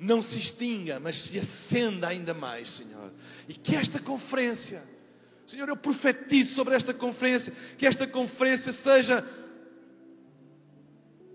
não 0.00 0.22
se 0.22 0.38
extinga, 0.38 0.98
mas 0.98 1.16
se 1.16 1.38
acenda 1.38 2.08
ainda 2.08 2.32
mais, 2.32 2.66
Senhor. 2.66 3.12
E 3.46 3.52
que 3.52 3.76
esta 3.76 3.98
conferência, 3.98 4.82
Senhor, 5.44 5.68
eu 5.68 5.76
profetizo 5.76 6.54
sobre 6.54 6.74
esta 6.74 6.94
conferência, 6.94 7.52
que 7.76 7.84
esta 7.84 8.06
conferência 8.06 8.72
seja 8.72 9.22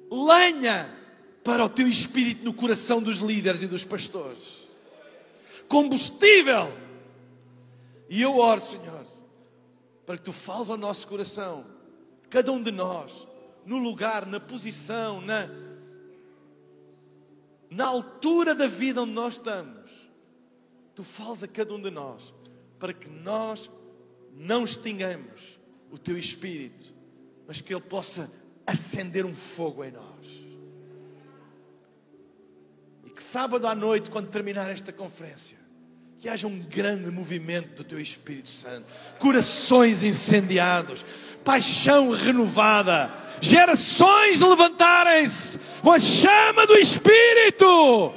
lenha 0.10 0.90
para 1.44 1.64
o 1.64 1.70
teu 1.70 1.88
espírito 1.88 2.44
no 2.44 2.52
coração 2.52 3.00
dos 3.00 3.20
líderes 3.20 3.62
e 3.62 3.68
dos 3.68 3.86
pastores. 3.86 4.68
Combustível 5.68 6.89
e 8.10 8.22
eu 8.24 8.38
oro, 8.38 8.60
Senhor, 8.60 9.06
para 10.04 10.18
que 10.18 10.24
tu 10.24 10.34
fales 10.34 10.72
ao 10.72 10.78
nosso 10.78 11.08
coração, 11.08 11.64
cada 12.28 12.52
um 12.52 12.62
de 12.62 12.72
nós, 12.72 13.28
no 13.64 13.78
lugar, 13.78 14.26
na 14.26 14.40
posição, 14.40 15.22
na, 15.22 15.48
na 17.70 17.86
altura 17.86 18.56
da 18.56 18.66
vida 18.66 19.04
onde 19.04 19.12
nós 19.12 19.36
estamos. 19.36 20.10
Tu 20.96 21.04
fales 21.04 21.44
a 21.44 21.48
cada 21.48 21.72
um 21.72 21.80
de 21.80 21.92
nós, 21.92 22.34
para 22.80 22.92
que 22.92 23.08
nós 23.08 23.70
não 24.34 24.64
extingamos 24.64 25.60
o 25.92 25.98
teu 26.00 26.18
espírito, 26.18 26.92
mas 27.46 27.62
que 27.62 27.72
ele 27.72 27.82
possa 27.82 28.32
acender 28.66 29.24
um 29.24 29.36
fogo 29.36 29.84
em 29.84 29.92
nós. 29.92 30.28
E 33.06 33.12
que 33.12 33.22
sábado 33.22 33.68
à 33.68 33.76
noite, 33.76 34.10
quando 34.10 34.30
terminar 34.30 34.72
esta 34.72 34.92
conferência, 34.92 35.59
que 36.20 36.28
haja 36.28 36.48
um 36.48 36.60
grande 36.60 37.10
movimento 37.10 37.78
do 37.78 37.84
teu 37.86 37.98
Espírito 37.98 38.50
Santo, 38.50 38.84
corações 39.20 40.04
incendiados, 40.04 41.06
paixão 41.46 42.12
renovada, 42.12 43.14
gerações 43.40 44.42
levantarem-se 44.42 45.58
com 45.82 45.90
a 45.90 45.98
chama 45.98 46.68
do 46.68 46.78
Espírito. 46.78 48.14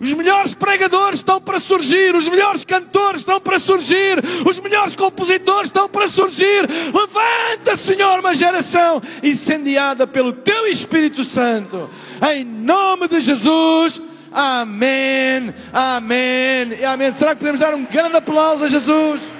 Os 0.00 0.14
melhores 0.14 0.54
pregadores 0.54 1.20
estão 1.20 1.38
para 1.42 1.60
surgir, 1.60 2.16
os 2.16 2.26
melhores 2.26 2.64
cantores 2.64 3.20
estão 3.20 3.38
para 3.38 3.60
surgir, 3.60 4.18
os 4.46 4.58
melhores 4.58 4.96
compositores 4.96 5.68
estão 5.68 5.86
para 5.90 6.08
surgir. 6.08 6.66
Levanta, 6.86 7.76
Senhor, 7.76 8.18
uma 8.20 8.34
geração 8.34 9.02
incendiada 9.22 10.06
pelo 10.06 10.32
Teu 10.32 10.66
Espírito 10.66 11.22
Santo. 11.22 11.90
Em 12.32 12.44
nome 12.46 13.08
de 13.08 13.20
Jesus. 13.20 14.00
Amém, 14.32 15.54
amém, 15.72 16.84
amém. 16.84 17.14
Será 17.14 17.30
que 17.30 17.38
podemos 17.38 17.60
dar 17.60 17.74
um 17.74 17.84
grande 17.84 18.16
aplauso 18.16 18.64
a 18.64 18.68
Jesus? 18.68 19.35